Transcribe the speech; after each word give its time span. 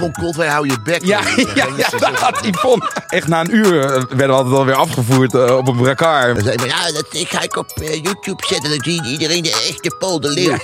Von 0.00 0.12
Coldway, 0.12 0.48
hou 0.48 0.66
je 0.66 0.76
bek. 0.84 1.04
Ja, 1.04 1.20
ja, 1.54 1.66
ja, 1.76 1.98
dat 1.98 2.14
had 2.14 2.38
Yvonne. 2.46 2.90
Echt 3.08 3.28
na 3.28 3.40
een 3.40 3.54
uur 3.54 3.80
eh, 3.80 3.90
werden 3.90 4.16
we 4.16 4.32
altijd 4.32 4.54
alweer 4.54 4.74
afgevoerd 4.74 5.34
eh, 5.34 5.56
op 5.56 5.68
een 5.68 5.76
brancard. 5.76 6.34
Dan 6.34 6.44
zei 6.44 6.68
ja, 6.68 6.92
dat 6.92 7.06
ik 7.10 7.28
ga 7.28 7.42
ik 7.42 7.56
op 7.56 7.70
eh, 7.70 7.94
YouTube 7.94 8.46
zetten. 8.46 8.70
Dan 8.70 8.78
zie 8.82 9.02
je 9.02 9.10
iedereen 9.10 9.42
de 9.42 9.66
echte 9.68 9.96
Paul 9.98 10.20
de 10.20 10.28
Leeuw. 10.28 10.50
Ja, 10.50 10.56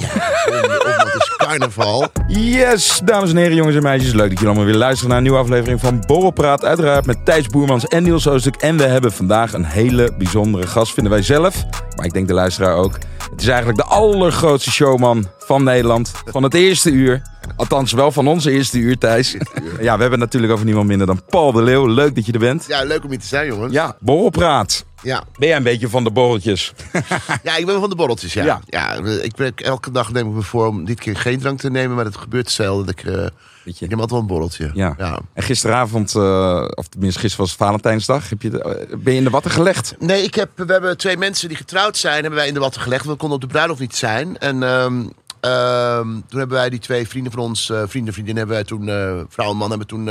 ja. 0.00 1.04
is 1.04 1.34
carnaval. 1.36 2.08
Yes, 2.26 3.00
dames 3.04 3.30
en 3.30 3.36
heren, 3.36 3.54
jongens 3.56 3.76
en 3.76 3.82
meisjes. 3.82 4.12
Leuk 4.12 4.28
dat 4.28 4.38
jullie 4.38 4.46
allemaal 4.46 4.64
weer 4.64 4.74
luisteren 4.74 5.08
naar 5.08 5.18
een 5.18 5.24
nieuwe 5.24 5.38
aflevering 5.38 5.80
van 5.80 6.04
Borrelpraat. 6.06 6.64
Uiteraard 6.64 7.06
met 7.06 7.24
Thijs 7.24 7.46
Boermans 7.46 7.86
en 7.86 8.02
Niels 8.02 8.28
Oostuk. 8.28 8.56
En 8.56 8.76
we 8.76 8.84
hebben 8.84 9.12
vandaag 9.12 9.52
een 9.52 9.64
hele 9.64 10.12
bijzondere 10.18 10.66
gast, 10.66 10.92
vinden 10.92 11.12
wij 11.12 11.22
zelf. 11.22 11.64
Maar 11.96 12.04
ik 12.04 12.12
denk 12.12 12.28
de 12.28 12.34
luisteraar 12.34 12.74
ook. 12.74 12.98
Het 13.30 13.40
is 13.40 13.48
eigenlijk 13.48 13.78
de 13.78 13.84
allergrootste 13.84 14.70
showman 14.70 15.28
van 15.38 15.64
Nederland. 15.64 16.12
Van 16.24 16.42
het 16.42 16.54
eerste 16.54 16.90
uur. 16.90 17.22
Althans, 17.56 17.92
wel 17.92 18.12
van 18.12 18.26
onze 18.26 18.50
eerste 18.50 18.78
uur, 18.78 18.98
Thijs. 18.98 19.36
Ja, 19.80 19.94
we 19.94 20.00
hebben 20.00 20.18
natuurlijk 20.18 20.52
over 20.52 20.64
niemand 20.64 20.86
minder 20.86 21.06
dan 21.06 21.22
Paul 21.28 21.52
de 21.52 21.62
Leeuw. 21.62 21.86
Leuk 21.86 22.14
dat 22.14 22.26
je 22.26 22.32
er 22.32 22.38
bent. 22.38 22.64
Ja, 22.68 22.82
leuk 22.84 23.04
om 23.04 23.10
hier 23.10 23.18
te 23.18 23.26
zijn, 23.26 23.46
jongens. 23.46 23.72
Ja, 23.72 23.96
borrelpraat. 24.00 24.84
Ja. 25.02 25.24
Ben 25.38 25.48
jij 25.48 25.56
een 25.56 25.62
beetje 25.62 25.88
van 25.88 26.04
de 26.04 26.10
borreltjes? 26.10 26.72
ja, 27.42 27.56
ik 27.56 27.66
ben 27.66 27.80
van 27.80 27.90
de 27.90 27.96
borreltjes, 27.96 28.32
ja. 28.32 28.44
Ja. 28.44 28.60
ja. 28.66 28.94
ik 29.22 29.34
ben, 29.34 29.52
elke 29.54 29.90
dag 29.90 30.12
neem 30.12 30.28
ik 30.28 30.34
me 30.34 30.42
voor 30.42 30.66
om 30.66 30.84
dit 30.84 31.00
keer 31.00 31.16
geen 31.16 31.38
drank 31.38 31.60
te 31.60 31.70
nemen. 31.70 31.96
Maar 31.96 32.04
het 32.04 32.16
gebeurt 32.16 32.50
zelden. 32.50 32.86
Dat 32.86 32.98
ik, 32.98 33.04
uh, 33.04 33.26
Weet 33.66 33.78
je. 33.78 33.84
ik 33.84 33.92
altijd 33.92 34.10
wel 34.10 34.20
een 34.20 34.26
borreltje. 34.26 34.70
Ja. 34.74 34.94
ja. 34.98 35.18
En 35.32 35.42
gisteravond, 35.42 36.14
uh, 36.14 36.68
of 36.74 36.88
tenminste 36.88 37.20
gisteren 37.20 37.46
was 37.46 37.54
het 37.54 37.64
Valentijnsdag. 37.64 38.28
Heb 38.28 38.42
je 38.42 38.50
de, 38.50 38.86
uh, 38.90 38.96
ben 38.98 39.12
je 39.12 39.18
in 39.18 39.24
de 39.24 39.30
watten 39.30 39.50
gelegd? 39.50 39.94
Nee, 39.98 40.22
ik 40.22 40.34
heb, 40.34 40.50
we 40.54 40.72
hebben 40.72 40.96
twee 40.96 41.16
mensen 41.16 41.48
die 41.48 41.56
getrouwd 41.56 41.96
zijn, 41.96 42.20
hebben 42.20 42.34
wij 42.34 42.48
in 42.48 42.54
de 42.54 42.60
watten 42.60 42.80
gelegd. 42.80 43.04
We 43.04 43.14
konden 43.14 43.36
op 43.36 43.40
de 43.40 43.46
bruiloft 43.46 43.80
niet 43.80 43.96
zijn. 43.96 44.38
En 44.38 44.62
um, 44.62 45.12
uh, 45.40 45.98
toen 46.00 46.38
hebben 46.38 46.56
wij 46.56 46.70
die 46.70 46.78
twee 46.78 47.08
vrienden 47.08 47.32
van 47.32 47.42
ons, 47.42 47.70
uh, 47.70 47.76
vrienden 47.76 48.06
en 48.06 48.12
vriendinnen, 48.12 48.36
hebben 48.36 48.56
wij 48.56 48.64
toen, 48.64 49.26
vrouw 49.28 49.50
en 49.50 49.56
man, 49.56 49.68
hebben 49.68 49.86
toen 49.86 50.06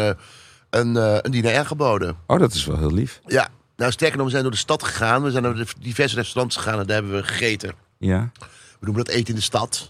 een, 0.69 0.95
een 0.95 1.31
diner 1.31 1.57
aangeboden. 1.57 2.15
Oh, 2.27 2.39
dat 2.39 2.53
is 2.53 2.65
wel 2.65 2.77
heel 2.77 2.93
lief. 2.93 3.21
Ja, 3.25 3.47
nou 3.75 3.91
sterker 3.91 4.17
nog, 4.17 4.25
we 4.25 4.31
zijn 4.31 4.43
door 4.43 4.51
de 4.51 4.57
stad 4.57 4.83
gegaan. 4.83 5.23
We 5.23 5.31
zijn 5.31 5.43
naar 5.43 5.73
diverse 5.79 6.15
restaurants 6.15 6.55
gegaan 6.55 6.79
en 6.79 6.85
daar 6.85 7.01
hebben 7.01 7.15
we 7.15 7.23
gegeten. 7.23 7.73
Ja. 7.97 8.31
We 8.79 8.85
noemen 8.85 9.05
dat 9.05 9.13
eten 9.13 9.29
in 9.29 9.35
de 9.35 9.41
stad. 9.41 9.89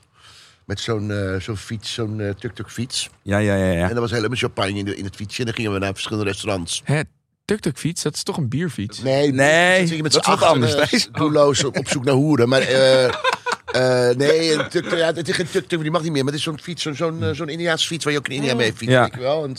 Met 0.66 0.80
zo'n 0.80 1.10
uh, 1.10 1.40
zo'n 1.40 1.58
fiets, 1.58 1.94
zo'n 1.94 2.20
uh, 2.20 2.30
tuk-tuk 2.30 2.72
fiets. 2.72 3.10
Ja, 3.22 3.38
ja, 3.38 3.56
ja, 3.56 3.72
ja. 3.72 3.84
En 3.84 3.90
dat 3.90 3.98
was 3.98 4.12
helemaal 4.12 4.38
champagne 4.38 4.78
in, 4.78 4.86
de, 4.86 4.96
in 4.96 5.04
het 5.04 5.16
fietsje. 5.16 5.40
En 5.40 5.46
dan 5.46 5.56
gingen 5.56 5.74
we 5.74 5.80
naar 5.80 5.94
verschillende 5.94 6.26
restaurants. 6.26 6.82
Hè, 6.84 7.02
tuk-tuk 7.46 7.78
fiets, 7.78 8.04
dat 8.04 8.16
is 8.16 8.24
toch 8.24 8.38
een 8.38 8.50
bierfiets? 8.50 9.02
Nee, 9.02 9.32
nee 9.32 9.90
dat, 9.90 10.02
met 10.02 10.16
is 10.16 10.26
wat 10.26 10.42
anders. 10.42 10.94
Uh, 10.94 11.00
doelloos 11.12 11.64
op 11.64 11.88
zoek 11.88 12.04
naar 12.04 12.14
hoeren. 12.14 12.50
Maar 12.50 12.62
uh, 12.62 14.16
nee, 14.28 14.54
een 14.54 14.70
tuk, 14.70 14.92
ja, 14.92 15.14
het 15.14 15.28
is 15.28 15.36
geen 15.36 15.50
tuk-tuk, 15.50 15.82
die 15.82 15.92
mag 15.92 16.02
niet 16.02 16.12
meer. 16.12 16.24
Maar 16.24 16.34
het 16.34 16.42
is 16.42 16.48
zo'n 16.48 16.60
fiets, 16.60 16.82
zo'n 16.82 16.96
zo'n 16.96 17.30
zo'n 17.32 17.50
Indiaanse 17.50 17.88
fiets 17.88 18.04
waar 18.04 18.14
je 18.14 18.20
ook 18.20 18.28
in 18.28 18.36
India 18.36 18.56
mee 18.56 18.74
fietst. 18.74 18.96
Ja. 18.96 19.04
Weet 19.04 19.14
je 19.14 19.20
wel? 19.20 19.44
En 19.44 19.56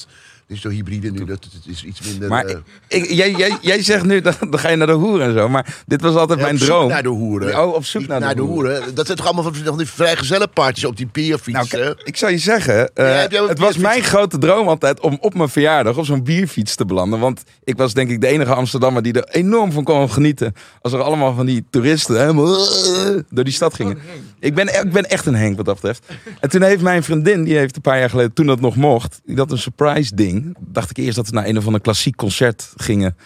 is 0.49 0.61
zo 0.61 0.69
hybride 0.69 1.11
nu, 1.11 1.25
dat 1.25 1.45
het 1.45 1.67
is 1.67 1.85
iets 1.85 2.01
minder... 2.01 2.29
Maar 2.29 2.51
uh, 2.51 2.57
ik, 2.89 3.11
jij, 3.11 3.31
jij, 3.31 3.59
jij 3.61 3.83
zegt 3.83 4.05
nu, 4.05 4.21
dan, 4.21 4.35
dan 4.51 4.59
ga 4.59 4.69
je 4.69 4.77
naar 4.77 4.87
de 4.87 4.93
hoeren 4.93 5.27
en 5.27 5.33
zo. 5.33 5.49
Maar 5.49 5.83
dit 5.87 6.01
was 6.01 6.15
altijd 6.15 6.39
ja, 6.39 6.45
mijn 6.45 6.57
op 6.57 6.61
zoek 6.61 6.71
droom. 6.71 6.89
naar 6.89 7.03
de 7.03 7.09
hoeren. 7.09 7.63
Oh, 7.63 7.75
op 7.75 7.85
zoek 7.85 8.01
Niet 8.01 8.11
naar, 8.11 8.21
naar 8.21 8.35
de, 8.35 8.41
hoeren. 8.41 8.77
hoeren. 8.77 8.95
Dat 8.95 9.07
zijn 9.07 9.19
toch 9.19 9.27
allemaal 9.27 9.53
van, 9.53 9.55
van 9.65 9.79
die 9.79 9.87
vrijgezellenpartjes 9.87 10.85
op 10.85 10.97
die 10.97 11.09
bierfietsen? 11.13 11.81
Nou, 11.81 11.95
ik 12.05 12.17
zou 12.17 12.33
je 12.33 12.39
zeggen, 12.39 12.91
uh, 12.95 13.31
Ja, 13.31 13.47
het 13.47 13.59
was 13.59 13.77
mijn 13.77 14.03
grote 14.03 14.39
droom 14.39 14.69
altijd 14.69 15.01
om 15.01 15.19
op 15.21 15.35
mijn 15.35 15.49
verjaardag 15.49 15.97
op 15.97 16.05
zo'n 16.05 16.23
bierfiets 16.23 16.75
te 16.75 16.85
belanden. 16.85 17.19
Want 17.19 17.43
ik 17.65 17.77
was 17.77 17.95
denk 17.95 18.11
ik 18.11 18.21
de 18.21 18.27
enige 18.27 18.55
Amsterdammer 18.55 19.03
die 19.03 19.13
er 19.13 19.29
enorm 19.29 19.73
van 19.73 19.85
kon 19.85 20.11
genieten. 20.11 20.55
Als 20.81 20.93
er 20.93 21.03
allemaal 21.03 21.35
van 21.35 21.47
die 21.47 21.65
toeristen 21.71 22.21
helemaal 22.21 22.47
uh, 22.47 23.21
door 23.31 23.45
die 23.45 23.53
stad 23.53 23.75
gingen. 23.75 23.99
Ik 24.41 24.55
ben, 24.55 24.85
ik 24.85 24.93
ben 24.93 25.05
echt 25.09 25.27
een 25.27 25.35
Henk 25.35 25.57
wat 25.57 25.67
dat 25.67 25.75
betreft. 25.75 26.07
En 26.41 26.49
toen 26.49 26.63
heeft 26.63 26.83
mijn 26.83 27.03
vriendin, 27.03 27.45
die 27.45 27.57
heeft 27.57 27.77
een 27.77 27.83
paar 27.83 27.99
jaar 27.99 28.11
geleden, 28.11 28.33
toen 28.33 28.47
dat 28.47 28.61
nog 28.61 28.77
mocht, 28.77 29.21
die 29.25 29.37
had 29.37 29.51
een 29.51 29.59
surprise 29.59 30.15
ding. 30.15 30.36
Dacht 30.59 30.91
ik 30.91 30.97
eerst 30.97 31.17
dat 31.17 31.27
we 31.29 31.35
naar 31.35 31.47
een 31.47 31.59
of 31.59 31.67
ander 31.67 31.81
klassiek 31.81 32.17
concert 32.17 32.73
gingen. 32.77 33.17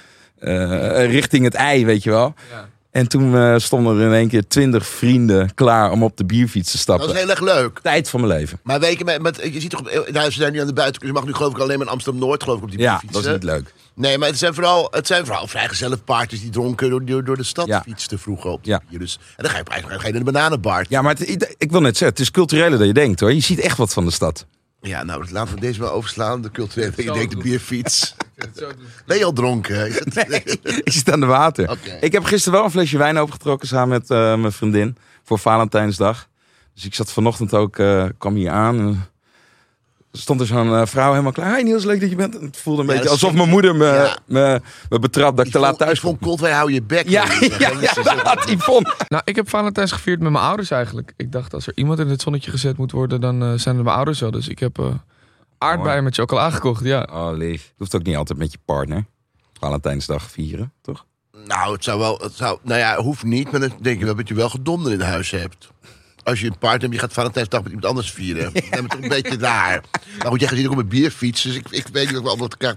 Uh, 0.41 1.11
richting 1.11 1.45
het 1.45 1.55
ei, 1.55 1.85
weet 1.87 2.03
je 2.03 2.11
wel. 2.11 2.35
Ja. 2.51 2.69
En 2.91 3.09
toen 3.09 3.33
uh, 3.35 3.55
stonden 3.59 3.99
er 3.99 4.07
in 4.07 4.13
één 4.13 4.29
keer 4.29 4.47
twintig 4.49 4.87
vrienden 4.87 5.55
klaar 5.55 5.91
om 5.91 6.03
op 6.03 6.17
de 6.17 6.25
bierfiets 6.25 6.71
te 6.71 6.79
stappen. 6.79 7.07
Dat 7.07 7.15
is 7.17 7.23
heel 7.23 7.31
erg 7.31 7.41
leuk. 7.41 7.79
Tijd 7.83 8.09
van 8.11 8.21
mijn 8.21 8.33
leven. 8.39 8.61
Maar 8.63 8.81
weet 8.81 8.99
je, 8.99 9.05
met, 9.05 9.23
met, 9.23 9.41
je 9.53 9.61
ziet 9.61 9.71
toch, 9.71 9.83
nou, 10.13 10.31
ze 10.31 10.39
zijn 10.41 10.53
nu 10.53 10.61
aan 10.61 10.67
de 10.67 10.73
buitenkant. 10.73 11.13
Je 11.13 11.19
mag 11.19 11.27
nu 11.29 11.35
geloof 11.35 11.53
ik 11.53 11.59
alleen 11.59 11.79
maar 11.79 11.87
in 11.87 11.93
Amsterdam-Noord 11.93 12.43
geloof 12.43 12.59
ik 12.59 12.65
op 12.65 12.71
die 12.71 12.79
Ja, 12.81 12.91
bierfietsen. 12.91 13.23
dat 13.23 13.33
is 13.43 13.47
niet 13.47 13.51
leuk. 13.57 13.75
Nee, 13.95 14.19
maar 14.19 14.29
het 14.29 14.39
zijn 14.39 14.55
vooral, 14.55 14.89
het 14.91 15.07
zijn 15.07 15.27
vooral 15.27 15.47
vrijgezelle 15.47 15.97
paardjes 15.97 16.41
die 16.41 16.51
dronken 16.51 16.91
door, 16.91 17.05
door, 17.05 17.25
door 17.25 17.37
de 17.37 17.43
stad 17.43 17.67
Ja. 17.67 17.83
fietsten 17.83 18.19
vroeger 18.19 18.51
op 18.51 18.61
Ja. 18.65 18.81
bier. 18.91 18.99
Dus, 18.99 19.19
en 19.37 19.43
dan 19.45 19.51
ga 19.53 19.59
je 19.59 19.65
eigenlijk 19.65 20.01
ga 20.01 20.07
je 20.07 20.13
naar 20.15 20.25
de 20.25 20.33
bananenbar. 20.33 20.87
Ja, 20.89 21.03
maar 21.03 21.15
het, 21.19 21.55
ik 21.59 21.71
wil 21.71 21.81
net 21.81 21.97
zeggen, 21.97 22.09
het 22.09 22.21
is 22.21 22.31
cultureler 22.31 22.79
dan 22.79 22.87
je 22.87 22.93
denkt 22.93 23.21
hoor. 23.21 23.33
Je 23.33 23.41
ziet 23.41 23.61
echt 23.61 23.77
wat 23.77 23.93
van 23.93 24.05
de 24.05 24.11
stad. 24.11 24.47
Ja, 24.81 25.03
nou, 25.03 25.27
laten 25.31 25.55
we 25.55 25.61
deze 25.61 25.81
maar 25.81 25.93
overslaan. 25.93 26.43
De 26.43 26.51
culturele, 26.51 26.93
je 26.97 27.03
Zo 27.03 27.13
denkt 27.13 27.31
de 27.31 27.37
bierfiets. 27.43 28.15
Het 28.37 28.59
zo 28.59 28.67
doen. 28.69 28.87
Ben 29.07 29.19
je 29.19 29.25
al 29.25 29.33
dronken? 29.33 29.87
Is 29.87 29.95
het- 29.99 30.29
Nee, 30.29 30.43
ik 30.85 30.93
zit 30.93 31.11
aan 31.13 31.21
de 31.21 31.27
water. 31.27 31.79
Ik 32.01 32.13
heb 32.13 32.25
gisteren 32.25 32.53
wel 32.59 32.65
een 32.65 32.71
flesje 32.73 32.99
wijn 32.99 33.19
opengetrokken 33.19 33.69
samen 33.69 33.89
met 33.89 34.11
eh, 34.11 34.17
mijn 34.37 34.53
vriendin 34.53 34.97
voor 35.25 35.39
Valentijnsdag. 35.39 36.29
Dus 36.75 36.85
ik 36.85 36.95
zat 36.95 37.13
vanochtend 37.13 37.55
ook, 37.55 37.79
eh, 37.79 38.05
kwam 38.19 38.35
hier 38.35 38.51
aan. 38.51 39.07
Er 40.13 40.19
stond 40.19 40.41
er 40.41 40.47
zo'n 40.47 40.75
eh, 40.75 40.87
vrouw 40.87 41.11
helemaal 41.11 41.33
klaar. 41.33 41.57
Hi 41.57 41.63
Niels, 41.63 41.85
leuk 41.85 42.01
dat 42.01 42.11
je 42.11 42.17
bent. 42.17 42.39
En 42.39 42.45
Het 42.45 42.57
voelde 42.57 42.83
een 42.83 42.89
Ja, 42.89 42.95
beetje 42.95 43.09
alsof 43.09 43.33
mijn 43.33 43.49
moeder 43.49 43.77
me, 43.77 43.85
Ja. 43.87 44.19
me, 44.27 44.61
me 44.89 44.99
betrapt 44.99 45.37
dat 45.37 45.47
ik 45.47 45.53
te 45.53 45.59
laat 45.59 45.79
thuis 45.79 46.01
vond 46.01 46.19
kom. 46.19 46.27
Coldway, 46.27 46.53
hou 46.53 46.73
je 46.73 46.83
bek. 46.83 47.09
Ja, 47.09 47.25
je 47.25 47.57
ja, 47.59 47.71
ja, 47.81 48.37
Yvonne. 48.55 48.95
Nou, 49.09 49.23
ik 49.25 49.37
heb 49.37 49.49
Valentijns 49.49 49.93
gevierd 49.93 50.21
met 50.21 50.33
mijn 50.33 50.45
ouders 50.45 50.71
eigenlijk. 50.71 51.13
Ik 51.17 51.33
dacht, 51.33 51.55
als 51.55 51.67
er 51.67 51.73
iemand 51.77 51.99
in 51.99 52.09
het 52.09 52.23
zonnetje 52.23 52.51
gezet 52.51 52.77
moet 52.77 52.93
worden, 52.93 53.21
dan 53.21 53.43
eh, 53.43 53.53
zijn 53.57 53.75
het 53.75 53.85
mijn 53.85 53.97
ouders 53.97 54.21
wel. 54.21 54.31
Dus 54.31 54.49
ik 54.49 54.59
heb 54.59 54.79
eh 54.79 54.87
aardbeien 55.59 56.05
met 56.05 56.15
chocola 56.15 56.51
gekocht, 56.51 56.85
ja. 56.85 57.09
Oh 57.13 57.31
lief. 57.37 57.63
Het 57.63 57.75
hoeft 57.79 57.95
ook 57.95 58.03
niet 58.03 58.17
altijd 58.17 58.39
met 58.39 58.53
je 58.53 58.59
partner. 58.65 59.05
Valentijnsdag 59.59 60.31
vieren, 60.31 60.73
toch? 60.83 61.05
Nou, 61.47 61.73
het 61.73 61.85
zou 61.85 61.99
wel, 61.99 62.19
het 62.23 62.33
zou, 62.35 62.59
nou 62.63 62.79
ja, 62.81 62.97
hoeft 62.97 63.23
niet, 63.25 63.51
maar 63.51 63.61
dan 63.61 63.73
denk 63.81 63.99
je 63.99 64.05
wel 64.05 64.15
dat 64.15 64.29
je 64.29 64.35
wel 64.35 64.49
gedomden 64.49 64.93
in 64.93 65.01
huis 65.01 65.31
hebt. 65.31 65.71
Als 66.23 66.41
je 66.41 66.47
een 66.47 66.59
partner 66.59 66.81
hebt, 66.81 66.93
je 66.93 66.99
gaat 66.99 67.13
Valentijnsdag 67.13 67.63
met 67.63 67.73
iemand 67.73 67.89
anders 67.89 68.11
vieren. 68.13 68.53
Dan 68.53 68.63
ben 68.71 68.83
je 68.83 68.89
toch 68.89 69.01
een 69.01 69.09
beetje 69.09 69.37
daar. 69.37 69.85
Maar 70.19 70.27
goed, 70.27 70.41
jij 70.41 70.49
gaat 70.49 70.59
hier 70.59 70.67
ook 70.67 70.73
op 70.73 70.79
een 70.79 70.89
bierfiets, 70.89 71.43
dus 71.43 71.55
ik, 71.55 71.67
ik 71.71 71.87
weet 71.93 72.07
niet 72.07 72.17
of 72.17 72.25
wel 72.25 72.39
wat 72.39 72.51
elkaar... 72.51 72.77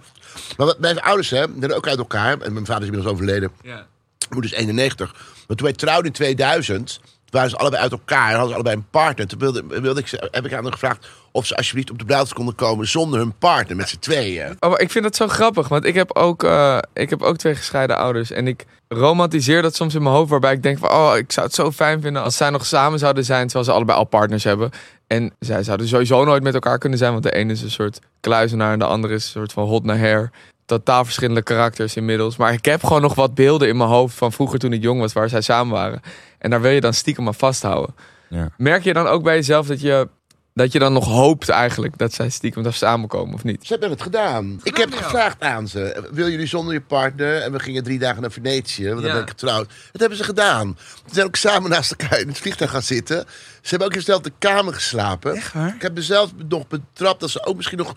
Maar 0.58 0.74
mijn 0.78 1.02
ouders, 1.02 1.30
hè, 1.30 1.46
zijn 1.60 1.74
ook 1.74 1.88
uit 1.88 1.98
elkaar. 1.98 2.42
En 2.42 2.54
mijn 2.54 2.66
vader 2.66 2.82
is 2.82 2.88
inmiddels 2.88 3.14
overleden. 3.14 3.52
ja. 3.64 3.88
Mijn 4.30 4.42
moeder 4.42 4.52
is 4.52 4.58
91. 4.58 5.12
Maar 5.48 5.58
toen 5.58 5.66
wij 5.66 5.76
trouwden 5.76 6.06
in 6.06 6.12
2000, 6.12 7.00
waren 7.34 7.50
ze 7.50 7.56
allebei 7.58 7.82
uit 7.82 7.92
elkaar. 7.92 8.30
Hadden 8.30 8.48
ze 8.48 8.54
allebei 8.54 8.76
een 8.76 8.86
partner. 8.90 9.28
Toen 9.28 9.40
wilde, 9.40 9.64
wilde 9.68 10.00
ik, 10.00 10.08
ze- 10.08 10.28
heb 10.32 10.46
ik 10.46 10.54
aan 10.54 10.64
hen 10.64 10.72
gevraagd 10.74 11.08
of 11.32 11.46
ze 11.46 11.56
alsjeblieft 11.56 11.92
op 11.92 12.00
de 12.00 12.06
bruiloft 12.06 12.34
konden 12.34 12.56
komen 12.56 12.88
zonder 12.88 13.20
hun 13.20 13.38
partner, 13.38 13.76
met 13.76 13.90
z'n 13.90 14.00
tweeën. 14.00 14.56
Oh, 14.60 14.70
maar 14.70 14.80
ik 14.80 14.92
vind 14.92 15.04
dat 15.04 15.16
zo 15.16 15.28
grappig, 15.28 15.68
want 15.68 15.86
ik 15.86 15.94
heb, 15.94 16.16
ook, 16.16 16.44
eh, 16.44 16.78
ik 16.94 17.10
heb 17.10 17.22
ook 17.22 17.38
twee 17.38 17.56
gescheiden 17.56 17.98
ouders. 17.98 18.32
En 18.32 18.48
ik 18.48 18.66
romantiseer 18.88 19.62
dat 19.62 19.76
soms 19.76 19.96
in 19.96 20.04
mijn 20.04 20.16
hoofd, 20.16 20.30
waarbij 20.30 20.54
ik 20.54 20.64
denk 20.64 20.78
van... 20.78 20.90
oh, 20.90 21.14
ik 21.18 21.32
zou 21.32 21.46
het 21.46 21.56
zo 21.56 21.72
fijn 21.72 22.02
vinden 22.02 22.24
als 22.24 22.38
zij 22.38 22.50
nog 22.50 22.66
samen 22.66 23.00
zouden 23.00 23.26
zijn... 23.26 23.44
terwijl 23.46 23.66
ze 23.66 23.72
allebei 23.72 23.98
al 23.98 24.04
partners 24.06 24.44
hebben. 24.44 24.70
En 25.08 25.34
zij 25.40 25.64
zouden 25.64 25.88
sowieso 25.88 26.24
nooit 26.24 26.44
met 26.44 26.54
elkaar 26.54 26.78
kunnen 26.78 26.98
zijn... 27.00 27.12
want 27.12 27.24
de 27.24 27.32
ene 27.34 27.52
is 27.52 27.62
een 27.62 27.72
soort 27.72 28.00
kluizenaar 28.20 28.74
en 28.74 28.80
de 28.80 28.86
andere 28.86 29.14
is 29.14 29.24
een 29.26 29.32
soort 29.32 29.54
van 29.54 29.68
hot 29.68 29.84
naar 29.84 29.98
hair. 30.00 30.32
Totaal 30.66 31.04
verschillende 31.06 31.42
karakters 31.44 31.96
inmiddels. 31.96 32.38
Maar 32.38 32.54
ik 32.54 32.66
heb 32.66 32.84
gewoon 32.84 33.02
nog 33.02 33.16
wat 33.16 33.34
beelden 33.36 33.68
in 33.68 33.78
mijn 33.78 33.90
hoofd 33.90 34.16
van 34.16 34.32
vroeger 34.32 34.60
toen 34.60 34.74
ik 34.74 34.82
jong 34.82 35.00
was... 35.00 35.14
waar 35.14 35.30
zij 35.30 35.42
samen 35.42 35.74
waren. 35.74 36.02
En 36.40 36.50
daar 36.50 36.62
wil 36.62 36.72
je 36.72 36.82
dan 36.82 36.94
stiekem 36.94 37.28
aan 37.28 37.36
vasthouden. 37.36 37.96
Ja. 38.30 38.50
Merk 38.58 38.84
je 38.84 38.94
dan 38.94 39.08
ook 39.08 39.24
bij 39.24 39.36
jezelf 39.36 39.68
dat 39.68 39.82
je, 39.82 40.08
dat 40.54 40.72
je 40.72 40.80
dan 40.80 40.94
nog 40.94 41.06
hoopt 41.06 41.50
eigenlijk... 41.50 41.98
dat 41.98 42.14
zij 42.14 42.30
stiekem 42.30 42.64
daar 42.64 42.74
samenkomen 42.74 43.34
of 43.34 43.44
niet? 43.44 43.66
Ze 43.66 43.72
hebben 43.72 43.90
het 43.90 44.02
gedaan. 44.02 44.60
Ik 44.64 44.78
heb 44.78 44.94
gevraagd 44.94 45.42
aan 45.42 45.68
ze. 45.68 46.08
Wil 46.12 46.30
jullie 46.30 46.48
zonder 46.48 46.74
je 46.74 46.82
partner? 46.82 47.42
En 47.42 47.52
we 47.52 47.60
gingen 47.60 47.84
drie 47.84 48.00
dagen 48.00 48.22
naar 48.22 48.32
Venetië, 48.32 48.88
want 48.88 48.98
dan 49.00 49.08
Ja. 49.08 49.14
ben 49.14 49.22
ik 49.22 49.30
getrouwd. 49.30 49.68
Dat 49.92 50.02
hebben 50.02 50.18
ze 50.18 50.24
gedaan. 50.24 50.78
Ze 51.06 51.14
zijn 51.14 51.26
ook 51.26 51.36
samen 51.36 51.70
naast 51.70 51.92
elkaar 51.92 52.20
in 52.20 52.28
het 52.28 52.38
vliegtuig 52.38 52.72
gaan 52.72 52.82
zitten. 52.82 53.26
Ze 53.62 53.70
hebben 53.70 53.88
ook 53.88 53.94
in 53.94 54.00
dezelfde 54.00 54.32
kamer 54.40 54.74
geslapen. 54.74 55.36
Echt 55.36 55.54
waar? 55.54 55.76
Ik 55.76 55.82
heb 55.82 55.94
mezelf 55.96 56.32
nog 56.50 56.68
betrapt 56.68 57.20
dat 57.20 57.30
ze 57.30 57.46
ook 57.46 57.56
misschien 57.56 57.78
nog... 57.78 57.94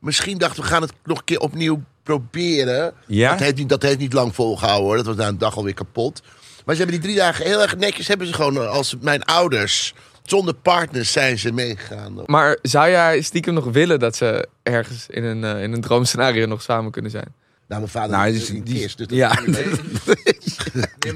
Misschien 0.00 0.38
dachten 0.38 0.62
we 0.62 0.68
gaan 0.68 0.82
het 0.82 0.92
nog 1.04 1.18
een 1.18 1.24
keer 1.24 1.40
opnieuw 1.40 1.82
proberen. 2.02 2.92
Ja? 3.06 3.30
Dat, 3.30 3.38
heeft 3.40 3.56
niet, 3.56 3.68
dat 3.68 3.82
heeft 3.82 3.98
niet 3.98 4.12
lang 4.12 4.34
volgehouden 4.34 4.86
hoor. 4.86 4.96
Dat 4.96 5.06
was 5.06 5.16
na 5.16 5.26
een 5.28 5.38
dag 5.38 5.56
alweer 5.56 5.74
kapot. 5.74 6.22
Maar 6.64 6.74
ze 6.74 6.82
hebben 6.82 7.00
die 7.00 7.08
drie 7.10 7.20
dagen 7.20 7.44
heel 7.46 7.62
erg 7.62 7.76
netjes... 7.76 8.08
hebben 8.08 8.26
ze 8.26 8.32
gewoon 8.32 8.68
als 8.70 8.94
mijn 9.00 9.22
ouders... 9.24 9.94
Zonder 10.22 10.54
partners 10.54 11.12
zijn 11.12 11.38
ze 11.38 11.52
meegegaan. 11.52 12.22
Maar 12.26 12.58
zou 12.62 12.90
jij 12.90 13.20
stiekem 13.20 13.54
nog 13.54 13.64
willen 13.64 13.98
dat 13.98 14.16
ze 14.16 14.48
ergens 14.62 15.06
in 15.08 15.24
een, 15.24 15.44
eh, 15.44 15.62
in 15.62 15.72
een 15.72 15.80
droomscenario 15.80 16.46
nog 16.46 16.62
samen 16.62 16.90
kunnen 16.90 17.10
zijn? 17.10 17.34
Nou, 17.68 17.80
mijn 17.80 17.92
vader 17.92 18.10
Nou, 18.10 18.28
is 18.34 18.46
die- 18.46 18.56
een 18.56 18.64
die- 18.64 18.80
kist, 18.80 18.98
dus 18.98 19.06
ja. 19.10 19.34
Die 19.44 19.54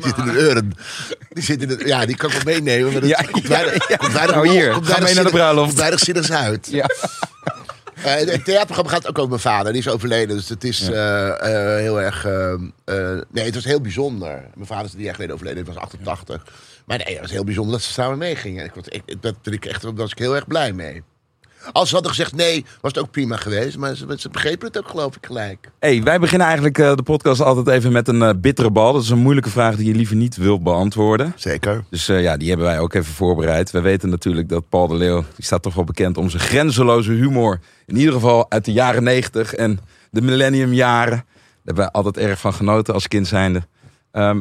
zit 0.03 0.17
in 0.17 0.29
een 0.29 0.35
urn. 0.35 0.73
Die 1.33 1.43
zit 1.43 1.63
in 1.63 1.71
een, 1.71 1.87
ja, 1.87 2.07
die 2.07 2.17
kan 2.17 2.31
ik 2.31 2.37
wel 2.43 2.45
meenemen. 2.55 2.93
Maar 2.93 3.01
dat 3.01 3.11
Ja, 3.11 3.23
komt 3.31 3.47
weinig, 3.47 3.87
komt 3.97 4.13
weinig 4.13 4.35
Nou, 4.35 4.49
hier, 4.49 4.71
komt 4.73 4.85
ga 4.87 4.91
weinig 4.91 5.05
mee 5.07 5.15
naar 5.15 5.25
de 5.25 5.31
bruiloft. 5.31 5.67
komt 5.67 5.79
weinig 5.79 6.01
zinnigs 6.01 6.33
uit. 6.33 6.69
Ja. 6.71 6.87
Eh, 7.95 8.15
het 8.15 8.45
theaterprogramma 8.45 8.91
gaat 8.91 9.07
ook 9.09 9.17
over 9.19 9.29
mijn 9.31 9.41
vader. 9.41 9.73
Die 9.73 9.81
is 9.81 9.89
overleden. 9.89 10.37
Dus 10.37 10.49
het 10.49 10.65
is 10.65 10.89
eh, 10.89 11.29
eh, 11.29 11.79
heel 11.81 12.01
erg... 12.01 12.25
eh, 12.25 12.53
eh, 12.53 13.21
nee, 13.31 13.45
het 13.45 13.55
was 13.55 13.65
heel 13.65 13.81
bijzonder. 13.81 14.45
Mijn 14.55 14.67
vader 14.67 14.85
is 14.85 14.91
drie 14.91 15.05
jaar 15.05 15.15
geleden 15.15 15.35
overleden. 15.35 15.65
Hij 15.65 15.75
was 15.75 15.83
88. 15.83 16.43
Maar 16.87 16.99
nee, 16.99 17.13
het 17.13 17.21
was 17.21 17.31
heel 17.31 17.45
bijzonder 17.45 17.73
dat 17.73 17.83
ze 17.83 17.93
samen 17.93 18.19
meegingen. 18.19 18.65
Ik, 18.65 18.75
was- 18.75 18.89
ik, 18.89 19.23
dat 19.23 19.35
vind 19.43 19.55
ik 19.57 19.65
echt, 19.65 19.83
daar 19.83 19.95
was 19.95 20.11
ik 20.11 20.19
heel 20.19 20.35
erg 20.35 20.47
blij 20.47 20.73
mee. 20.73 21.03
Als 21.73 21.89
ze 21.89 21.95
hadden 21.95 22.13
gezegd 22.13 22.35
nee, 22.35 22.65
was 22.81 22.93
het 22.93 23.03
ook 23.03 23.11
prima 23.11 23.37
geweest. 23.37 23.77
Maar 23.77 23.95
ze, 23.95 24.15
ze 24.19 24.29
begrepen 24.29 24.67
het 24.67 24.79
ook 24.79 24.89
geloof 24.89 25.17
ik 25.17 25.27
gelijk. 25.27 25.71
Hey, 25.79 26.03
wij 26.03 26.19
beginnen 26.19 26.47
eigenlijk 26.47 26.79
eh, 26.79 26.95
de 26.95 27.03
podcast 27.03 27.41
altijd 27.41 27.69
even 27.69 27.93
met 27.93 28.09
een 28.09 28.23
eh, 28.23 28.31
bittere 28.37 28.71
bal. 28.71 28.93
Dat 28.93 29.03
is 29.03 29.11
een 29.11 29.19
moeilijke 29.19 29.51
vraag 29.51 29.77
die 29.77 29.87
je 29.87 29.95
liever 29.95 30.17
niet 30.17 30.37
wilt 30.37 30.63
beantwoorden. 30.63 31.33
Zeker. 31.37 31.85
Dus 31.91 32.09
eh, 32.09 32.23
ja, 32.23 32.37
die 32.37 32.49
hebben 32.49 32.67
wij 32.67 32.79
ook 32.79 32.95
even 32.95 33.15
voorbereid. 33.15 33.71
We 33.71 33.81
weten 33.81 34.09
natuurlijk 34.09 34.49
dat 34.49 34.69
Paul 34.69 34.87
de 34.87 34.95
Leeuw, 34.95 35.25
die 35.35 35.45
staat 35.45 35.63
toch 35.63 35.75
wel 35.75 35.85
bekend 35.85 36.17
om 36.17 36.31
zijn 36.31 36.43
grenzeloze 36.43 37.13
humor. 37.13 37.61
In 37.87 37.97
ieder 37.97 38.15
geval 38.15 38.51
uit 38.51 38.65
de 38.65 38.73
jaren 38.73 39.03
90 39.03 39.55
en 39.55 39.81
de 40.11 40.23
millenniumjaren. 40.23 41.17
Daar 41.17 41.65
hebben 41.65 41.85
wij 41.85 41.93
altijd 41.93 42.27
erg 42.27 42.41
van 42.41 42.55
genoten 42.55 42.95
als 42.95 43.09
kind 43.09 43.27
zijnde. 43.27 43.67
Ehm, 44.11 44.41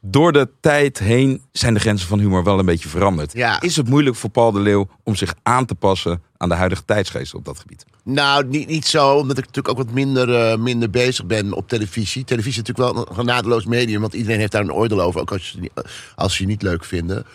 door 0.00 0.32
de 0.32 0.48
tijd 0.60 0.98
heen 0.98 1.42
zijn 1.52 1.74
de 1.74 1.80
grenzen 1.80 2.08
van 2.08 2.18
humor 2.18 2.44
wel 2.44 2.58
een 2.58 2.64
beetje 2.64 2.88
veranderd. 2.88 3.32
Ja. 3.32 3.60
Is 3.60 3.76
het 3.76 3.88
moeilijk 3.88 4.16
voor 4.16 4.30
Paul 4.30 4.52
de 4.52 4.60
Leeuw 4.60 4.88
om 5.02 5.14
zich 5.14 5.34
aan 5.42 5.66
te 5.66 5.74
passen 5.74 6.22
aan 6.44 6.50
de 6.50 6.54
huidige 6.54 6.84
tijdsgeest 6.84 7.34
op 7.34 7.44
dat 7.44 7.58
gebied? 7.58 7.84
Nou, 8.02 8.46
niet, 8.46 8.68
niet 8.68 8.86
zo, 8.86 9.14
omdat 9.14 9.38
ik 9.38 9.46
natuurlijk 9.46 9.68
ook 9.68 9.84
wat 9.84 9.94
minder, 9.94 10.34
eh, 10.34 10.58
minder 10.58 10.90
bezig 10.90 11.26
ben 11.26 11.52
op 11.52 11.68
televisie. 11.68 12.24
Televisie 12.24 12.62
is 12.62 12.68
natuurlijk 12.68 12.94
wel 12.94 13.06
een 13.08 13.14
genadeloos 13.14 13.64
medium, 13.64 14.00
want 14.00 14.14
iedereen 14.14 14.38
heeft 14.38 14.52
daar 14.52 14.62
een 14.62 14.72
oordeel 14.72 15.00
over, 15.00 15.20
ook 15.20 15.32
als 15.32 15.56
je, 15.60 15.70
als 16.14 16.38
je 16.38 16.46
niet 16.46 16.62
leuk 16.62 16.84
vinden. 16.84 17.26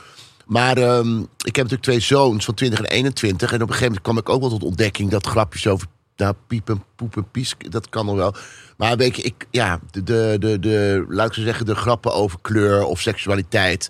Maar 0.45 0.77
ehm, 0.77 1.19
ik 1.19 1.55
heb 1.55 1.55
natuurlijk 1.55 1.81
twee 1.81 1.99
zoons 1.99 2.45
van 2.45 2.53
20 2.53 2.79
en 2.79 2.85
21. 2.85 3.51
En 3.51 3.55
op 3.55 3.61
een 3.61 3.67
gegeven 3.67 3.85
moment 3.85 4.03
kwam 4.03 4.17
ik 4.17 4.29
ook 4.29 4.41
wel 4.41 4.49
tot 4.49 4.69
ontdekking 4.69 5.09
dat 5.11 5.27
grapjes 5.27 5.67
over 5.67 5.87
nou, 6.15 6.33
piepen, 6.47 6.83
poepen, 6.95 7.31
pies, 7.31 7.55
dat 7.69 7.89
kan 7.89 8.05
nog 8.05 8.15
wel. 8.15 8.33
Maar 8.77 8.97
weet 8.97 9.15
je, 9.15 9.21
ik, 9.21 9.47
ja, 9.51 9.79
de, 9.91 10.03
de, 10.03 10.35
de, 10.39 10.59
de, 10.59 11.05
laat 11.09 11.27
ik 11.27 11.33
zo 11.33 11.41
zeggen, 11.41 11.65
de 11.65 11.75
grappen 11.75 12.13
over 12.13 12.39
kleur 12.41 12.83
of 12.83 12.99
seksualiteit. 12.99 13.89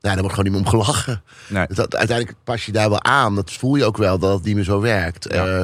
Nou, 0.00 0.14
daar 0.14 0.22
wordt 0.24 0.34
gewoon 0.34 0.44
niet 0.52 0.52
meer 0.62 0.72
om 0.72 0.80
gelachen. 0.84 1.22
Nee. 1.48 1.66
Dat, 1.68 1.96
uiteindelijk 1.96 2.38
pas 2.44 2.66
je 2.66 2.72
daar 2.72 2.88
wel 2.90 3.02
aan. 3.02 3.34
Dat 3.34 3.52
voel 3.52 3.76
je 3.76 3.84
ook 3.84 3.96
wel 3.96 4.18
dat 4.18 4.34
het 4.34 4.44
niet 4.44 4.54
meer 4.54 4.64
zo 4.64 4.80
werkt. 4.80 5.26
Eh, 5.26 5.60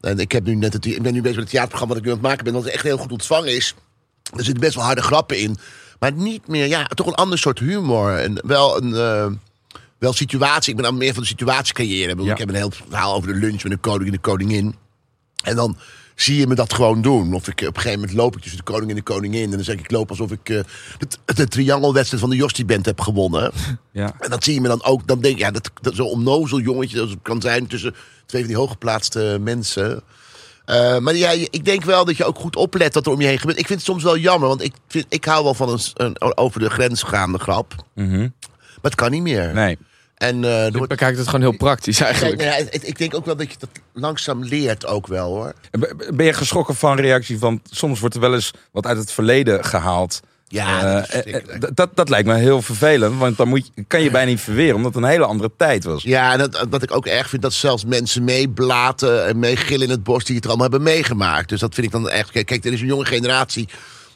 en 0.00 0.18
ik, 0.18 0.32
heb 0.32 0.44
nu 0.44 0.54
net 0.54 0.72
het, 0.72 0.86
ik 0.86 1.02
ben 1.02 1.12
nu 1.12 1.20
bezig 1.20 1.36
met 1.36 1.44
het 1.44 1.52
theaterprogramma 1.52 1.94
dat 1.94 2.02
ik 2.02 2.08
nu 2.08 2.10
aan 2.16 2.18
het 2.22 2.28
maken 2.28 2.44
ben. 2.44 2.52
Dat 2.62 2.72
echt 2.72 2.82
heel 2.82 2.96
goed 2.98 3.12
ontvangen 3.12 3.56
is. 3.56 3.74
Er 4.36 4.44
zitten 4.44 4.60
best 4.62 4.74
wel 4.74 4.84
harde 4.84 5.02
grappen 5.02 5.38
in. 5.38 5.56
Maar 5.98 6.12
niet 6.12 6.48
meer, 6.48 6.66
ja, 6.66 6.84
toch 6.84 7.06
een 7.06 7.14
ander 7.14 7.38
soort 7.38 7.58
humor. 7.58 8.16
En 8.18 8.40
wel 8.46 8.82
een. 8.82 8.94
eh, 8.94 9.26
wel 9.98 10.12
situatie. 10.12 10.70
Ik 10.70 10.76
ben 10.76 10.84
dan 10.84 10.96
meer 10.96 11.12
van 11.14 11.22
de 11.22 11.28
situatie 11.28 11.74
creëren. 11.74 12.02
Ik, 12.02 12.08
bedoel, 12.08 12.24
Ja. 12.26 12.32
ik 12.32 12.38
heb 12.38 12.48
een 12.48 12.54
heel 12.54 12.70
verhaal 12.88 13.14
over 13.14 13.32
de 13.32 13.38
lunch 13.38 13.62
met 13.62 13.72
de 13.72 13.78
koning 13.78 14.04
en 14.06 14.12
de 14.12 14.18
koningin. 14.18 14.74
En 15.42 15.56
dan 15.56 15.76
zie 16.22 16.36
je 16.36 16.46
me 16.46 16.54
dat 16.54 16.72
gewoon 16.72 17.02
doen. 17.02 17.34
Of 17.34 17.48
ik 17.48 17.60
op 17.60 17.66
een 17.66 17.74
gegeven 17.74 18.00
moment 18.00 18.16
loop 18.16 18.36
ik 18.36 18.40
tussen 18.40 18.58
de 18.64 18.72
koning 18.72 18.90
en 18.90 18.96
de 18.96 19.02
koningin. 19.02 19.44
En 19.44 19.50
dan 19.50 19.64
zeg 19.64 19.74
ik, 19.74 19.80
ik 19.80 19.90
loop 19.90 20.10
alsof 20.10 20.30
ik 20.30 20.48
eh, 20.48 20.60
de, 20.98 21.34
de 21.34 21.48
triangelwedstrijd 21.48 22.22
van 22.22 22.30
de 22.30 22.36
Jostie 22.36 22.64
Band 22.64 22.86
heb 22.86 23.00
gewonnen. 23.00 23.52
Ja. 23.92 24.14
En 24.18 24.30
dat 24.30 24.44
zie 24.44 24.54
je 24.54 24.60
me 24.60 24.68
dan 24.68 24.84
ook. 24.84 25.06
Dan 25.06 25.20
denk 25.20 25.34
ik, 25.34 25.40
ja, 25.40 25.50
dat, 25.50 25.70
dat 25.80 25.94
zo'n 25.94 26.06
onnozel 26.06 26.60
jongetje 26.60 27.00
als 27.00 27.10
het 27.10 27.18
kan 27.22 27.40
zijn 27.40 27.66
tussen 27.66 27.94
twee 28.26 28.40
van 28.40 28.50
die 28.50 28.60
hooggeplaatste 28.60 29.38
mensen. 29.40 30.02
Eh, 30.64 30.98
maar 30.98 31.14
ja, 31.14 31.30
ik 31.30 31.64
denk 31.64 31.84
wel 31.84 32.04
dat 32.04 32.16
je 32.16 32.24
ook 32.24 32.38
goed 32.38 32.56
oplet 32.56 32.94
wat 32.94 33.06
er 33.06 33.12
om 33.12 33.20
je 33.20 33.26
heen 33.26 33.38
gebeurt. 33.38 33.58
Ik 33.58 33.66
vind 33.66 33.78
het 33.78 33.88
soms 33.88 34.02
wel 34.02 34.16
jammer, 34.16 34.48
want 34.48 34.62
ik, 34.62 34.72
vind, 34.88 35.06
ik 35.08 35.24
hou 35.24 35.44
wel 35.44 35.54
van 35.54 35.68
een, 35.68 35.80
een 35.94 36.36
over 36.36 36.60
de 36.60 36.70
grens 36.70 37.02
gaande 37.02 37.38
grap. 37.38 37.74
Mhm. 37.94 38.18
Maar 38.18 38.90
het 38.90 38.94
kan 38.94 39.10
niet 39.10 39.22
meer. 39.22 39.54
Nee. 39.54 39.78
En 40.20 40.44
Ik 40.44 40.72
wordt- 40.72 40.88
bekijk 40.88 41.16
het 41.16 41.26
gewoon 41.26 41.40
heel 41.40 41.56
praktisch 41.56 42.00
eigenlijk. 42.00 42.40
ja, 42.42 42.50
het- 42.50 42.86
ik 42.88 42.98
denk 42.98 43.14
ook 43.14 43.24
wel 43.26 43.36
dat 43.36 43.50
je 43.50 43.56
dat 43.58 43.68
langzaam 43.92 44.44
leert 44.44 44.86
ook 44.86 45.06
wel 45.06 45.28
hoor. 45.34 45.52
Ben 45.70 45.96
ben 46.16 46.26
je 46.26 46.32
geschrokken 46.32 46.74
van 46.74 46.96
reactie 46.98 47.38
van 47.38 47.60
soms 47.70 48.00
wordt 48.00 48.14
er 48.14 48.20
wel 48.20 48.34
eens 48.34 48.50
wat 48.72 48.86
uit 48.86 48.98
het 48.98 49.12
verleden 49.12 49.64
gehaald? 49.64 50.20
Ja, 50.48 50.78
Eh, 50.82 50.94
dat 50.94 51.24
eh, 51.24 51.70
dat, 51.74 51.96
dat 51.96 52.08
lijkt 52.08 52.26
me 52.28 52.34
heel 52.34 52.62
vervelend, 52.62 53.18
want 53.18 53.36
dan 53.36 53.48
moet 53.48 53.70
je, 53.74 53.84
kan 53.86 54.02
je 54.02 54.10
bijna 54.10 54.30
niet 54.30 54.40
verweren, 54.40 54.74
omdat 54.76 54.94
het 54.94 55.02
een 55.02 55.08
hele 55.08 55.24
andere 55.24 55.50
tijd 55.56 55.84
was. 55.84 56.02
Ja, 56.02 56.32
en 56.32 56.38
dat, 56.38 56.66
wat 56.70 56.82
ik 56.82 56.94
ook 56.96 57.06
erg 57.06 57.28
vind, 57.28 57.42
dat 57.42 57.52
zelfs 57.52 57.84
mensen 57.84 58.24
meeblaten 58.24 59.26
en 59.26 59.38
meegillen 59.38 59.84
in 59.86 59.90
het 59.92 60.02
bos 60.02 60.24
die 60.24 60.34
het 60.34 60.44
er 60.44 60.50
allemaal 60.50 60.70
hebben 60.70 60.88
meegemaakt. 60.92 61.48
Dus 61.48 61.60
dat 61.60 61.74
vind 61.74 61.86
ik 61.86 61.92
dan 61.92 62.08
echt. 62.10 62.30
Kijk, 62.30 62.46
kijk, 62.46 62.64
er 62.64 62.72
is 62.72 62.80
een 62.80 62.86
jonge 62.86 63.04
generatie 63.06 63.68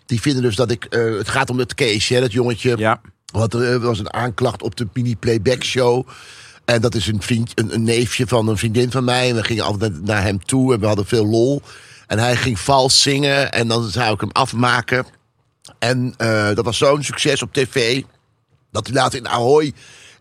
die 0.06 0.21
vinden 0.21 0.43
dus 0.43 0.56
dat 0.56 0.71
ik. 0.71 0.85
eh, 0.85 1.17
het 1.17 1.29
gaat 1.29 1.51
om 1.51 1.59
het 1.59 1.75
Keesje, 1.75 2.15
hè, 2.15 2.21
dat 2.21 2.33
jongetje. 2.33 2.75
Ja. 2.77 3.01
Want 3.34 3.54
er 3.54 3.75
eh, 3.75 3.81
was 3.81 3.98
een 3.98 4.12
aanklacht 4.12 4.62
op 4.62 4.76
de 4.76 4.86
mini 4.92 5.16
playback 5.16 5.64
show. 5.64 6.06
En 6.64 6.81
dat 6.81 6.94
is 6.94 7.06
een, 7.06 7.22
vriend, 7.22 7.52
een, 7.54 7.82
neefje 7.82 8.26
van 8.26 8.48
een 8.48 8.56
vriendin 8.56 8.90
van 8.90 9.04
mij. 9.04 9.28
En 9.28 9.36
we 9.36 9.44
gingen 9.44 9.64
altijd 9.64 10.02
naar 10.02 10.22
hem 10.22 10.44
toe 10.44 10.75
en 10.75 10.81
we 10.81 10.86
hadden 10.86 11.06
veel 11.06 11.26
lol. 11.26 11.62
En 12.06 12.19
hij 12.19 12.36
ging 12.36 12.58
vals 12.58 13.02
zingen 13.02 13.52
en 13.52 13.69
dan 13.69 13.90
zou 13.90 14.14
ik 14.14 14.20
hem 14.20 14.31
afmaken. 14.32 15.06
En 15.78 16.14
eh, 16.16 16.54
dat 16.54 16.64
was 16.64 16.78
zo'n 16.78 17.02
succes 17.02 17.42
op 17.42 17.52
tv. 17.52 18.02
Dat 18.70 18.86
hij 18.86 18.96
later 18.96 19.19
in 19.19 19.28
Ahoy 19.28 19.72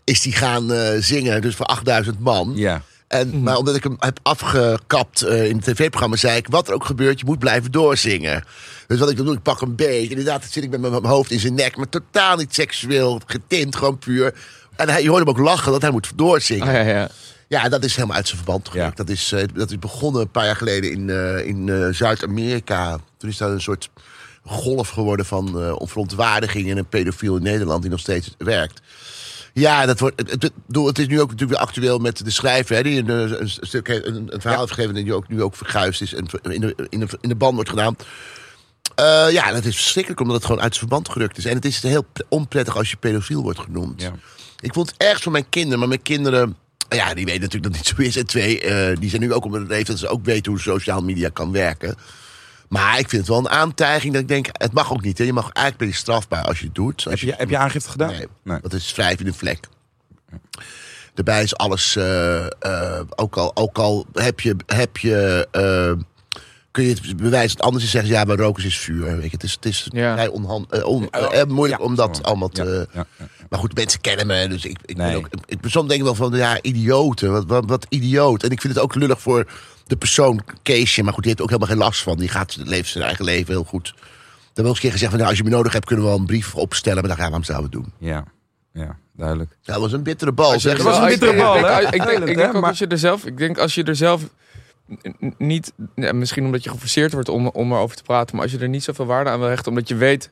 is 0.04 0.24
hij 0.24 0.33
gaan 0.33 0.71
eh, 0.71 0.89
zingen. 1.00 1.42
Dus 1.42 1.56
voor 1.56 1.65
8000 1.65 2.19
man. 2.19 2.51
Ja. 2.56 2.81
En, 3.13 3.44
Maar 3.44 3.57
omdat 3.57 3.75
ik 3.75 3.83
hem 3.83 3.95
heb 4.00 4.19
afgekapt 4.21 5.21
eh, 5.21 5.50
in 5.50 5.56
het 5.56 5.65
tv-programma, 5.65 6.15
zei 6.15 6.38
ik: 6.38 6.48
Wat 6.48 6.68
er 6.68 6.74
ook 6.74 6.86
gebeurt, 6.86 7.19
je 7.19 7.25
moet 7.25 7.39
blijven 7.39 7.71
doorzingen. 7.71 8.44
Dus 8.88 9.00
wat 9.00 9.10
ik 9.10 9.18
dan 9.18 9.25
doe, 9.25 9.36
ik 9.36 9.42
pak 9.42 9.62
een 9.62 9.75
beet. 9.75 10.10
Inderdaad, 10.10 10.42
dan 10.42 10.50
zit 10.51 10.63
ik 10.63 10.69
met 10.69 10.81
mijn 10.81 11.06
hoofd 11.06 11.31
in 11.31 11.39
zijn 11.39 11.54
nek, 11.54 11.77
maar 11.77 11.89
totaal 11.89 12.38
niet 12.38 12.54
seksueel 12.54 13.21
getint, 13.25 13.75
gewoon 13.75 13.98
puur. 13.98 14.33
En 14.75 14.89
hij, 14.89 15.01
je 15.01 15.10
hoorde 15.10 15.25
hem 15.25 15.33
ook 15.33 15.45
lachen 15.45 15.71
dat 15.71 15.81
hij 15.81 15.92
moet 15.92 16.12
doorzingen. 16.15 16.68
Ah, 16.68 16.74
ja, 16.74 16.80
ja. 16.80 17.10
Ja, 17.48 17.69
dat 17.69 17.83
is 17.83 17.95
helemaal 17.95 18.15
uit 18.15 18.27
zijn 18.27 18.38
verband 18.38 18.69
gerukt. 18.69 18.98
Ja. 18.98 19.04
Dat, 19.04 19.10
is, 19.10 19.31
eh, 19.31 19.44
dat 19.54 19.69
is 19.69 19.80
begonnen 19.80 20.21
een 20.21 20.31
paar 20.31 20.45
jaar 20.45 20.56
geleden 20.56 20.92
in, 20.92 21.10
eh, 21.10 21.48
in 21.48 21.94
Zuid-Amerika. 21.95 22.98
Toen 23.18 23.30
is 23.30 23.38
dat 23.38 23.50
een 23.50 23.62
soort 23.62 23.89
golf 24.45 24.89
geworden 24.89 25.25
van 25.25 25.77
verontwaardiging 25.77 26.69
en 26.69 26.77
een 26.77 26.89
pedofiel 26.89 27.36
in 27.36 27.44
Nederland 27.44 27.81
die 27.81 27.92
nog 27.92 28.00
steeds 28.00 28.36
werkt. 28.38 28.81
Ja, 29.54 29.86
dat 29.86 30.00
wordt, 30.00 30.20
het, 30.20 30.32
het, 30.32 30.42
het- 30.44 30.86
het 30.86 31.00
is 31.00 31.08
nu 31.08 31.22
ook 31.22 31.30
natuurlijk 31.32 31.60
weer 31.60 31.68
actueel 31.68 32.00
met 32.00 32.24
de 32.26 32.32
schrijver, 32.32 32.76
hè, 32.76 32.84
die 32.84 33.00
een, 33.00 33.10
een, 33.10 33.42
een 33.42 33.50
stuk 33.50 33.88
een, 33.88 34.34
een 34.34 34.42
verhaal 34.42 34.60
heeft 34.60 34.72
gegeven 34.74 34.96
en 34.96 35.04
die 35.04 35.14
ook, 35.14 35.28
nu 35.28 35.42
ook 35.44 35.56
verguisd 35.56 36.02
is 36.02 36.14
en 36.14 36.26
in 36.42 36.62
de, 36.62 36.88
in 36.90 37.00
de, 37.00 37.08
in 37.22 37.30
de 37.30 37.36
band 37.36 37.54
wordt 37.56 37.70
gedaan. 37.70 37.96
Eh, 38.96 39.28
ja, 39.32 39.52
dat 39.52 39.66
is 39.66 39.76
verschrikkelijk 39.76 40.22
omdat 40.22 40.36
het 40.38 40.46
gewoon 40.46 40.62
uit 40.62 40.76
zijn 40.76 40.88
verband 40.88 41.10
gerukt 41.10 41.38
is. 41.38 41.46
En 41.46 41.56
het 41.56 41.66
is 41.66 41.82
heel 41.82 42.06
onprettig 42.30 42.78
als 42.78 42.90
je 42.90 42.98
pedofiel 42.98 43.42
wordt 43.42 43.60
genoemd. 43.60 44.02
Ja. 44.02 44.12
Ik 44.60 44.74
vond 44.74 44.88
het 44.92 44.98
erg 45.02 45.22
voor 45.22 45.32
mijn 45.32 45.50
kinderen, 45.50 45.80
maar 45.80 45.88
mijn 45.88 46.02
kinderen, 46.02 46.56
ja, 46.90 47.14
die 47.14 47.25
weten 47.25 47.42
natuurlijk 47.42 47.74
dat 47.74 47.86
het 47.88 47.98
niet 47.98 48.06
zo 48.06 48.10
is. 48.10 48.16
En 48.18 48.25
twee, 48.27 48.62
eh, 48.62 48.98
die 49.00 49.10
zijn 49.10 49.22
nu 49.22 49.34
ook 49.34 49.46
op 49.46 49.51
een 49.54 49.60
leeftijd 49.62 49.88
dat 49.88 49.98
ze 50.00 50.08
ook 50.08 50.25
weten 50.25 50.51
hoe 50.51 50.62
social 50.62 51.01
media 51.01 51.30
kan 51.34 51.51
werken. 51.51 51.96
Maar 52.74 53.00
ik 53.00 53.10
vind 53.10 53.22
het 53.22 53.27
wel 53.30 53.38
een 53.39 53.50
aantijging 53.50 54.13
dat 54.13 54.22
ik 54.22 54.27
denk, 54.27 54.48
het 54.51 54.74
mag 54.74 54.92
ook 54.92 55.01
niet. 55.01 55.18
Hè. 55.18 55.24
Je 55.24 55.34
mag 55.34 55.44
eigenlijk 55.44 55.77
ben 55.77 55.88
je 55.88 55.94
strafbaar 55.94 56.44
als 56.44 56.60
je 56.60 56.65
het 56.65 56.75
doet. 56.75 57.03
Heb 57.03 57.12
Als 57.12 57.22
je, 57.22 57.34
heb 57.38 57.50
je 57.50 57.58
aangifte 57.58 57.89
gedaan? 57.89 58.10
Nee, 58.12 58.27
Nee. 58.44 58.60
dat 58.62 58.74
is 58.74 58.94
wrijf 58.96 59.20
in 59.20 59.25
de 59.25 59.34
vlek. 59.34 59.68
Daarbij 61.13 61.44
is 61.44 61.56
alles, 61.58 61.96
eh, 61.96 62.46
eh, 62.46 63.00
ook, 63.15 63.38
al, 63.38 63.56
ook 63.56 63.77
al 63.77 64.06
heb 64.13 64.39
je, 64.39 64.56
heb 64.65 64.98
je 64.98 65.48
eh, 65.51 65.92
kun 66.72 66.84
je 66.84 66.89
het 66.89 67.18
bewijzen 67.18 67.58
dat 67.58 67.65
anders 67.65 67.84
is 67.84 67.92
zeggen, 67.92 68.12
ja, 68.12 68.24
maar 68.24 68.38
roken 68.38 68.63
is 68.63 68.77
vuur. 68.77 69.06
Weet 69.18 69.24
je, 69.24 69.30
het 69.32 69.44
is, 69.44 69.53
het 69.53 69.65
is 69.65 69.88
Ja. 69.92 70.13
vrij 70.13 70.27
onhand, 70.27 70.84
on- 70.84 71.10
moeilijk 71.48 71.80
Ja, 71.82 71.86
om 71.88 71.96
dat 71.96 72.24
allemaal 72.24 72.50
te... 72.50 72.88
ja, 72.94 73.06
ja. 73.18 73.27
Maar 73.50 73.60
goed, 73.60 73.75
mensen 73.75 74.01
kennen 74.01 74.27
me, 74.27 74.48
dus 74.48 74.65
ik, 74.65 74.77
ik 74.86 74.98
Nee. 74.98 75.08
ben 75.08 75.18
ook... 75.18 75.27
Ik, 75.46 75.58
soms 75.62 75.88
denk 75.88 76.00
ik 76.00 76.06
wel 76.06 76.15
van, 76.15 76.34
ja, 76.34 76.62
idioten, 76.62 77.32
wat, 77.32 77.46
wat, 77.48 77.63
wat 77.68 77.86
idioot. 77.89 78.44
En 78.44 78.50
ik 78.50 78.62
vind 78.62 78.74
het 78.74 78.84
ook 78.84 78.96
lullig 78.96 79.22
voor 79.22 79.48
de 79.88 79.96
persoon, 79.96 80.42
Keesje. 80.62 81.04
Maar 81.04 81.13
goed, 81.13 81.24
die 81.24 81.32
heeft 81.36 81.38
er 81.38 81.44
ook 81.44 81.60
helemaal 81.60 81.75
geen 81.78 81.86
last 81.88 82.02
van. 82.04 82.18
Die 82.18 82.30
gaat 82.30 82.58
leeft 82.63 82.90
zijn 82.90 83.04
eigen 83.04 83.25
leven 83.25 83.54
heel 83.54 83.63
goed. 83.63 83.88
Er 84.54 84.62
wel 84.62 84.66
eens 84.66 84.75
een 84.75 84.82
keer 84.82 84.92
gezegd 84.92 85.10
van, 85.10 85.20
nou, 85.20 85.30
als 85.32 85.40
je 85.40 85.44
me 85.50 85.56
nodig 85.56 85.74
hebt, 85.74 85.86
kunnen 85.86 86.06
we 86.06 86.12
wel 86.12 86.20
een 86.20 86.25
brief 86.25 86.56
opstellen. 86.56 87.00
Maar 87.00 87.08
dan 87.08 87.18
gaan 87.18 87.28
we 87.28 87.34
hem 87.34 87.44
zouden 87.44 87.72
doen. 87.72 87.94
Ja. 87.98 88.24
ja, 88.74 88.98
duidelijk. 89.18 89.58
Dat 89.63 89.80
was 89.80 89.92
een 89.92 90.04
bittere 90.04 90.32
bal. 90.32 90.60
Zeg. 90.60 90.78
er 90.78 90.84
was 90.84 90.98
een 90.98 91.06
bittere 91.06 91.36
bal, 91.36 91.58
ik- 91.58 91.66
hè? 91.66 91.82
Ik, 91.82 91.94
ik, 91.94 92.06
denk, 92.06 92.40
ik 92.40 92.56
ook 92.56 92.66
als 92.66 92.78
je 92.80 92.88
er 92.88 92.98
zelf, 92.98 93.25
ik 93.25 93.38
denk 93.38 93.58
als 93.58 93.75
je 93.75 93.84
er 93.84 93.96
zelf 93.96 94.22
niet, 95.38 95.74
ja, 95.96 96.13
misschien 96.13 96.46
omdat 96.46 96.63
je 96.63 96.70
geforceerd 96.70 97.13
wordt 97.13 97.30
om, 97.30 97.48
om 97.48 97.72
erover 97.72 97.96
te 97.96 98.04
praten, 98.04 98.36
maar 98.36 98.44
als 98.44 98.54
je 98.54 98.60
er 98.60 98.70
niet 98.70 98.84
zoveel 98.84 99.06
waarde 99.06 99.30
aan 99.30 99.40
wil 99.40 99.48
hechten, 99.48 99.72
omdat 99.72 99.88
je 99.88 99.96
weet 99.96 100.30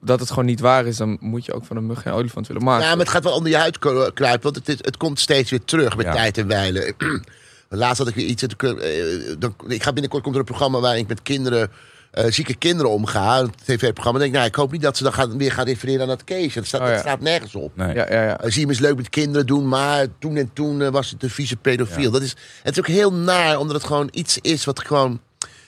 dat 0.00 0.20
het 0.20 0.28
gewoon 0.28 0.44
niet 0.44 0.60
waar 0.60 0.86
is, 0.86 0.96
dan 0.96 1.16
moet 1.20 1.44
je 1.44 1.52
ook 1.54 1.64
van 1.64 1.76
een 1.76 1.86
mug 1.86 2.02
geen 2.02 2.12
olifant 2.12 2.46
willen 2.46 2.64
maken. 2.64 2.84
Ja, 2.84 2.90
maar 2.90 2.98
het 3.04 3.08
gaat 3.08 3.24
wel 3.24 3.32
onder 3.34 3.50
je 3.50 3.56
huid 3.56 3.78
kruipen. 3.78 4.42
Want 4.42 4.56
het, 4.56 4.68
is- 4.68 4.78
het 4.80 4.96
komt 4.96 5.20
steeds 5.20 5.50
weer 5.50 5.64
terug 5.64 5.96
met 5.96 6.06
Ja. 6.06 6.12
tijd 6.12 6.38
en 6.38 6.46
wijlen. 6.46 6.94
Laatst 7.68 7.98
had 7.98 8.08
ik 8.08 8.14
weer 8.14 8.26
iets. 8.26 8.42
eh, 8.42 9.34
dan, 9.38 9.54
ik 9.68 9.82
ga 9.82 9.92
binnenkort 9.92 10.22
komt 10.22 10.34
er 10.34 10.40
een 10.40 10.46
programma 10.46 10.80
waarin 10.80 11.02
ik 11.02 11.08
met 11.08 11.22
kinderen, 11.22 11.70
eh, 12.10 12.24
zieke 12.30 12.54
kinderen 12.54 12.90
omga. 12.90 13.40
Een 13.40 13.52
tv-programma. 13.64 14.18
Denk 14.18 14.30
ik, 14.30 14.36
nou, 14.36 14.48
ik 14.48 14.54
hoop 14.54 14.72
niet 14.72 14.82
dat 14.82 14.96
ze 14.96 15.02
dan 15.02 15.12
gaan, 15.12 15.38
weer 15.38 15.52
gaan 15.52 15.64
refereren 15.66 16.00
aan 16.02 16.08
dat 16.08 16.24
case. 16.24 16.54
Dat 16.54 16.66
staat, 16.66 16.80
Oh, 16.80 16.86
ja. 16.86 16.92
dat 16.92 17.02
staat 17.02 17.20
nergens 17.20 17.54
op. 17.54 17.76
Nee. 17.76 17.94
Ja, 17.94 18.06
ja, 18.10 18.22
ja. 18.22 18.44
Uh, 18.44 18.50
zie 18.50 18.60
hem 18.60 18.70
eens 18.70 18.78
leuk 18.78 18.96
met 18.96 19.08
kinderen 19.08 19.46
doen, 19.46 19.68
maar 19.68 20.06
toen 20.18 20.36
en 20.36 20.50
toen 20.52 20.82
eh, 20.82 20.88
was 20.88 21.10
het 21.10 21.22
een 21.22 21.30
vieze 21.30 21.56
pedofiel. 21.56 22.02
Ja. 22.04 22.10
Dat 22.10 22.22
is, 22.22 22.36
het 22.62 22.72
is 22.72 22.78
ook 22.78 22.86
heel 22.88 23.12
naar, 23.12 23.58
omdat 23.58 23.76
het 23.76 23.84
gewoon 23.84 24.08
iets 24.12 24.38
is 24.40 24.64
wat 24.64 24.80
gewoon... 24.86 25.20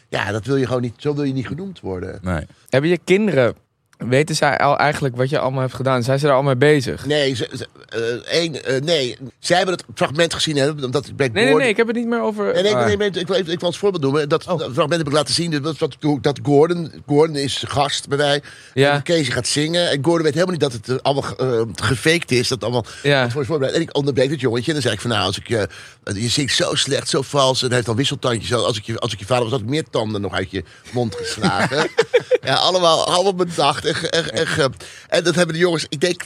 Ja, 0.08 0.32
dat 0.32 0.44
wil 0.46 0.56
je 0.56 0.66
gewoon 0.66 0.82
niet, 0.82 0.94
zo 0.96 1.14
wil 1.14 1.24
je 1.24 1.32
niet 1.32 1.46
genoemd 1.46 1.80
worden. 1.80 2.18
Nee. 2.22 2.46
Hebben 2.68 2.90
je 2.90 2.98
kinderen 3.04 3.54
weten 3.98 4.36
zij 4.36 4.58
al 4.58 4.78
eigenlijk 4.78 5.16
wat 5.16 5.30
je 5.30 5.38
allemaal 5.38 5.60
hebt 5.60 5.74
gedaan? 5.74 6.02
Zijn 6.02 6.18
ze 6.18 6.26
daar 6.26 6.34
al 6.34 6.42
mee 6.42 6.56
bezig? 6.56 7.06
Nee, 7.06 7.34
ze, 7.34 7.48
ze- 7.56 7.66
eh, 7.88 8.32
één, 8.40 8.64
eh, 8.64 8.80
nee, 8.82 9.16
zij 9.38 9.56
hebben 9.56 9.74
het 9.74 9.84
fragment 9.94 10.34
gezien. 10.34 10.56
Hè, 10.56 10.68
omdat 10.70 11.06
ik 11.06 11.16
Nee, 11.16 11.28
nee, 11.44 11.54
nee, 11.54 11.68
ik 11.68 11.76
heb 11.76 11.86
het 11.86 11.96
niet 11.96 12.06
meer 12.06 12.20
over... 12.22 12.52
Nee, 12.52 12.62
nee, 12.62 12.74
Ah. 12.76 12.86
nee, 12.86 12.96
nee, 12.96 13.10
ik, 13.10 13.26
wil 13.26 13.36
even, 13.36 13.52
ik 13.52 13.58
wil 13.60 13.68
als 13.68 13.78
voorbeeld 13.78 14.02
noemen. 14.02 14.28
Dat, 14.28 14.44
dat 14.44 14.60
fragment 14.62 14.92
heb 14.96 15.06
ik 15.06 15.12
laten 15.12 15.34
zien. 15.34 15.62
Dat, 15.62 15.78
dat 16.20 16.38
Gordon, 16.42 16.92
Gordon 17.06 17.36
is 17.36 17.64
gast 17.66 18.08
bij 18.08 18.18
mij. 18.18 18.42
Ja. 18.74 18.92
En 18.94 19.02
Casey 19.02 19.24
gaat 19.24 19.46
zingen. 19.46 19.90
En 19.90 20.04
Gordon 20.04 20.22
weet 20.22 20.32
helemaal 20.34 20.52
niet 20.52 20.60
dat 20.62 20.72
het 20.72 20.88
eh, 20.88 20.96
allemaal 21.02 21.36
eh, 21.36 21.60
gefaked 21.74 22.30
is. 22.32 22.48
Dat 22.48 22.62
allemaal 22.62 22.84
Ja. 23.02 23.30
voorbereid. 23.30 23.72
En 23.74 23.80
ik 23.80 23.96
onderbreek 23.96 24.30
het 24.30 24.40
jongetje. 24.40 24.66
En 24.66 24.72
dan 24.72 24.82
zei 24.82 24.94
ik 24.94 25.00
van 25.00 25.10
nou, 25.10 25.22
als 25.26 25.38
ik 25.38 25.48
je, 25.48 25.68
je 26.14 26.28
zingt 26.28 26.54
zo 26.54 26.74
slecht, 26.74 27.08
zo 27.08 27.22
vals. 27.22 27.60
En 27.62 27.66
hij 27.66 27.76
heeft 27.76 27.88
al 27.88 27.94
wisseltandjes. 27.96 28.52
Als 28.54 28.76
ik, 28.76 28.84
je, 28.84 28.98
als 28.98 29.12
ik 29.12 29.18
je 29.18 29.26
vader 29.26 29.42
was, 29.42 29.52
had 29.52 29.60
ik 29.60 29.68
meer 29.68 29.84
tanden 29.90 30.20
nog 30.20 30.32
uit 30.32 30.50
je 30.50 30.64
mond 30.92 31.14
geslagen. 31.14 31.88
ja, 32.42 32.54
allemaal, 32.54 33.06
allemaal 33.06 33.34
bedacht. 33.34 33.84
En, 33.86 33.94
ge- 33.94 34.08
en, 34.10 34.72
en, 35.08 35.24
dat 35.24 35.34
hebben 35.34 35.54
de 35.54 35.60
jongens, 35.60 35.86
ik 35.88 36.00
denk 36.00 36.22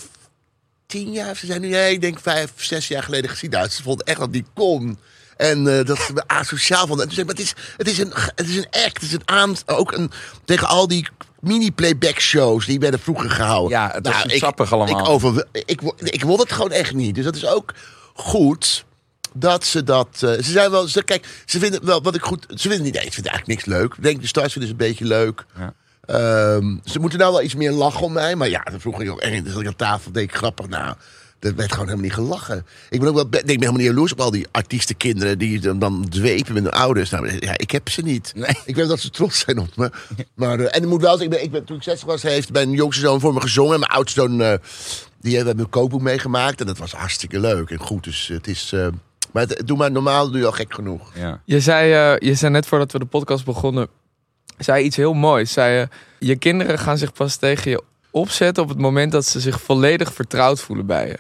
tien 0.86 1.12
jaar, 1.12 1.36
ze 1.36 1.46
zijn 1.46 1.60
nu, 1.60 1.68
nee, 1.68 1.92
ik 1.92 2.00
denk 2.00 2.18
vijf, 2.20 2.50
zes 2.56 2.88
jaar 2.88 3.02
geleden 3.02 3.30
gezien. 3.30 3.50
Nou, 3.50 3.68
ze 3.68 3.82
vonden 3.82 4.06
echt 4.06 4.18
dat 4.18 4.32
die 4.32 4.44
kon. 4.54 4.98
En 5.36 5.78
eh, 5.78 5.84
dat 5.84 5.98
ze 5.98 6.12
me 6.12 6.22
asociaal 6.26 6.86
vonden. 6.86 7.08
En 7.08 7.14
toen 7.14 7.14
zei 7.14 7.26
maar 7.26 7.34
het 7.34 7.44
is, 7.44 7.54
het 7.76 7.88
is, 7.88 7.98
een, 7.98 8.12
het 8.34 8.48
is 8.48 8.56
een 8.56 8.66
act. 8.84 8.94
Het 8.94 9.02
is 9.02 9.12
een 9.12 9.22
aan, 9.28 9.56
ook 9.66 9.92
een, 9.92 10.10
tegen 10.44 10.68
al 10.68 10.88
die 10.88 11.08
mini-playback 11.40 12.18
shows 12.20 12.66
die 12.66 12.78
werden 12.80 13.00
vroeger 13.00 13.30
gehouden. 13.30 13.78
Ja, 13.78 13.90
het 13.92 14.02
Nou, 14.02 14.30
zo 14.30 14.36
sappig 14.36 14.72
allemaal. 14.72 15.00
Ik, 15.00 15.08
over, 15.08 15.46
ik, 15.52 15.80
ik 15.96 16.22
wil 16.24 16.38
het 16.38 16.52
gewoon 16.52 16.72
echt 16.72 16.94
niet. 16.94 17.14
Dus 17.14 17.24
dat 17.24 17.36
is 17.36 17.46
ook 17.46 17.74
goed 18.14 18.84
dat 19.34 19.64
ze 19.64 19.82
dat... 19.84 20.08
eh, 20.12 20.20
ze 20.32 20.50
zijn 20.50 20.70
wel... 20.70 20.88
Ze, 20.88 21.02
kijk, 21.02 21.26
ze 21.46 21.58
vinden 21.58 21.84
wel 21.84 22.02
wat 22.02 22.14
ik 22.14 22.22
goed... 22.22 22.46
Ze 22.48 22.68
vinden 22.68 22.82
niet... 22.82 22.94
Nee, 22.94 23.04
ze 23.04 23.10
vinden 23.12 23.32
eigenlijk 23.32 23.46
niks 23.66 23.78
leuk. 23.78 23.94
Ik 23.94 24.02
denk, 24.02 24.20
de 24.20 24.26
stars 24.26 24.52
vinden 24.52 24.70
ze 24.70 24.76
een 24.80 24.88
beetje 24.88 25.04
leuk. 25.04 25.44
Ja. 25.58 25.74
Ehm, 26.10 26.76
ze 26.84 26.98
moeten 26.98 27.18
nou 27.18 27.32
wel 27.32 27.42
iets 27.42 27.54
meer 27.54 27.72
lachen 27.72 28.02
om 28.02 28.12
mij. 28.12 28.36
Maar 28.36 28.48
ja, 28.48 28.62
dan 28.70 28.80
vroeg 28.80 29.00
ik 29.00 29.10
ook. 29.10 29.20
Dan 29.22 29.42
zat 29.46 29.60
ik 29.60 29.66
aan 29.66 29.76
tafel, 29.76 30.12
deed 30.12 30.22
ik 30.22 30.34
grappig. 30.34 30.68
Nou, 30.68 30.94
dat 31.38 31.54
werd 31.54 31.70
gewoon 31.72 31.84
helemaal 31.84 32.04
niet 32.06 32.14
gelachen. 32.14 32.66
Ik 32.90 33.00
ben 33.00 33.08
ook 33.08 33.14
wel, 33.14 33.24
ik 33.24 33.30
ben 33.30 33.46
helemaal 33.46 33.72
niet 33.72 33.86
jaloers 33.86 34.12
op 34.12 34.20
al 34.20 34.30
die 34.30 34.46
artiestenkinderen 34.50 35.38
die 35.38 35.60
dan, 35.60 35.78
dan 35.78 36.06
dwepen 36.08 36.54
met 36.54 36.62
hun 36.62 36.72
ouders. 36.72 37.10
Nou, 37.10 37.36
ja, 37.40 37.58
ik 37.58 37.70
heb 37.70 37.88
ze 37.88 38.02
niet. 38.02 38.32
Nee. 38.34 38.54
Ik 38.64 38.74
weet 38.76 38.88
dat 38.88 39.00
ze 39.00 39.10
trots 39.10 39.38
zijn 39.38 39.58
op 39.58 39.76
me. 39.76 39.90
Maar, 40.34 40.60
eh, 40.60 40.76
en 40.76 40.82
ik 40.82 40.88
moet 40.88 41.00
wel 41.00 41.16
zeggen, 41.16 41.24
ik 41.24 41.30
ben, 41.30 41.42
ik 41.42 41.50
ben, 41.50 41.64
toen 41.64 41.76
ik 41.76 41.82
60 41.82 42.06
was, 42.06 42.22
heeft 42.22 42.52
mijn 42.52 42.70
jongste 42.70 43.00
zoon 43.02 43.20
voor 43.20 43.34
me 43.34 43.40
gezongen. 43.40 43.74
En 43.74 43.80
mijn 43.80 43.92
oudste 43.92 44.20
zoon, 44.20 44.40
eh, 44.40 44.54
die 45.20 45.36
hebben 45.36 45.56
mijn 45.56 45.68
kookboek 45.68 46.00
meegemaakt. 46.02 46.60
En 46.60 46.66
dat 46.66 46.78
was 46.78 46.92
hartstikke 46.92 47.40
leuk 47.40 47.70
en 47.70 47.78
goed. 47.78 48.04
Dus 48.04 48.28
het 48.28 48.46
is... 48.48 48.72
eh, 48.72 48.86
maar 49.32 49.42
het, 49.46 49.62
doe 49.64 49.76
maar 49.76 49.90
normaal, 49.90 50.30
doe 50.30 50.40
je 50.40 50.46
al 50.46 50.52
gek 50.52 50.74
genoeg. 50.74 51.10
Ja. 51.14 51.40
Je 51.44 51.60
zei, 51.60 51.92
eh, 51.92 52.28
je 52.28 52.34
zei 52.34 52.52
net 52.52 52.66
voordat 52.66 52.92
we 52.92 52.98
de 52.98 53.04
podcast 53.04 53.44
begonnen, 53.44 53.88
zei 54.58 54.84
iets 54.84 54.96
heel 54.96 55.12
moois. 55.14 55.52
Zei 55.52 55.74
je, 55.78 55.88
je 56.26 56.36
kinderen 56.36 56.78
gaan 56.78 56.98
zich 56.98 57.12
pas 57.12 57.36
tegen 57.36 57.70
je 57.70 57.82
opzetten 58.10 58.62
op 58.62 58.68
het 58.68 58.78
moment 58.78 59.12
dat 59.12 59.26
ze 59.26 59.40
zich 59.40 59.60
volledig 59.60 60.12
vertrouwd 60.12 60.60
voelen 60.60 60.86
bij 60.86 61.06
je. 61.06 61.16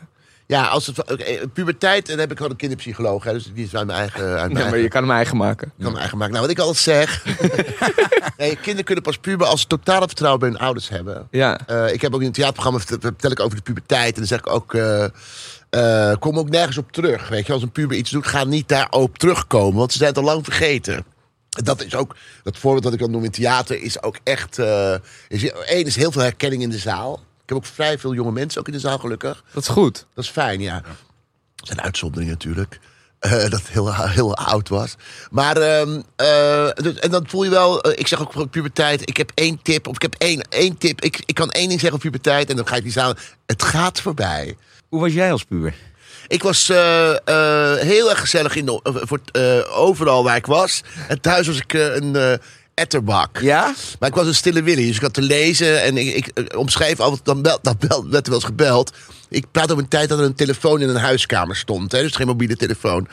Ja, 0.46 0.64
als 0.66 0.86
het, 0.86 1.02
eh, 1.04 1.42
puberteit, 1.52 2.06
dan 2.06 2.18
heb 2.18 2.30
ik 2.30 2.36
gewoon 2.36 2.52
een 2.52 2.58
kinderpsycholoog. 2.58 3.24
Hè, 3.24 3.32
dus 3.32 3.50
die 3.54 3.64
is 3.64 3.74
uit 3.74 3.86
mijn 3.86 3.98
eigen... 3.98 4.24
Uit 4.24 4.52
mijn 4.52 4.52
Nee, 4.52 4.70
maar 4.72 4.78
je 4.78 4.88
kan 4.88 5.02
hem 5.02 5.10
eigen 5.10 5.36
maken. 5.36 5.66
Ik 5.66 5.72
kan 5.76 5.86
mijn 5.86 5.96
eigen 5.96 6.18
maken. 6.18 6.34
Nou, 6.34 6.46
wat 6.46 6.56
ik 6.56 6.62
altijd 6.62 6.78
zeg. 6.84 7.24
nee, 8.38 8.54
kinderen 8.56 8.84
kunnen 8.84 9.04
pas 9.04 9.16
puber 9.18 9.46
als 9.46 9.60
ze 9.60 9.66
totale 9.66 10.06
vertrouwen 10.06 10.40
bij 10.40 10.48
hun 10.48 10.58
ouders 10.58 10.88
hebben. 10.88 11.28
Ja, 11.30 11.60
Eh, 11.66 11.92
ik 11.92 12.00
heb 12.00 12.14
ook 12.14 12.20
in 12.20 12.26
een 12.26 12.32
theaterprogramma 12.32 12.80
vertel, 12.80 13.30
ik 13.30 13.40
over 13.40 13.56
de 13.56 13.62
puberteit. 13.62 14.12
En 14.12 14.18
dan 14.18 14.26
zeg 14.26 14.38
ik 14.38 14.50
ook. 14.50 14.74
eh, 14.74 15.04
eh, 15.70 16.16
kom 16.18 16.38
ook 16.38 16.48
nergens 16.50 16.78
op 16.78 16.92
terug. 16.92 17.28
Weet 17.28 17.46
je, 17.46 17.52
als 17.52 17.62
een 17.62 17.72
puber 17.72 17.96
iets 17.96 18.10
doet, 18.10 18.26
ga 18.26 18.44
niet 18.44 18.68
daarop 18.68 19.18
terugkomen. 19.18 19.78
Want 19.78 19.92
ze 19.92 19.98
zijn 19.98 20.10
het 20.10 20.18
al 20.18 20.24
lang 20.24 20.44
vergeten. 20.44 21.04
Dat 21.50 21.84
is 21.84 21.94
ook, 21.94 22.16
dat 22.42 22.58
voorbeeld 22.58 22.82
dat 22.82 22.92
ik 22.92 22.98
dan 22.98 23.10
noem 23.10 23.24
in 23.24 23.30
theater, 23.30 23.82
is 23.82 24.02
ook 24.02 24.18
echt. 24.22 24.58
eh 24.58 24.94
is, 25.28 25.50
één 25.50 25.84
is 25.84 25.96
heel 25.96 26.12
veel 26.12 26.22
herkenning 26.22 26.62
in 26.62 26.70
de 26.70 26.78
zaal. 26.78 27.14
Ik 27.14 27.48
heb 27.48 27.56
ook 27.56 27.64
vrij 27.66 27.98
veel 27.98 28.14
jonge 28.14 28.32
mensen 28.32 28.60
ook 28.60 28.66
in 28.66 28.72
de 28.72 28.78
zaal, 28.80 28.98
gelukkig. 28.98 29.44
dat 29.52 29.62
is 29.62 29.68
goed. 29.68 30.06
Dat 30.14 30.24
is 30.24 30.30
fijn, 30.30 30.60
ja. 30.60 30.82
Dat 31.54 31.66
zijn 31.66 31.80
uitzonderingen 31.80 32.32
natuurlijk. 32.32 32.80
Eh, 33.18 33.30
dat 33.30 33.52
het 33.52 33.68
heel, 33.68 33.94
heel 33.94 34.36
oud 34.36 34.68
was. 34.68 34.94
Maar, 35.30 35.56
ehm, 35.56 36.00
eh, 36.16 36.70
dus- 36.74 36.98
en 36.98 37.10
dan 37.10 37.24
voel 37.28 37.44
je 37.44 37.50
wel, 37.50 37.90
ik 37.90 38.06
zeg 38.06 38.20
ook 38.20 38.32
voor 38.32 38.48
puberteit, 38.48 39.08
ik 39.08 39.16
heb 39.16 39.32
één 39.34 39.62
tip, 39.62 39.86
of 39.88 39.94
ik 39.94 40.02
heb 40.02 40.14
één, 40.18 40.40
één 40.48 40.78
tip. 40.78 41.00
Ik, 41.00 41.22
ik 41.26 41.34
kan 41.34 41.50
één 41.50 41.68
ding 41.68 41.80
zeggen 41.80 41.98
over 41.98 42.10
puberteit 42.10 42.50
en 42.50 42.56
dan 42.56 42.66
ga 42.66 42.76
ik 42.76 42.82
die 42.82 42.92
zaal. 42.92 43.14
Het 43.46 43.62
gaat 43.62 44.00
voorbij. 44.00 44.56
Hoe 44.88 45.00
was 45.00 45.12
jij 45.12 45.32
als 45.32 45.44
puber? 45.44 45.74
Ik 46.26 46.42
was 46.42 46.68
eh, 46.68 47.10
eh, 47.10 47.78
heel 47.78 48.10
erg 48.10 48.20
gezellig 48.20 48.56
in 48.56 48.66
de, 48.66 48.80
eh, 48.82 48.94
voor, 48.94 49.20
overal 49.74 50.24
waar 50.24 50.36
ik 50.36 50.46
was. 50.46 50.82
En 51.08 51.20
thuis 51.20 51.46
was 51.46 51.56
ik 51.56 51.72
een 51.72 52.38
etterbak. 52.74 53.38
Ja? 53.40 53.74
Maar 53.98 54.08
ik 54.08 54.14
was 54.14 54.26
een 54.26 54.34
stille 54.34 54.62
Willy, 54.62 54.86
dus 54.86 54.96
ik 54.96 55.02
had 55.02 55.14
te 55.14 55.22
lezen 55.22 55.82
en 55.82 55.96
ik, 55.96 56.30
ik 56.34 56.56
omschreef 56.56 57.00
altijd, 57.00 57.24
dan, 57.24 57.42
bel, 57.42 57.58
dan 57.62 57.76
bel, 57.78 58.08
werd 58.08 58.26
er 58.26 58.32
wel 58.32 58.40
eens 58.40 58.44
gebeld. 58.44 58.92
Ik 59.28 59.46
praat 59.50 59.70
over 59.70 59.82
een 59.82 59.88
tijd 59.88 60.08
dat 60.08 60.18
er 60.18 60.24
een 60.24 60.34
telefoon 60.34 60.80
in 60.80 60.88
een 60.88 60.96
huiskamer 60.96 61.56
stond, 61.56 61.92
hè, 61.92 62.02
dus 62.02 62.16
geen 62.16 62.26
mobiele 62.26 62.56
telefoon. 62.56 63.08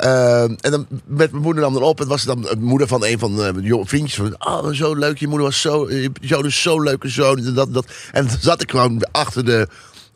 En 0.00 0.70
dan 0.70 0.86
met 1.06 1.30
mijn 1.30 1.42
moeder 1.42 1.62
nam 1.62 1.72
dan 1.72 1.82
op. 1.82 1.98
Het 1.98 2.08
was 2.08 2.22
dan 2.22 2.42
de 2.42 2.56
moeder 2.58 2.88
van 2.88 3.04
een 3.04 3.18
van 3.18 3.36
de 3.36 3.52
jonge 3.62 3.86
vriendjes. 3.86 4.14
Van, 4.14 4.34
oh, 4.38 4.72
zo 4.72 4.94
leuk. 4.94 5.18
Je 5.18 5.28
moeder 5.28 5.46
was 5.46 5.60
zo. 5.60 5.90
Je 5.90 6.10
zoon 6.20 6.46
is 6.46 6.62
zo'n 6.62 6.82
leuke 6.82 7.08
zoon. 7.08 7.38
En, 7.38 7.54
dat, 7.54 7.74
dat. 7.74 7.86
en 8.12 8.26
dan 8.26 8.36
zat 8.40 8.62
ik 8.62 8.70
gewoon 8.70 9.06
achter, 9.12 9.44
de, 9.44 9.68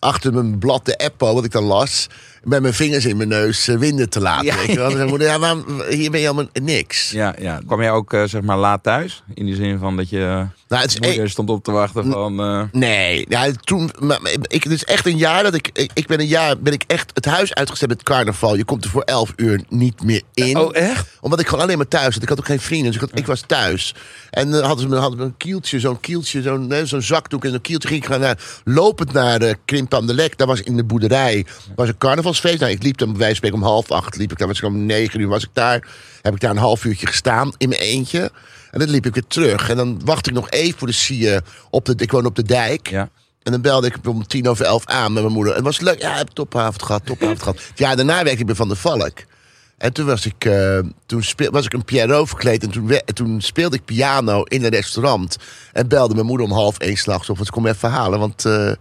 achter 0.05 0.33
mijn 0.33 0.59
blad, 0.59 0.85
de 0.85 0.99
Apple, 0.99 1.35
wat 1.35 1.45
ik 1.45 1.51
dan 1.51 1.65
las. 1.65 2.07
Met 2.45 2.63
mijn 2.63 2.75
vingers 2.75 3.05
in 3.05 3.17
mijn 3.17 3.29
neus 3.29 3.69
eh, 3.69 3.77
winden 3.77 4.09
te 4.11 4.21
laten. 4.21 4.47
Ja. 4.47 4.57
Weet 4.57 4.67
je 4.67 4.77
wel. 4.77 4.91
Dan 4.97 5.19
ja, 5.21 5.55
hier 5.89 6.11
ben 6.11 6.21
je 6.21 6.27
helemaal 6.27 6.47
niks. 6.63 7.11
Ja, 7.11 7.35
ja. 7.39 7.61
Kwam 7.67 7.81
jij 7.81 7.91
ook 7.91 8.13
eh, 8.13 8.25
zeg 8.25 8.43
maar 8.43 8.59
laat 8.59 8.83
thuis? 8.83 9.23
In 9.35 9.47
die 9.47 9.55
zin 9.55 9.79
van 9.79 9.97
dat 9.97 10.09
je 10.09 10.47
Nou, 10.69 10.83
het 10.83 11.07
is 11.07 11.31
stond 11.31 11.51
op 11.51 11.65
te 11.65 11.71
wachten 11.73 12.11
van... 12.13 12.41
eh, 12.41 12.63
Nee, 12.73 13.27
ja, 13.29 13.51
toen, 13.61 13.91
maar, 14.01 14.19
ik, 14.43 14.63
het 14.65 14.73
is 14.73 14.85
echt 14.85 15.07
een 15.07 15.17
jaar 15.17 15.43
dat 15.43 15.55
ik, 15.55 15.71
ik, 15.73 15.91
ik 15.95 16.07
ben 16.07 16.21
een 16.21 16.27
jaar, 16.27 16.59
ben 16.59 16.73
ik 16.73 16.85
echt 16.87 17.11
het 17.15 17.25
huis 17.25 17.55
uitgezet 17.55 17.89
met 17.89 18.03
carnaval. 18.03 18.57
Je 18.57 18.65
komt 18.65 18.85
er 18.85 18.91
voor 18.91 19.03
elf 19.03 19.33
uur 19.37 19.63
niet 19.69 20.03
meer 20.03 20.23
in. 20.35 20.57
Oh, 20.59 20.77
echt? 20.77 21.09
Omdat 21.21 21.41
ik 21.41 21.47
gewoon 21.49 21.65
alleen 21.65 21.77
maar 21.77 21.89
thuis 21.89 22.15
zat. 22.15 22.23
Ik 22.23 22.29
had 22.29 22.39
ook 22.39 22.47
geen 22.47 22.61
vrienden, 22.61 22.93
dus 22.93 23.03
ik, 23.03 23.09
had- 23.09 23.19
ik 23.19 23.27
was 23.27 23.41
thuis. 23.47 23.95
En 24.31 24.55
eh, 24.55 24.61
hadden 24.61 24.81
ze 24.81 24.89
me, 24.89 24.97
hadden 24.97 25.19
me 25.19 25.25
een 25.25 25.37
kieltje, 25.37 25.81
zo'n 25.81 26.01
kieltje, 26.01 26.43
zo'n 26.43 26.67
nee, 26.67 26.87
zo'n 26.87 27.03
zakdoek 27.03 27.45
en 27.45 27.51
zo'n 27.51 27.61
kieltje. 27.61 27.89
Ging 27.89 28.03
ik 28.03 28.09
gaan 28.11 28.21
naar, 28.21 28.39
lopend 28.65 29.13
naar 29.13 29.39
de 29.39 29.57
Krimp 29.65 29.95
aan 29.95 30.07
de 30.07 30.15
Lek. 30.15 30.39
Daar 30.39 30.47
was 30.47 30.61
in 30.61 30.77
de 30.77 30.85
boerderij, 30.85 31.47
was 31.77 31.89
een 31.89 31.99
Nou, 32.43 32.67
ik 32.67 32.83
liep 32.83 32.97
dan 32.97 33.11
bij 33.11 33.19
wijze 33.19 33.41
van 33.41 33.53
om 33.53 33.63
half 33.63 33.91
acht, 33.91 34.17
liep 34.17 34.33
ik 34.33 34.39
daar, 34.39 34.49
was 34.49 34.59
ik 34.59 34.65
om 34.65 34.87
negen 34.87 35.21
uur 35.21 35.29
was 35.29 35.43
ik 35.43 35.51
daar. 35.53 35.89
Heb 36.23 36.35
ik 36.35 36.41
daar 36.41 36.51
een 36.51 36.57
half 36.57 36.85
uurtje 36.85 37.07
gestaan 37.07 37.53
in 37.57 37.69
mijn 37.69 37.81
eentje. 37.81 38.31
En 38.71 38.79
dan 38.79 38.89
liep 38.89 39.07
ik 39.07 39.15
weer 39.15 39.27
terug. 39.27 39.69
En 39.69 39.77
dan 39.77 40.01
wachtte 40.05 40.31
ik 40.31 40.37
nog 40.37 40.51
even 40.51 40.79
voor 40.79 40.87
de 40.87 40.93
sier 40.93 41.43
op 41.71 41.85
de, 41.85 41.95
ik 41.97 42.11
woon 42.11 42.27
op 42.27 42.37
de 42.37 42.43
dijk. 42.43 42.91
Ja. 42.91 43.09
En 43.43 43.53
dan 43.53 43.61
belde 43.61 43.87
ik 43.87 43.97
om 44.09 44.27
tien 44.27 44.49
over 44.49 44.65
elf 44.65 44.87
aan 44.87 45.13
met 45.13 45.23
mijn 45.23 45.35
moeder. 45.35 45.53
En 45.53 45.59
het 45.65 45.67
was 45.67 45.81
leuk. 45.81 46.01
Ja, 46.01 46.17
heb 46.17 46.29
topavond 46.29 46.83
gehad, 46.83 47.07
topavond 47.07 47.43
gehad. 47.43 47.61
Jaar 47.75 47.97
daarna 47.97 48.23
werkte 48.23 48.41
ik 48.41 48.47
bij 48.47 48.55
Van 48.55 48.69
der 48.69 48.77
Valk. 48.77 49.19
En 49.79 49.93
toen 49.93 50.07
was 50.07 50.27
ik, 50.27 50.45
eh, 50.45 50.79
toen 51.07 51.23
speel, 51.23 51.51
was 51.51 51.65
ik 51.65 51.73
een 51.73 51.85
Pierrot 51.85 52.29
verkleed. 52.29 52.63
En 52.63 52.71
toen, 52.71 53.01
toen 53.15 53.41
speelde 53.41 53.77
ik 53.77 53.85
piano 53.85 54.43
in 54.43 54.65
een 54.65 54.71
restaurant. 54.71 55.37
En 55.73 55.89
belde 55.89 56.15
mijn 56.15 56.27
moeder 56.27 56.47
om 56.47 56.53
half 56.53 56.79
één 56.79 56.97
s'nachts 56.97 57.29
op. 57.31 57.37
Want 57.37 57.49
ik 57.49 57.55
kom 57.55 57.67
even 57.67 57.91
halen, 57.91 58.19
want 58.19 58.45
eh, 58.45 58.73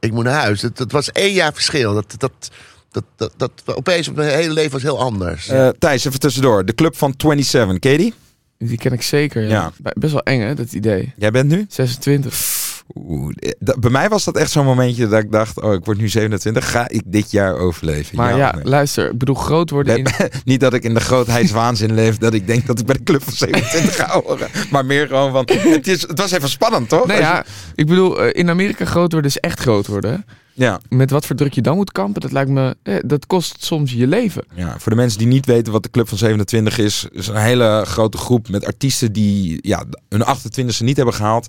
ik 0.00 0.12
moet 0.12 0.24
naar 0.24 0.40
huis. 0.40 0.60
Dat, 0.60 0.76
dat 0.76 0.92
was 0.92 1.12
één 1.12 1.32
jaar 1.32 1.52
verschil. 1.52 1.94
Dat, 1.94 2.14
dat, 2.18 2.50
dat, 2.92 3.04
dat, 3.16 3.32
dat, 3.36 3.76
opeens, 3.76 4.10
mijn 4.10 4.34
hele 4.34 4.52
leven 4.52 4.72
was 4.72 4.82
heel 4.82 4.98
anders. 4.98 5.48
Eh, 5.48 5.68
Thijs, 5.68 6.04
even 6.04 6.20
tussendoor. 6.20 6.64
De 6.64 6.74
club 6.74 6.96
van 6.96 7.14
27, 7.16 7.78
ken 7.78 7.92
je 7.92 7.98
die? 7.98 8.14
Die 8.58 8.78
ken 8.78 8.92
ik 8.92 9.02
zeker. 9.02 9.42
Ja. 9.42 9.72
Best 9.94 10.12
wel 10.12 10.22
eng, 10.22 10.40
hè, 10.40 10.54
dat 10.54 10.72
idee. 10.72 11.12
Jij 11.16 11.30
bent 11.30 11.48
nu? 11.48 11.66
26. 11.68 12.60
Oeh, 12.94 13.32
eh, 13.38 13.50
dat- 13.58 13.80
bij 13.80 13.90
mij 13.90 14.08
was 14.08 14.24
dat 14.24 14.36
echt 14.36 14.50
zo'n 14.50 14.64
momentje 14.64 15.08
dat 15.08 15.22
ik 15.22 15.32
dacht, 15.32 15.60
oh, 15.62 15.72
ik 15.72 15.84
word 15.84 15.98
nu 15.98 16.08
27, 16.08 16.70
ga 16.70 16.88
ik 16.88 17.02
dit 17.06 17.30
jaar 17.30 17.56
overleven? 17.56 18.16
Maar 18.16 18.36
ja, 18.36 18.52
nee? 18.54 18.64
luister, 18.64 19.10
ik 19.10 19.18
bedoel, 19.18 19.34
groot 19.34 19.70
worden 19.70 19.96
in... 19.98 20.06
Niet 20.44 20.60
dat 20.60 20.74
ik 20.74 20.82
in 20.84 20.94
de 20.94 21.00
grootheidswaanzin 21.00 21.94
leef, 21.94 22.18
dat 22.18 22.34
ik 22.34 22.46
denk 22.46 22.66
dat 22.66 22.78
ik 22.80 22.86
bij 22.86 22.96
de 22.96 23.02
club 23.02 23.22
van 23.22 23.32
27 23.32 23.96
ga 23.96 24.20
horen. 24.20 24.48
Maar 24.70 24.84
meer 24.86 25.06
gewoon 25.06 25.32
van, 25.32 25.48
het, 25.52 25.88
is, 25.88 26.02
het 26.02 26.18
was 26.18 26.30
even 26.30 26.48
spannend, 26.48 26.88
toch? 26.88 27.06
Nee, 27.06 27.16
je- 27.16 27.22
ja, 27.22 27.44
ik 27.74 27.86
bedoel, 27.86 28.22
eh, 28.22 28.40
in 28.40 28.50
Amerika 28.50 28.84
groot 28.84 29.12
worden 29.12 29.30
is 29.30 29.38
echt 29.38 29.60
groot 29.60 29.86
worden. 29.86 30.24
ja. 30.54 30.80
Met 30.88 31.10
wat 31.10 31.26
voor 31.26 31.36
druk 31.36 31.52
je 31.52 31.60
dan 31.62 31.76
moet 31.76 31.92
kampen, 31.92 32.20
dat 32.20 32.32
lijkt 32.32 32.50
me... 32.50 32.76
Eh, 32.82 32.94
dat 33.04 33.26
kost 33.26 33.64
soms 33.64 33.92
je 33.92 34.06
leven. 34.06 34.44
Ja, 34.54 34.74
voor 34.78 34.92
de 34.92 34.98
mensen 34.98 35.18
die 35.18 35.26
niet 35.28 35.46
weten 35.46 35.72
wat 35.72 35.82
de 35.82 35.90
Club 35.90 36.08
van 36.08 36.18
27 36.18 36.78
is, 36.78 37.06
is 37.12 37.26
een 37.26 37.36
hele 37.36 37.82
grote 37.86 38.16
groep 38.18 38.48
met 38.48 38.66
artiesten 38.66 39.12
die 39.12 39.58
ja, 39.60 39.84
hun 40.08 40.22
28e 40.22 40.78
niet 40.84 40.96
hebben 40.96 41.14
gehaald. 41.14 41.46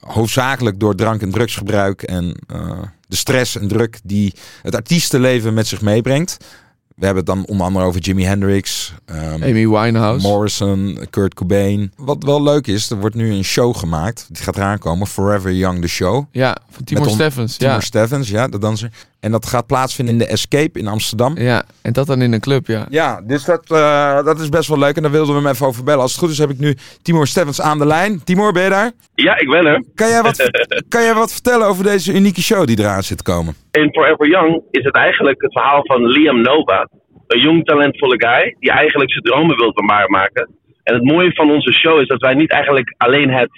Hoofdzakelijk 0.00 0.80
door 0.80 0.94
drank- 0.94 1.22
en 1.22 1.30
drugsgebruik 1.30 2.02
en 2.02 2.36
eh, 2.46 2.82
de 3.08 3.16
stress 3.16 3.56
en 3.56 3.68
druk 3.68 4.00
die 4.04 4.34
het 4.62 4.74
artiestenleven 4.74 5.54
met 5.54 5.66
zich 5.66 5.80
meebrengt. 5.80 6.36
We 7.00 7.06
hebben 7.06 7.24
het 7.24 7.34
dan 7.34 7.44
onder 7.46 7.66
andere 7.66 7.84
over 7.84 8.00
Jimi 8.00 8.24
Hendrix, 8.24 8.94
ehm, 9.04 9.42
Amy 9.42 9.68
Winehouse. 9.68 10.26
Morrison, 10.26 10.98
Kurt 11.10 11.34
Cobain. 11.34 11.92
Wat 11.96 12.22
wel 12.24 12.42
leuk 12.42 12.66
is, 12.66 12.90
er 12.90 12.96
wordt 13.00 13.14
nu 13.14 13.32
een 13.32 13.44
show 13.44 13.76
gemaakt. 13.76 14.26
Die 14.28 14.42
gaat 14.42 14.56
eraan 14.56 14.78
komen, 14.78 15.06
Forever 15.06 15.52
Young, 15.52 15.80
the 15.80 15.88
show. 15.88 16.24
Ja, 16.32 16.56
van 16.70 16.84
Timor 16.84 17.06
on- 17.06 17.12
Steffens. 17.12 17.56
Timur 17.56 17.74
Ja. 17.74 17.80
Steffens, 17.80 18.28
ja, 18.28 18.48
de 18.48 18.58
danser. 18.58 18.90
En 19.20 19.30
dat 19.30 19.46
gaat 19.46 19.66
plaatsvinden 19.66 20.14
in 20.14 20.20
de 20.20 20.26
Escape 20.26 20.78
in 20.78 20.86
Amsterdam. 20.86 21.38
ja, 21.38 21.62
en 21.82 21.92
dat 21.92 22.06
dan 22.06 22.22
in 22.22 22.32
een 22.32 22.40
club, 22.40 22.66
ja. 22.66 22.86
Ja, 22.90 23.20
dus 23.26 23.44
dat, 23.44 23.64
eh, 23.70 24.24
dat 24.24 24.40
is 24.40 24.48
best 24.48 24.68
wel 24.68 24.78
leuk. 24.78 24.96
En 24.96 25.02
daar 25.02 25.10
wilden 25.10 25.34
we 25.34 25.40
hem 25.40 25.50
even 25.50 25.66
over 25.66 25.84
bellen. 25.84 26.00
Als 26.02 26.10
het 26.10 26.20
goed 26.20 26.30
is, 26.30 26.38
heb 26.38 26.50
ik 26.50 26.58
nu 26.58 26.76
Timor 27.02 27.26
Steffens 27.26 27.60
aan 27.60 27.78
de 27.78 27.86
lijn. 27.86 28.24
Timor, 28.24 28.52
ben 28.52 28.62
je 28.62 28.70
daar? 28.70 28.90
Ja, 29.14 29.38
ik 29.38 29.48
ben 29.48 29.66
er. 29.66 29.84
Kan 29.94 30.08
jij, 30.08 30.22
wat, 30.22 30.36
kan 30.88 31.02
jij 31.02 31.14
wat 31.14 31.32
vertellen 31.32 31.66
over 31.66 31.84
deze 31.84 32.12
unieke 32.14 32.42
show 32.42 32.66
die 32.66 32.78
eraan 32.78 33.02
zit 33.02 33.16
te 33.16 33.22
komen? 33.22 33.54
In 33.70 33.92
Forever 33.92 34.28
Young 34.28 34.62
is 34.70 34.84
het 34.84 34.94
eigenlijk 34.94 35.42
het 35.42 35.52
verhaal 35.52 35.80
van 35.82 36.06
Liam 36.06 36.40
Nova. 36.40 36.88
Een 37.26 37.40
jong, 37.40 37.64
talentvolle 37.64 38.14
guy 38.16 38.56
die 38.58 38.70
eigenlijk 38.70 39.10
zijn 39.10 39.24
dromen 39.24 39.56
wil 39.56 39.72
waarmaken. 39.74 40.48
En 40.82 40.94
het 40.94 41.04
mooie 41.04 41.32
van 41.32 41.50
onze 41.50 41.72
show 41.72 42.00
is 42.00 42.06
dat 42.06 42.20
wij 42.20 42.34
niet 42.34 42.50
eigenlijk 42.50 42.94
alleen 42.96 43.30
het 43.30 43.50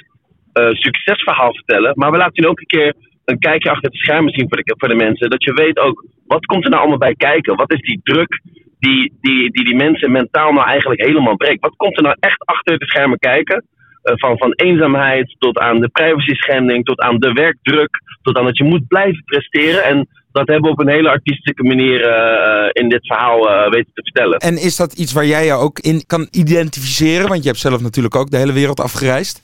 eh, 0.52 0.70
succesverhaal 0.70 1.54
vertellen, 1.54 1.92
maar 1.94 2.10
we 2.10 2.16
laten 2.16 2.48
ook 2.48 2.60
een 2.60 2.66
keer 2.66 2.94
een 3.24 3.38
kijkje 3.38 3.70
achter 3.70 3.90
de 3.90 3.96
schermen 3.96 4.32
zien 4.32 4.48
voor 4.48 4.56
de, 4.56 4.74
voor 4.78 4.88
de 4.88 4.94
mensen. 4.94 5.30
Dat 5.30 5.44
je 5.44 5.52
weet 5.52 5.78
ook, 5.78 6.04
wat 6.26 6.44
komt 6.44 6.64
er 6.64 6.70
nou 6.70 6.82
allemaal 6.82 6.98
bij 6.98 7.14
kijken? 7.14 7.56
Wat 7.56 7.72
is 7.72 7.80
die 7.80 8.00
druk 8.02 8.40
die 8.78 9.12
die, 9.20 9.50
die, 9.50 9.64
die 9.64 9.76
mensen 9.76 10.12
mentaal 10.12 10.52
nou 10.52 10.66
eigenlijk 10.66 11.00
helemaal 11.00 11.36
breekt? 11.36 11.60
Wat 11.60 11.76
komt 11.76 11.96
er 11.96 12.02
nou 12.02 12.16
echt 12.20 12.44
achter 12.44 12.78
de 12.78 12.86
schermen 12.86 13.18
kijken? 13.18 13.64
Eh, 14.02 14.12
van, 14.16 14.38
van 14.38 14.52
eenzaamheid 14.52 15.36
tot 15.38 15.58
aan 15.58 15.80
de 15.80 15.88
privacy 15.88 16.34
schending, 16.34 16.84
tot 16.84 17.00
aan 17.00 17.18
de 17.18 17.32
werkdruk, 17.32 17.98
tot 18.22 18.36
aan 18.36 18.44
dat 18.44 18.58
je 18.58 18.64
moet 18.64 18.86
blijven 18.86 19.22
presteren. 19.24 19.84
En 19.84 20.08
dat 20.32 20.46
hebben 20.46 20.70
we 20.70 20.76
op 20.76 20.80
een 20.80 20.94
hele 20.94 21.08
artistieke 21.08 21.62
manier 21.62 22.04
eh, 22.04 22.82
in 22.82 22.88
dit 22.88 23.06
verhaal 23.06 23.50
eh, 23.50 23.70
weten 23.70 23.92
te 23.94 24.02
vertellen. 24.02 24.38
En 24.38 24.54
is 24.54 24.76
dat 24.76 24.92
iets 24.92 25.12
waar 25.12 25.26
jij 25.26 25.44
je 25.44 25.52
ook 25.52 25.78
in 25.78 26.06
kan 26.06 26.28
identificeren? 26.30 27.28
Want 27.28 27.42
je 27.42 27.48
hebt 27.48 27.60
zelf 27.60 27.80
natuurlijk 27.80 28.16
ook 28.16 28.30
de 28.30 28.36
hele 28.36 28.52
wereld 28.52 28.80
afgereisd. 28.80 29.42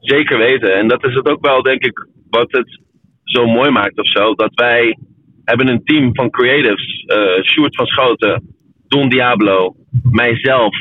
Zeker 0.00 0.38
weten. 0.38 0.74
En 0.74 0.88
dat 0.88 1.04
is 1.04 1.14
het 1.14 1.28
ook 1.28 1.46
wel, 1.46 1.62
denk 1.62 1.82
ik, 1.84 2.06
wat 2.30 2.52
het 2.52 2.80
zo 3.24 3.46
mooi 3.46 3.70
maakt 3.70 3.98
of 3.98 4.08
zo. 4.08 4.34
Dat 4.34 4.54
wij 4.54 4.98
hebben 5.44 5.68
een 5.68 5.84
team 5.84 6.14
van 6.14 6.30
creatives. 6.30 7.04
eh 7.06 7.42
Sjoerd 7.42 7.76
van 7.76 7.86
Schoten, 7.86 8.42
Don 8.88 9.08
Diablo, 9.08 9.74
mijzelf 10.02 10.74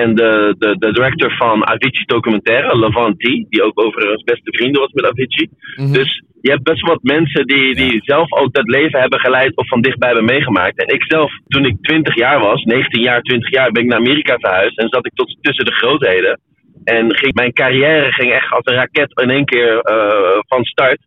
en 0.00 0.14
de, 0.14 0.54
de, 0.58 0.78
de 0.78 0.92
director 0.92 1.32
van 1.36 1.66
Avicii 1.66 2.04
documentaire, 2.06 2.78
Levanti, 2.78 3.46
die 3.48 3.62
ook 3.62 3.80
overigens 3.80 4.22
beste 4.22 4.52
vrienden 4.56 4.80
was 4.80 4.92
met 4.92 5.06
Avicii. 5.06 5.48
Mhm. 5.76 5.92
Dus 5.92 6.22
je 6.40 6.50
hebt 6.50 6.62
best 6.62 6.80
wel 6.80 6.94
wat 6.94 7.02
mensen 7.02 7.46
die, 7.46 7.74
die 7.74 8.00
zelf 8.04 8.32
ook 8.32 8.52
dat 8.54 8.68
leven 8.68 9.00
hebben 9.00 9.20
geleid 9.20 9.56
of 9.56 9.68
van 9.68 9.80
dichtbij 9.80 10.08
hebben 10.08 10.34
meegemaakt. 10.34 10.84
En 10.84 10.94
ik 10.94 11.04
zelf, 11.04 11.30
toen 11.46 11.64
ik 11.64 11.76
20 11.80 12.14
jaar 12.14 12.40
was, 12.40 12.62
19 12.62 13.02
jaar, 13.02 13.20
20 13.20 13.50
jaar, 13.50 13.70
ben 13.70 13.82
ik 13.82 13.88
naar 13.88 13.98
Amerika 13.98 14.36
verhuisd 14.38 14.78
en 14.78 14.88
zat 14.88 15.06
ik 15.06 15.14
tot 15.14 15.36
tussen 15.40 15.64
de 15.64 15.72
grootheden. 15.72 16.40
En 16.84 17.16
ging, 17.16 17.34
mijn 17.34 17.52
carrière 17.52 18.12
ging 18.12 18.32
echt 18.32 18.52
als 18.52 18.64
een 18.64 18.74
raket 18.74 19.20
in 19.20 19.30
één 19.30 19.44
keer 19.44 19.78
eh, 19.78 20.38
van 20.48 20.64
start. 20.64 21.00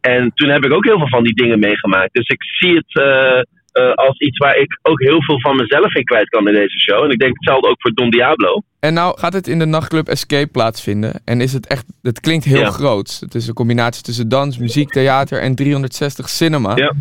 En 0.00 0.30
toen 0.34 0.48
heb 0.48 0.64
ik 0.64 0.72
ook 0.72 0.84
heel 0.84 0.98
veel 0.98 1.08
van 1.08 1.24
die 1.24 1.34
dingen 1.34 1.58
meegemaakt. 1.58 2.14
Dus 2.14 2.28
ik 2.28 2.42
zie 2.42 2.74
het 2.74 2.94
eh, 2.94 3.40
eh, 3.72 3.92
als 3.94 4.18
iets 4.18 4.38
waar 4.38 4.56
ik 4.56 4.78
ook 4.82 5.00
heel 5.02 5.22
veel 5.22 5.40
van 5.40 5.56
mezelf 5.56 5.94
in 5.94 6.04
kwijt 6.04 6.28
kan 6.28 6.48
in 6.48 6.54
deze 6.54 6.78
show. 6.78 7.04
En 7.04 7.10
ik 7.10 7.18
denk 7.18 7.32
hetzelfde 7.34 7.68
ook 7.68 7.80
voor 7.80 7.90
Don 7.94 8.10
Diablo. 8.10 8.62
En 8.80 8.94
nou 8.94 9.18
gaat 9.18 9.32
het 9.32 9.46
in 9.48 9.58
de 9.58 9.64
nachtclub 9.64 10.06
Escape 10.08 10.50
plaatsvinden. 10.50 11.20
En 11.24 11.40
is 11.40 11.52
het 11.52 11.66
echt, 11.66 11.86
het 12.02 12.20
klinkt 12.20 12.44
heel 12.44 12.58
Ja. 12.60 12.70
groot. 12.70 13.16
Het 13.20 13.34
is 13.34 13.48
een 13.48 13.54
combinatie 13.54 14.02
tussen 14.02 14.28
dans, 14.28 14.58
muziek, 14.58 14.88
theater 14.90 15.40
en 15.40 15.54
360 15.54 16.28
cinema. 16.28 16.76
Ja. 16.76 16.92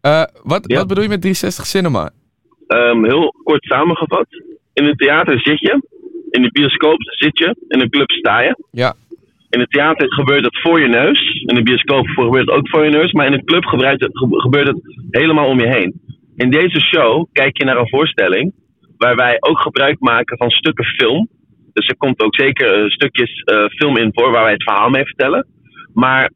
Eh, 0.00 0.22
wat, 0.42 0.64
Ja. 0.66 0.76
wat 0.76 0.86
bedoel 0.86 1.02
je 1.02 1.08
met 1.08 1.20
360 1.20 1.66
cinema? 1.66 2.10
Ehm, 2.66 3.04
heel 3.04 3.34
kort 3.44 3.64
samengevat. 3.64 4.26
In 4.72 4.84
het 4.84 4.98
theater 4.98 5.40
zit 5.40 5.60
je. 5.60 5.82
In 6.30 6.42
de 6.42 6.50
bioscoop 6.50 6.96
zit 7.00 7.38
je. 7.38 7.56
In 7.68 7.80
een 7.80 7.90
club 7.90 8.10
sta 8.10 8.40
je. 8.40 8.56
Ja. 8.70 8.94
In 9.50 9.60
het 9.60 9.70
theater 9.70 10.12
gebeurt 10.14 10.44
het 10.44 10.60
voor 10.60 10.80
je 10.80 10.88
neus. 10.88 11.42
In 11.46 11.54
de 11.54 11.62
bioscoop 11.62 12.06
gebeurt 12.06 12.46
het 12.46 12.56
ook 12.56 12.68
voor 12.68 12.84
je 12.84 12.90
neus. 12.90 13.12
Maar 13.12 13.26
in 13.26 13.32
een 13.32 13.44
club 13.44 13.64
gebeurt 13.64 14.66
het 14.66 14.76
helemaal 15.10 15.46
om 15.46 15.60
je 15.60 15.68
heen. 15.68 16.00
In 16.36 16.50
deze 16.50 16.80
show 16.80 17.26
kijk 17.32 17.58
je 17.58 17.64
naar 17.64 17.76
een 17.76 17.88
voorstelling. 17.88 18.52
Waar 18.96 19.16
wij 19.16 19.36
ook 19.40 19.60
gebruik 19.60 20.00
maken 20.00 20.36
van 20.36 20.50
stukken 20.50 20.84
film. 20.84 21.28
Dus 21.72 21.86
er 21.86 21.96
komt 21.96 22.20
ook 22.22 22.34
zeker 22.34 22.82
eh, 22.84 22.90
stukjes 22.90 23.42
eh, 23.42 23.64
film 23.64 23.96
in 23.96 24.10
voor 24.12 24.30
waar 24.30 24.42
wij 24.42 24.52
het 24.52 24.62
verhaal 24.62 24.90
mee 24.90 25.04
vertellen. 25.04 25.46
Maar 25.94 26.30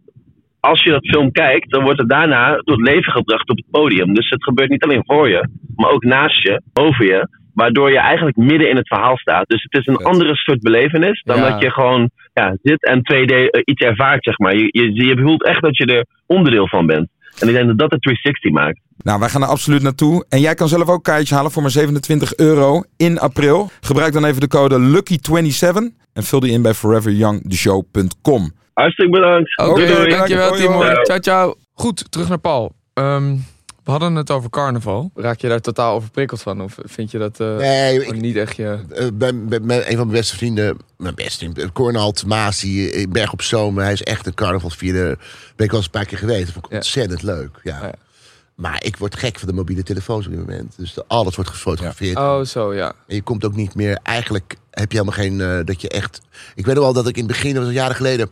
als 0.61 0.83
je 0.83 0.91
dat 0.91 1.09
film 1.09 1.33
kijkt, 1.33 1.71
dan 1.71 1.83
wordt 1.83 1.99
het 1.99 2.09
daarna 2.09 2.57
tot 2.57 2.81
leven 2.81 3.13
gebracht 3.13 3.51
op 3.51 3.57
het 3.57 3.71
podium. 3.71 4.15
Dus 4.15 4.31
het 4.31 4.45
gebeurt 4.45 4.71
niet 4.71 4.85
alleen 4.85 5.05
voor 5.05 5.29
je, 5.29 5.49
maar 5.77 5.91
ook 5.91 6.05
naast 6.05 6.43
je, 6.43 6.63
over 6.73 7.05
je. 7.05 7.29
Waardoor 7.61 7.91
je 7.91 7.99
eigenlijk 7.99 8.37
midden 8.37 8.69
in 8.71 8.77
het 8.77 8.89
verhaal 8.89 9.17
staat. 9.17 9.49
Dus 9.49 9.63
het 9.63 9.81
is 9.81 9.87
een 9.87 10.05
andere 10.05 10.35
soort 10.37 10.61
belevenis 10.61 11.23
dan 11.25 11.37
Ja. 11.37 11.51
dat 11.51 11.61
je 11.63 11.71
gewoon 11.71 12.11
ja, 12.35 12.57
zit 12.63 12.85
en 12.85 12.99
2D 12.99 13.31
eh, 13.51 13.61
iets 13.65 13.81
ervaart, 13.85 14.25
zeg 14.25 14.39
maar. 14.39 14.57
Je, 14.57 14.69
je, 14.71 15.05
je 15.07 15.19
voelt 15.23 15.45
echt 15.47 15.63
dat 15.63 15.77
je 15.77 15.87
er 15.87 16.07
onderdeel 16.27 16.69
van 16.69 16.87
bent. 16.87 17.09
En 17.41 17.49
ik 17.49 17.55
denk 17.55 17.67
dat 17.67 17.79
dat 17.79 17.91
de 17.91 17.99
360 17.99 18.51
maakt. 18.53 18.81
Nou, 18.97 19.21
wij 19.21 19.29
gaan 19.29 19.43
er 19.43 19.49
absoluut 19.49 19.83
naartoe. 19.83 20.25
En 20.29 20.41
jij 20.41 20.55
kan 20.55 20.69
zelf 20.69 20.89
ook 20.89 21.05
kaartjes 21.05 21.31
halen 21.31 21.51
voor 21.51 21.63
maar 21.63 21.71
27 21.71 22.37
euro 22.37 22.83
in 22.97 23.19
april. 23.19 23.71
Gebruik 23.81 24.13
dan 24.13 24.25
even 24.25 24.41
de 24.41 24.49
code 24.49 24.79
LUCKY27 24.79 25.77
en 26.13 26.23
vul 26.23 26.41
die 26.41 26.53
in 26.53 26.63
bij 26.63 26.75
foreveryoungtheshow.com. 26.75 28.53
Hartstikke 28.75 29.11
bedankt. 29.13 29.59
Oké, 29.59 29.75
Doei, 29.87 29.95
doei. 29.95 30.09
dankjewel 30.11 30.73
hoi. 30.73 30.95
Ciao, 31.03 31.19
ciao. 31.19 31.55
Goed, 31.73 32.13
terug 32.13 32.29
naar 32.29 32.39
Paul. 32.39 32.73
Ehm, 32.95 33.35
we 33.87 33.93
hadden 33.93 34.15
het 34.15 34.31
over 34.31 34.51
carnaval. 34.51 35.11
Raak 35.15 35.41
je 35.41 35.49
daar 35.49 35.61
totaal 35.61 35.95
overprikkeld 35.95 36.43
van? 36.43 36.61
Of 36.63 36.77
vind 36.85 37.11
je 37.11 37.19
dat 37.19 37.41
eh, 37.41 37.57
Nee, 37.57 38.07
ik, 38.07 38.21
niet 38.21 38.37
echt 38.37 38.57
je... 38.57 38.79
eh, 38.95 39.05
een 39.07 39.97
van 39.97 39.97
mijn 39.97 40.09
beste 40.09 40.37
vrienden, 40.37 40.77
mijn 40.97 41.15
beste 41.15 41.39
vriend, 41.39 41.59
eh, 41.59 41.67
Cornald 41.73 42.27
Masi 42.27 42.87
in 42.89 43.11
Berg 43.11 43.33
op 43.33 43.43
Zoom. 43.43 43.79
Hij 43.79 43.93
is 43.93 44.03
echt 44.03 44.27
een 44.27 44.35
carnavalsvierder. 44.35 45.19
Ben 45.57 45.65
ik 45.67 45.71
wel 45.71 45.77
eens 45.77 45.85
een 45.85 45.91
paar 45.91 46.05
keer 46.05 46.19
geweest. 46.19 46.45
Dat 46.45 46.53
vond 46.53 46.65
ik 46.65 46.71
Ja. 46.71 46.77
ontzettend 46.77 47.23
leuk. 47.23 47.61
Ja. 47.63 47.77
Oh 47.77 47.83
ja. 47.83 47.93
Maar 48.55 48.85
ik 48.85 48.97
word 48.97 49.17
gek 49.17 49.39
van 49.39 49.49
de 49.49 49.55
mobiele 49.55 49.83
telefoons 49.83 50.27
op 50.27 50.33
dit 50.33 50.41
moment. 50.47 50.75
Dus 50.77 50.95
de- 50.95 51.05
alles 51.07 51.35
wordt 51.35 51.51
gefotografeerd. 51.51 52.17
Oh, 52.17 52.41
zo, 52.43 52.75
ja. 52.75 52.93
En 53.07 53.15
je 53.15 53.23
komt 53.23 53.45
ook 53.45 53.57
niet 53.57 53.75
meer. 53.75 53.99
Eigenlijk 54.03 54.57
heb 54.71 54.93
je 54.93 54.99
helemaal 54.99 55.19
geen. 55.21 55.41
eh, 55.41 55.65
dat 55.65 55.81
je 55.81 55.89
echt. 55.89 56.21
Ik 56.55 56.67
weet 56.67 56.75
nog 56.75 56.85
wel 56.85 56.93
dat 56.93 57.09
ik 57.09 57.17
in 57.17 57.23
het 57.23 57.33
begin, 57.33 57.55
dat 57.55 57.65
was 57.65 57.73
jaren 57.73 57.97
geleden. 57.97 58.31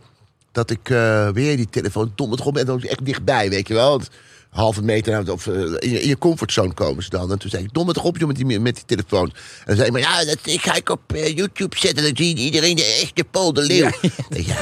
Dat 0.51 0.69
ik 0.69 0.89
eh, 0.89 1.29
weer 1.29 1.55
die 1.57 1.69
telefoon 1.69 2.11
dom 2.15 2.31
het 2.31 2.39
gewoon 2.41 2.57
en 2.57 2.65
dan 2.65 2.81
echt 2.81 3.05
dichtbij, 3.05 3.49
weet 3.49 3.67
je 3.67 3.73
wel. 3.73 3.89
Want 3.89 4.09
halve 4.55 4.81
meter 4.81 5.31
of, 5.31 5.47
eh, 5.47 5.53
in, 5.61 5.89
je, 5.89 6.01
in 6.01 6.07
je 6.07 6.17
comfortzone 6.17 6.73
komen 6.73 7.03
ze 7.03 7.09
dan. 7.09 7.31
En 7.31 7.39
toen 7.39 7.49
zei 7.49 7.63
ik, 7.63 7.73
dom 7.73 7.85
het 7.87 7.95
toch 7.95 8.05
op 8.05 8.17
joh, 8.17 8.27
met 8.27 8.35
die, 8.35 8.59
met 8.59 8.75
die 8.75 8.83
telefoon. 8.85 9.25
En 9.25 9.33
dan 9.65 9.75
zei 9.75 9.87
ik, 9.87 9.91
maar 9.93 10.01
ja, 10.01 10.25
dat 10.25 10.37
ik 10.43 10.61
ga 10.61 10.73
ik 10.75 10.89
op 10.89 11.01
eh, 11.13 11.35
YouTube 11.35 11.77
zetten. 11.77 12.03
Dan 12.03 12.15
zie 12.15 12.35
je 12.37 12.43
iedereen 12.43 12.75
de 12.75 12.99
echte 13.01 13.23
Paul 13.23 13.53
de 13.53 13.61
Leeuw. 13.61 13.89
Ja, 14.29 14.39
ja 14.39 14.55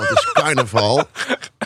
het 0.00 0.10
is 0.10 0.30
carnaval. 0.32 1.04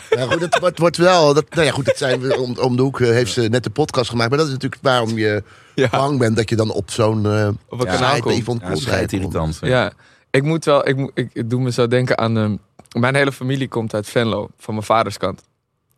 Ja, 0.09 0.25
goed, 0.25 0.41
het, 0.41 0.59
wordt- 0.59 0.79
wordt 0.79 0.97
wel. 0.97 1.33
Dat, 1.33 1.45
nou 1.49 1.65
ja, 1.65 1.71
goed, 1.71 1.85
dat 1.85 1.97
zijn 1.97 2.19
we 2.19 2.37
om, 2.39 2.57
om 2.57 2.75
de 2.75 2.81
hoek 2.81 2.99
eh, 3.01 3.07
heeft 3.09 3.31
ze 3.33 3.41
net 3.41 3.63
de 3.63 3.69
podcast 3.69 4.09
gemaakt. 4.09 4.29
Maar 4.29 4.37
dat 4.37 4.47
is 4.47 4.53
natuurlijk 4.53 4.81
waarom 4.83 5.17
je 5.17 5.43
Ja. 5.75 5.89
bang 5.89 6.19
bent 6.19 6.35
dat 6.35 6.49
je 6.49 6.55
dan 6.55 6.71
op 6.71 6.91
zo'n 6.91 7.25
eh 7.25 7.47
Op 7.69 7.79
een 7.79 7.85
Ja, 7.85 7.93
kanaal 7.93 8.19
komt. 8.19 8.61
Ja, 8.61 8.99
dat 9.01 9.11
irritant. 9.11 9.57
Ja, 9.61 9.91
ik 10.31 10.43
moet 10.43 10.65
wel, 10.65 10.87
ik, 10.87 10.95
moet- 10.95 11.11
ik, 11.13 11.29
het 11.33 11.49
doet 11.49 11.59
me 11.59 11.71
zo 11.71 11.87
denken 11.87 12.17
aan. 12.17 12.37
ehm, 12.37 12.55
mijn 12.99 13.15
hele 13.15 13.31
familie 13.31 13.67
komt 13.67 13.93
uit 13.93 14.09
Venlo, 14.09 14.49
van 14.57 14.73
mijn 14.73 14.85
vaders 14.85 15.17
kant. 15.17 15.41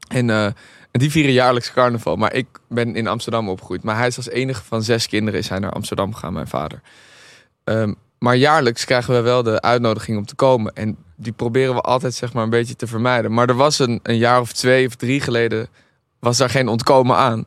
En, 0.07 0.29
eh, 0.29 0.47
en 0.91 0.99
die 0.99 1.11
vieren 1.11 1.31
jaarlijks 1.31 1.73
carnaval. 1.73 2.15
Maar 2.15 2.33
ik 2.33 2.47
ben 2.69 2.95
in 2.95 3.07
Amsterdam 3.07 3.49
opgegroeid. 3.49 3.83
Maar 3.83 3.97
hij 3.97 4.07
is 4.07 4.17
als 4.17 4.29
enige 4.29 4.63
van 4.63 4.83
zes 4.83 5.07
kinderen 5.07 5.39
is 5.39 5.49
hij 5.49 5.59
naar 5.59 5.71
Amsterdam 5.71 6.13
gegaan, 6.13 6.33
mijn 6.33 6.47
vader. 6.47 6.81
Ehm, 7.63 7.93
maar 8.19 8.35
jaarlijks 8.35 8.85
krijgen 8.85 9.13
we 9.13 9.21
wel 9.21 9.43
de 9.43 9.61
uitnodiging 9.61 10.17
om 10.17 10.25
te 10.25 10.35
komen. 10.35 10.73
En 10.73 10.97
die 11.15 11.31
proberen 11.33 11.75
we 11.75 11.81
altijd 11.81 12.13
zeg 12.13 12.33
maar 12.33 12.43
een 12.43 12.49
beetje 12.49 12.75
te 12.75 12.87
vermijden. 12.87 13.33
Maar 13.33 13.49
er 13.49 13.55
was 13.55 13.79
een, 13.79 13.99
een 14.03 14.17
jaar 14.17 14.39
of 14.39 14.51
twee 14.53 14.87
of 14.87 14.95
drie 14.95 15.21
geleden, 15.21 15.67
was 16.19 16.37
daar 16.37 16.49
geen 16.49 16.67
ontkomen 16.67 17.15
aan. 17.15 17.45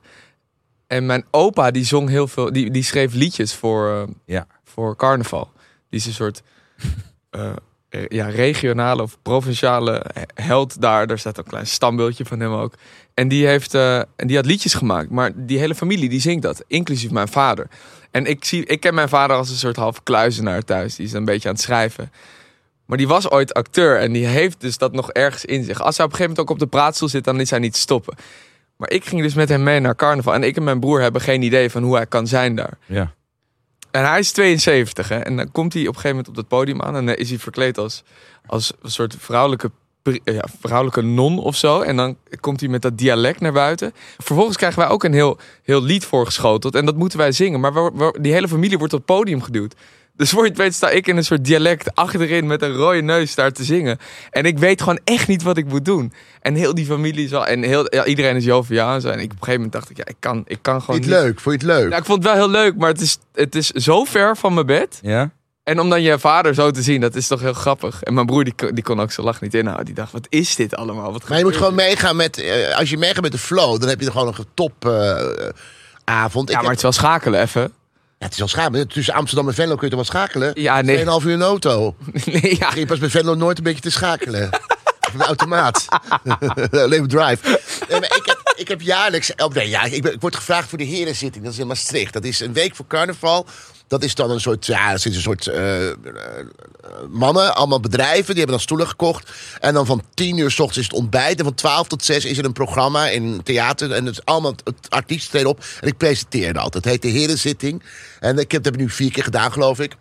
En 0.87 1.07
mijn 1.07 1.25
opa 1.31 1.71
die 1.71 1.85
zong 1.85 2.09
heel 2.09 2.29
veel, 2.29 2.53
die, 2.53 2.71
die 2.71 2.83
schreef 2.83 3.13
liedjes 3.13 3.55
voor, 3.55 3.89
eh, 3.91 4.03
Ja. 4.27 4.47
voor 4.65 4.97
carnaval. 4.97 5.51
Die 5.89 6.01
is 6.01 6.07
een 6.07 6.13
soort 6.13 6.43
eh, 7.31 7.53
ja, 8.09 8.27
regionale 8.27 9.03
of 9.03 9.19
provinciale 9.23 10.05
held 10.35 10.81
daar. 10.81 11.07
Daar 11.07 11.19
staat 11.19 11.39
een 11.39 11.45
klein 11.45 11.67
standbeeldje 11.67 12.25
van 12.25 12.41
hem 12.41 12.53
ook. 12.53 12.75
En 13.15 13.29
die, 13.29 13.47
heeft, 13.47 13.75
eh, 13.75 13.97
en 13.97 14.27
die 14.27 14.37
had 14.37 14.47
liedjes 14.47 14.75
gemaakt. 14.75 15.11
Maar 15.11 15.33
die 15.35 15.59
hele 15.59 15.75
familie 15.75 16.09
die 16.09 16.21
zingt 16.21 16.43
dat, 16.43 16.65
inclusief 16.67 17.11
mijn 17.11 17.29
vader. 17.29 17.69
En 18.11 18.27
ik, 18.27 18.45
zie, 18.45 18.67
ik 18.67 18.81
ken 18.81 18.95
mijn 18.95 19.09
vader 19.09 19.37
als 19.37 19.51
een 19.51 19.57
soort 19.57 19.77
half 19.77 20.03
kluizenaar 20.03 20.63
thuis. 20.63 20.97
Die 20.97 21.07
is 21.07 21.13
een 21.13 21.25
beetje 21.25 21.49
aan 21.49 21.55
het 21.55 21.63
schrijven. 21.63 22.13
Maar 22.87 22.99
die 22.99 23.09
was 23.09 23.31
ooit 23.31 23.55
acteur 23.55 23.99
en 23.99 24.13
die 24.13 24.27
heeft 24.27 24.61
dus 24.61 24.79
dat 24.79 24.93
nog 24.93 25.11
ergens 25.11 25.45
in 25.45 25.65
zich. 25.65 25.83
Als 25.83 25.97
hij 25.97 26.07
op 26.07 26.13
een 26.13 26.17
gegeven 26.17 26.37
moment 26.37 26.41
ook 26.41 26.51
op 26.51 26.59
de 26.59 26.77
praatstoel 26.77 27.09
zit, 27.09 27.25
dan 27.25 27.41
is 27.41 27.51
hij 27.51 27.59
niet 27.59 27.77
stoppen. 27.77 28.17
Maar 28.77 28.91
ik 28.91 29.05
ging 29.05 29.23
dus 29.23 29.35
met 29.35 29.49
hem 29.49 29.63
mee 29.63 29.81
naar 29.81 29.97
carnaval. 29.97 30.35
En 30.35 30.43
ik 30.43 30.57
en 30.57 30.65
mijn 30.65 30.81
broer 30.81 31.01
hebben 31.01 31.21
geen 31.21 31.43
idee 31.43 31.71
van 31.71 31.83
hoe 31.83 31.97
hij 31.97 32.07
kan 32.07 32.27
zijn 32.27 32.55
daar. 32.55 32.79
Ja. 32.87 33.15
En 33.95 34.09
hij 34.09 34.19
is 34.19 34.33
72, 34.33 35.09
hè. 35.09 35.19
En 35.19 35.37
dan 35.37 35.53
komt 35.53 35.73
hij 35.73 35.83
op 35.83 35.89
een 35.89 35.95
gegeven 35.95 36.17
moment 36.17 36.29
op 36.29 36.35
dat 36.35 36.49
podium 36.49 36.83
aan... 36.83 36.97
en 36.97 37.07
dan 37.07 37.15
is 37.15 37.29
hij 37.29 37.39
verkleed 37.39 37.79
als, 37.79 38.03
als 38.47 38.73
een 38.83 38.91
soort 38.91 39.17
vrouwelijke 39.19 39.71
pri- 40.03 40.21
ja, 40.25 40.45
vrouwelijke 40.61 41.03
non 41.03 41.39
of 41.39 41.57
zo. 41.57 41.81
En 41.81 41.97
dan 41.97 42.17
komt 42.41 42.61
hij 42.61 42.69
met 42.69 42.83
dat 42.83 42.99
dialect 42.99 43.41
naar 43.41 43.53
buiten. 43.53 43.93
Vervolgens 44.19 44.57
krijgen 44.57 44.79
wij 44.79 44.89
ook 44.89 45.05
een 45.05 45.13
heel, 45.13 45.39
heel 45.63 45.83
lied 45.83 46.05
voorgeschoteld. 46.05 46.75
En 46.75 46.85
dat 46.85 46.97
moeten 46.97 47.19
wij 47.19 47.33
zingen. 47.33 47.61
Maar 47.61 47.73
die 48.21 48.33
hele 48.33 48.49
familie 48.49 48.79
wordt 48.79 48.93
op 48.93 48.99
het 48.99 49.17
podium 49.17 49.43
geduwd. 49.43 49.75
Dus 50.17 50.31
voor 50.31 50.43
je 50.43 50.49
het 50.49 50.59
weet 50.59 50.75
sta 50.75 50.91
ik 50.91 51.07
in 51.07 51.17
een 51.17 51.25
soort 51.25 51.45
dialect 51.45 51.95
achterin 51.95 52.47
met 52.47 52.63
een 52.63 52.73
rode 52.75 53.01
neus 53.03 53.35
daar 53.35 53.53
te 53.53 53.65
zingen. 53.65 53.99
En 54.31 54.45
ik 54.45 54.59
weet 54.59 54.83
gewoon 54.83 54.99
echt 55.05 55.29
niet 55.29 55.43
wat 55.43 55.57
ik 55.57 55.67
moet 55.67 55.85
doen. 55.85 56.13
En 56.41 56.55
heel 56.55 56.75
die 56.75 56.87
familie 56.87 57.25
is 57.25 57.33
al... 57.35 57.47
En 57.47 57.63
heel, 57.63 57.95
ja, 57.95 58.05
iedereen 58.05 58.37
is 58.37 58.45
joviaal 58.45 58.95
en 58.95 59.01
zo. 59.01 59.09
En 59.09 59.19
ik, 59.19 59.25
op 59.25 59.31
een 59.31 59.37
gegeven 59.39 59.55
moment 59.55 59.73
dacht 59.73 59.91
ik, 59.91 59.97
ja, 59.97 60.05
ik 60.07 60.17
kan, 60.19 60.45
ik 60.47 60.59
kan 60.63 60.81
gewoon 60.83 60.97
Vond 60.97 61.05
je 61.09 61.11
het 61.15 61.21
niet... 61.21 61.29
leuk? 61.31 61.41
Vond 61.41 61.61
je 61.63 61.67
het 61.69 61.77
leuk? 61.79 61.89
Nou, 61.89 62.01
ik 62.01 62.07
vond 62.07 62.23
het 62.25 62.33
wel 62.33 62.43
heel 62.43 62.51
leuk, 62.51 62.77
maar 62.77 62.89
het 62.89 63.01
is, 63.01 63.19
het 63.35 63.55
is 63.55 63.71
zo 63.71 64.05
ver 64.05 64.37
van 64.37 64.55
mijn 64.55 64.67
bed. 64.67 64.99
Ja? 65.03 65.31
En 65.63 65.81
om 65.81 65.89
dan 65.89 66.03
je 66.03 66.19
vader 66.19 66.55
zo 66.55 66.71
te 66.71 66.83
zien, 66.83 67.01
dat 67.01 67.15
is 67.15 67.27
toch 67.27 67.41
heel 67.41 67.53
grappig. 67.53 68.03
En 68.03 68.15
mijn 68.15 68.27
broer, 68.27 68.45
die, 68.45 68.55
kon- 68.57 68.75
die 68.75 68.85
kon 68.85 69.01
ook 69.01 69.13
zijn 69.13 69.27
lach 69.27 69.41
niet 69.41 69.55
inhouden. 69.55 69.85
Die 69.87 69.95
dacht, 69.95 70.13
wat 70.13 70.27
is 70.29 70.57
dit 70.57 70.75
allemaal? 70.77 71.13
Wat 71.13 71.29
Maar 71.29 71.39
je 71.39 71.45
moet 71.45 71.57
gewoon 71.57 71.75
meegaan 71.75 72.17
met... 72.17 72.39
eh, 72.39 72.77
als 72.79 72.91
je 72.91 72.97
meegaat 72.99 73.23
met 73.23 73.33
de 73.33 73.39
flow, 73.39 73.81
dan 73.81 73.89
heb 73.89 74.01
je 74.01 74.07
er 74.07 74.13
gewoon 74.13 74.35
een 74.39 74.47
top 74.55 74.87
eh, 74.87 75.17
avond. 76.05 76.49
Ja, 76.49 76.55
Ik 76.55 76.61
maar 76.61 76.69
het 76.71 76.77
is 76.77 76.83
wel 76.83 76.93
schakelen 76.93 77.41
even. 77.41 77.73
Het 78.25 78.33
is 78.33 78.39
wel 78.39 78.49
schakelen. 78.49 78.89
Tussen 78.89 79.15
Amsterdam 79.15 79.49
en 79.49 79.55
Venlo 79.55 79.75
kun 79.75 79.89
je 79.89 79.97
toch 79.97 80.09
wel 80.11 80.21
schakelen? 80.21 80.51
Ja, 80.55 80.81
nee. 80.81 80.99
2,5 80.99 81.05
uur 81.05 81.31
in 81.31 81.39
de 81.39 81.45
auto. 81.45 81.97
nee 82.25 82.57
ja. 82.59 82.71
Je 82.75 82.87
pas 82.87 82.99
bij 82.99 83.11
Venlo 83.11 83.35
nooit 83.35 83.59
een 83.59 83.65
beetje 83.65 83.81
te 83.81 83.91
schakelen. 83.91 84.51
Een 85.15 85.23
automaat. 85.23 85.87
Leven 86.71 87.09
drive. 87.09 87.61
Nee, 87.89 88.01
maar 88.01 88.17
ik, 88.17 88.23
heb, 88.25 88.53
ik 88.57 88.69
heb 88.69 88.81
jaarlijks... 88.81 89.35
Oh 89.37 89.55
nee, 89.55 89.69
ja, 89.69 89.83
ik, 89.85 90.03
ben, 90.03 90.13
ik 90.13 90.21
word 90.21 90.37
gevraagd 90.37 90.69
voor 90.69 90.79
de 90.79 90.85
herenzitting. 90.85 91.45
Dat 91.45 91.53
is 91.53 91.59
in 91.59 91.67
Maastricht. 91.67 92.13
Dat 92.13 92.25
is 92.25 92.41
een 92.41 92.53
week 92.53 92.77
voor 92.77 92.87
carnaval. 92.87 93.47
Dat 93.87 94.03
is 94.03 94.15
dan 94.15 94.31
een 94.31 94.41
soort... 94.41 94.67
Ja, 94.67 94.91
dat 94.91 95.05
is 95.05 95.17
een 95.17 95.23
soort... 95.23 95.47
eh, 95.47 95.91
eh, 95.91 95.97
mannen, 97.11 97.55
allemaal 97.55 97.81
bedrijven. 97.81 98.27
Die 98.27 98.37
hebben 98.37 98.47
dan 98.47 98.61
stoelen 98.61 98.89
gekocht. 98.89 99.31
En 99.61 99.75
dan 99.75 99.87
van 99.87 100.03
10 100.15 100.39
uur 100.39 100.51
s 100.51 100.59
ochtends 100.59 100.79
is 100.79 100.85
het 100.85 100.95
ontbijt. 100.95 101.39
En 101.39 101.45
van 101.45 101.55
12 101.55 101.89
tot 101.89 102.05
6 102.05 102.25
is 102.25 102.39
er 102.39 102.45
een 102.45 102.53
programma 102.53 103.09
in 103.09 103.43
theater. 103.43 103.93
En 103.93 104.07
het 104.07 104.15
is 104.15 104.25
allemaal 104.25 104.55
het 104.65 104.91
artiesten 104.91 105.31
treden 105.31 105.51
op. 105.51 105.65
En 105.81 105.89
ik 105.89 105.97
presenteer 105.97 106.53
dat. 106.53 106.75
Het 106.75 106.85
heet 106.85 107.03
de 107.03 107.09
herenzitting. 107.09 107.83
En 108.21 108.39
ik 108.39 108.53
heb 108.53 108.63
dat 108.63 108.77
nu 108.77 108.91
vier 108.91 109.13
keer 109.13 109.25
gedaan, 109.25 109.53
geloof 109.53 109.81
ik. 109.81 109.97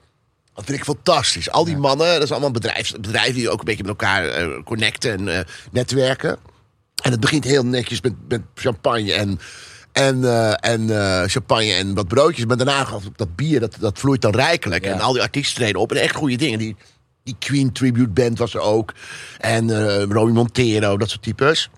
Dat 0.53 0.65
vind 0.65 0.77
ik 0.77 0.83
fantastisch. 0.83 1.49
Al 1.49 1.65
die 1.65 1.77
mannen, 1.77 2.13
dat 2.13 2.23
is 2.23 2.31
allemaal 2.31 2.51
bedrijfs, 2.51 2.91
bedrijven 2.91 3.33
die 3.33 3.49
ook 3.49 3.59
een 3.59 3.65
beetje 3.65 3.83
met 3.83 3.91
elkaar 3.91 4.25
eh, 4.25 4.63
connecten 4.63 5.27
en 5.27 5.45
netwerken. 5.71 6.37
En 7.03 7.11
het 7.11 7.19
begint 7.19 7.43
heel 7.43 7.65
netjes 7.65 8.01
met, 8.01 8.13
met 8.27 8.41
champagne 8.55 9.13
en, 9.13 9.39
en, 9.93 10.23
eh, 10.23 10.71
en 10.71 10.89
eh, 10.89 11.27
champagne 11.27 11.73
en 11.73 11.93
wat 11.93 12.07
broodjes. 12.07 12.45
Maar 12.45 12.57
daarna 12.57 12.83
gaat 12.83 13.01
dat 13.15 13.35
bier, 13.35 13.59
dat, 13.59 13.75
dat 13.79 13.99
vloeit 13.99 14.21
dan 14.21 14.35
rijkelijk. 14.35 14.85
En 14.85 14.99
al 14.99 15.13
die 15.13 15.21
artiesten 15.21 15.55
treden 15.55 15.81
op 15.81 15.91
en 15.91 16.01
echt 16.01 16.15
goede 16.15 16.35
dingen. 16.35 16.59
Die, 16.59 16.75
die 17.23 17.35
Queen 17.39 17.71
Tribute 17.71 18.09
Band 18.09 18.37
was 18.37 18.53
er 18.53 18.59
ook. 18.59 18.93
En 19.39 19.93
Romy 20.11 20.31
Montero, 20.31 20.97
dat 20.97 21.09
soort 21.09 21.23
types. 21.23 21.69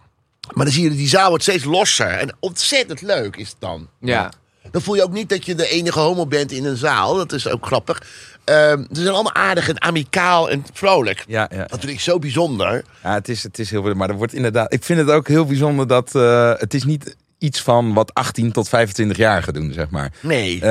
Maar 0.54 0.65
dan 0.65 0.73
zie 0.73 0.84
je, 0.84 0.89
die 0.89 1.08
zaal 1.08 1.30
wordt 1.30 1.43
steeds 1.43 1.63
losser. 1.63 2.08
En 2.08 2.36
ontzettend 2.39 3.01
leuk 3.01 3.36
is 3.36 3.49
het 3.49 3.58
dan. 3.60 3.89
Ja. 3.99 4.32
Dan 4.71 4.82
voel 4.82 4.95
je 4.95 5.04
ook 5.04 5.12
niet 5.12 5.30
dat 5.30 5.45
je 5.45 5.56
de 5.56 5.67
enige 5.67 5.99
homo 5.99 6.25
bent 6.25 6.51
in 6.51 6.65
een 6.65 6.78
zaal. 6.78 7.15
Dat 7.15 7.32
is 7.32 7.47
ook 7.47 7.65
grappig. 7.65 8.04
Ehm, 8.43 8.84
ze 8.91 9.01
zijn 9.01 9.13
allemaal 9.13 9.34
aardig 9.34 9.69
en 9.69 9.82
amicaal 9.82 10.49
en 10.49 10.65
vrolijk. 10.73 11.23
Ja, 11.28 11.49
ja. 11.54 11.65
Dat 11.65 11.80
vind 11.80 11.91
ik 11.91 11.99
zo 11.99 12.19
bijzonder. 12.19 12.84
Ja, 13.04 13.13
het 13.13 13.30
is, 13.30 13.43
het 13.43 13.60
is 13.60 13.69
heel 13.69 13.93
Maar 13.93 14.10
er 14.10 14.15
wordt 14.15 14.34
inderdaad. 14.34 14.73
Ik 14.73 14.84
vind 14.84 14.99
het 14.99 15.10
ook 15.10 15.28
heel 15.28 15.45
bijzonder 15.45 15.88
dat 15.88 16.13
het 16.60 16.73
is 16.73 16.84
niet 16.84 17.15
iets 17.38 17.62
van 17.62 17.93
wat 17.93 18.13
18 18.13 18.52
tot 18.52 18.67
25-jarigen 18.67 19.54
doen, 19.54 19.74
zeg 19.74 19.89
maar. 19.89 20.12
Nee. 20.21 20.62
Eh, 20.62 20.69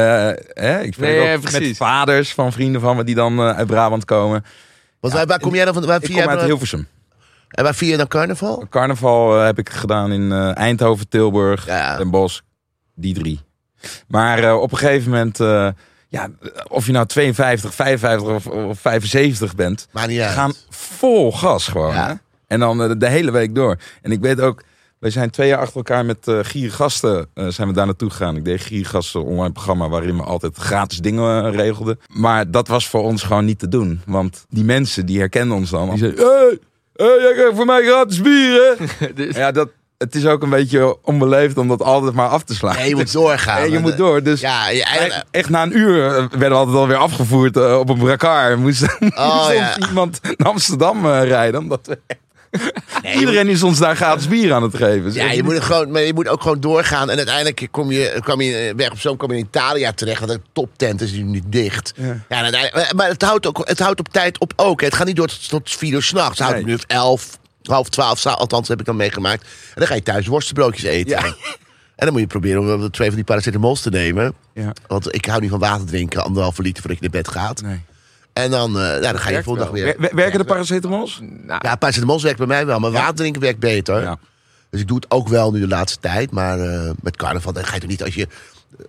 hè, 0.49 0.81
ik 0.81 0.95
spreek 0.95 1.11
Nee, 1.11 1.37
ook 1.37 1.51
ja, 1.51 1.59
met 1.59 1.77
vaders 1.77 2.33
van 2.33 2.53
vrienden 2.53 2.81
van 2.81 2.97
me 2.97 3.05
die 3.05 3.15
dan 3.15 3.39
eh, 3.39 3.57
uit 3.57 3.67
Brabant 3.67 4.05
komen. 4.05 4.45
Want 5.01 5.15
waar, 5.15 5.27
waar 5.27 5.41
kom 5.41 5.55
jij 5.55 5.65
dan 5.65 5.75
van? 5.75 5.87
Waar 5.87 6.03
Ik 6.03 6.13
kom 6.13 6.29
uit 6.29 6.43
Hilversum. 6.43 6.89
En 7.49 7.65
waar 7.65 7.75
vier 7.75 7.91
je 7.91 7.97
dan 7.97 8.09
carnaval? 8.09 8.67
Carnaval 8.71 9.39
eh, 9.39 9.45
heb 9.45 9.59
ik 9.59 9.71
gedaan 9.71 10.13
in 10.13 10.33
Eindhoven, 10.33 11.09
Tilburg, 11.09 11.67
Ja. 11.67 11.97
Den 11.97 12.11
Bosch. 12.11 12.41
Die 12.95 13.15
drie. 13.15 13.41
Maar 14.07 14.57
op 14.57 14.73
een 14.73 14.79
gegeven 14.79 15.11
moment, 15.11 15.39
ja, 16.09 16.29
of 16.69 16.87
je 16.87 16.93
nou 16.93 17.07
52, 17.07 17.75
55 17.75 18.29
of, 18.29 18.47
of 18.47 18.79
75 18.81 19.55
bent, 19.55 19.89
Maar 19.91 20.11
gaan 20.11 20.53
vol 20.69 21.33
gas 21.33 21.69
gewoon. 21.69 21.95
Ja. 21.95 22.21
En 22.47 22.61
dan 22.61 22.83
eh, 22.83 22.91
de 22.99 23.09
hele 23.09 23.31
week 23.31 23.55
door. 23.55 23.77
En 24.03 24.13
ik 24.13 24.21
weet 24.21 24.41
ook, 24.41 24.63
wij 25.05 25.13
zijn 25.13 25.31
twee 25.31 25.49
jaar 25.49 25.59
achter 25.59 25.77
elkaar 25.77 26.05
met 26.05 26.29
eh 26.29 26.39
Giergasten 26.43 27.27
eh, 27.35 27.47
zijn 27.49 27.69
we 27.69 27.75
daar 27.75 27.87
naartoe 27.87 28.11
gegaan. 28.11 28.37
Ik 28.37 28.45
deed 28.45 28.61
Giergasten 28.61 29.21
een 29.21 29.27
online 29.27 29.53
programma 29.53 29.89
waarin 29.89 30.17
we 30.17 30.23
altijd 30.23 30.57
gratis 30.57 30.99
dingen 30.99 31.45
eh, 31.45 31.55
regelden. 31.55 31.99
Maar 32.09 32.51
dat 32.51 32.69
was 32.69 32.89
voor 32.89 33.03
ons 33.03 33.23
gewoon 33.23 33.45
niet 33.45 33.59
te 33.59 33.69
doen. 33.69 34.01
Want 34.07 34.45
die 34.49 34.65
mensen 34.65 35.07
die 35.07 35.19
herkenden 35.19 35.57
ons 35.57 35.71
dan. 35.71 35.89
Die 35.91 35.99
zeiden, 35.99 36.25
hey, 36.27 36.59
hey, 36.95 37.19
jij 37.21 37.33
krijgt 37.33 37.57
voor 37.57 37.67
mij 37.67 37.83
gratis 37.83 38.21
bier 38.21 38.77
hè? 38.99 39.07
Dus- 39.25 39.37
Ja, 39.37 39.53
dat, 39.53 39.69
het 39.99 40.15
is 40.15 40.27
ook 40.27 40.43
een 40.43 40.51
beetje 40.51 40.97
onbeleefd 41.03 41.59
om 41.59 41.69
dat 41.69 41.83
altijd 41.83 42.15
maar 42.15 42.29
af 42.29 42.43
te 42.43 42.55
slaan. 42.55 42.77
Nee, 42.77 42.89
je 42.89 42.95
moet 42.97 43.13
doorgaan. 43.13 43.71
Je 43.71 43.79
moet 43.79 43.97
door. 43.97 44.23
Dus 44.23 44.41
Ja, 44.41 44.69
je, 44.69 44.85
echt- 44.85 45.25
echt 45.31 45.49
na 45.51 45.63
een 45.63 45.77
uur 45.79 45.99
werden 46.13 46.39
we 46.49 46.55
altijd 46.55 46.77
alweer 46.77 46.97
afgevoerd 46.97 47.57
op 47.79 47.89
een 47.89 47.99
brancard. 47.99 48.59
Moest, 48.59 48.81
moest 49.01 49.19
Oh, 49.19 49.49
ja. 49.53 49.79
iemand 49.89 50.21
naar 50.37 50.49
Amsterdam 50.49 51.07
rijden. 51.07 51.61
Omdat 51.61 51.87
we... 51.87 51.99
Iedereen 53.15 53.49
is 53.49 53.63
ons 53.63 53.79
daar 53.79 53.97
gratis 53.97 54.29
bier 54.29 54.53
aan 54.53 54.63
het 54.63 54.77
geven. 54.77 55.13
Ja, 55.13 55.31
je 55.31 55.43
moet, 55.43 55.61
gewoon, 55.61 55.91
maar 55.91 56.03
je 56.03 56.15
moet 56.15 56.29
ook 56.29 56.43
gewoon 56.43 56.61
doorgaan. 56.61 57.11
En 57.11 57.17
uiteindelijk 57.17 57.69
kom 57.71 57.91
je, 57.91 58.19
kwam 58.21 58.41
je 58.41 58.73
weg 58.77 58.91
op 58.91 59.01
zo'n 59.01 59.17
kom 59.17 59.31
je 59.33 59.39
in 59.39 59.45
Italia 59.45 59.93
terecht. 59.93 60.21
Want 60.21 60.33
de 60.33 60.41
toptent 60.53 61.01
is 61.01 61.13
nu 61.13 61.23
niet 61.23 61.45
dicht. 61.47 61.93
Ja. 62.29 62.51
maar 62.97 63.09
het 63.09 63.23
houdt, 63.23 63.47
ook, 63.47 63.69
het 63.69 63.79
houdt 63.79 64.01
op 64.01 64.09
tijd 64.09 64.39
op 64.39 64.53
ook. 64.57 64.81
hè. 64.81 64.87
Het 64.87 64.97
gaat 64.97 65.07
niet 65.07 65.17
door 65.17 65.29
tot, 65.29 65.49
tot 65.49 65.71
vier 65.71 65.93
uur 65.93 66.03
s'nachts. 66.03 66.39
Het 66.39 66.49
houdt 66.49 66.67
nu 66.67 66.75
op 66.75 66.85
elf, 66.87 67.39
half 67.63 67.89
twaalf. 67.89 68.27
Althans, 68.27 68.69
heb 68.69 68.81
ik 68.81 68.87
dan 68.87 68.97
meegemaakt. 68.97 69.43
En 69.43 69.49
dan 69.75 69.87
ga 69.87 69.95
je 69.95 70.03
thuis 70.03 70.27
worstenbroodjes 70.27 70.85
eten. 70.85 71.11
Ja. 71.11 71.25
En 71.97 72.05
dan 72.07 72.13
moet 72.13 72.21
je 72.21 72.27
proberen 72.27 72.75
om 72.75 72.91
twee 72.91 73.07
van 73.07 73.17
die 73.17 73.25
paracetamols 73.25 73.81
te 73.81 73.91
nemen. 73.91 74.35
Ja. 74.55 74.73
Want 74.87 75.15
ik 75.15 75.25
hou 75.25 75.41
niet 75.41 75.51
van 75.51 75.59
water 75.59 75.87
drinken, 75.87 76.25
anderhalve 76.25 76.63
liter 76.63 76.83
voordat 76.83 77.01
je 77.01 77.09
naar 77.11 77.23
bed 77.23 77.33
gaat. 77.33 77.63
Nee. 77.63 77.81
En 78.35 78.51
dan, 78.51 78.69
eh, 78.71 78.83
nou, 78.83 79.01
dan 79.01 79.19
ga 79.19 79.31
je 79.31 79.43
volgende 79.43 79.71
dag 79.71 79.81
weer. 79.83 79.95
Wer- 79.99 80.15
Werken 80.15 80.39
de 80.39 80.45
paracetamols? 80.45 81.19
Nou, 81.23 81.61
Ja, 81.63 81.77
paracetamols 81.77 82.23
werkt 82.23 82.39
bij 82.39 82.47
mij 82.47 82.67
wel, 82.67 82.79
maar 82.79 82.91
Ja. 82.91 82.99
water 82.99 83.15
drinken 83.15 83.41
werkt 83.41 83.59
beter. 83.59 84.01
Ja. 84.03 84.19
Dus 84.71 84.81
ik 84.81 84.87
doe 84.89 84.97
het 84.97 85.11
ook 85.11 85.29
wel 85.29 85.53
nu 85.53 85.61
de 85.61 85.69
laatste 85.69 85.99
tijd. 86.01 86.31
Maar 86.31 86.61
eh, 86.61 86.91
met 87.03 87.17
carnaval, 87.17 87.53
dan 87.53 87.65
ga 87.65 87.75
je 87.75 87.81
toch 87.81 87.91
niet 87.91 88.03
als 88.03 88.15
je 88.15 88.29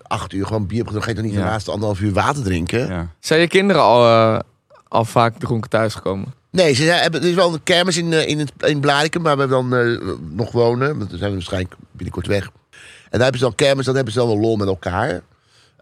acht 0.08 0.34
uur 0.34 0.46
gewoon 0.46 0.68
bier 0.68 0.80
hebt, 0.82 0.94
dan 0.94 1.02
ga 1.04 1.10
je 1.10 1.16
toch 1.16 1.24
niet 1.26 1.34
Ja. 1.34 1.40
de 1.40 1.46
laatste 1.46 1.72
anderhalf 1.72 2.00
uur 2.00 2.14
water 2.14 2.44
drinken. 2.44 2.88
Ja. 2.88 3.08
Zijn 3.20 3.40
je 3.42 3.48
kinderen 3.48 3.82
al, 3.82 4.06
eh, 4.08 4.40
al 4.88 5.06
vaak 5.06 5.38
dronken 5.40 5.70
thuisgekomen? 5.70 6.34
Nee, 6.52 6.74
ze 6.74 6.84
zijn- 6.86 7.02
hebben, 7.02 7.22
er 7.22 7.28
is 7.30 7.36
wel 7.36 7.54
een 7.54 7.64
kermis 7.64 7.98
in, 7.98 8.14
in, 8.28 8.40
het, 8.40 8.52
in 8.60 8.80
Blarikum, 8.80 9.24
waar 9.24 9.38
we 9.38 9.48
dan 9.48 9.76
eh, 9.76 10.00
nog 10.30 10.52
wonen. 10.52 10.98
Want 10.98 11.10
dan 11.10 11.18
zijn 11.20 11.30
we 11.30 11.36
waarschijnlijk 11.36 11.74
binnenkort 11.92 12.28
weg. 12.28 12.44
En 12.44 12.52
daar 13.12 13.22
hebben 13.22 13.40
ze 13.40 13.46
dan 13.46 13.56
kermis, 13.56 13.86
dan 13.86 13.96
hebben 13.96 14.14
ze 14.14 14.20
dan 14.20 14.28
wel 14.28 14.40
lol 14.40 14.56
met 14.56 14.68
elkaar. 14.68 15.22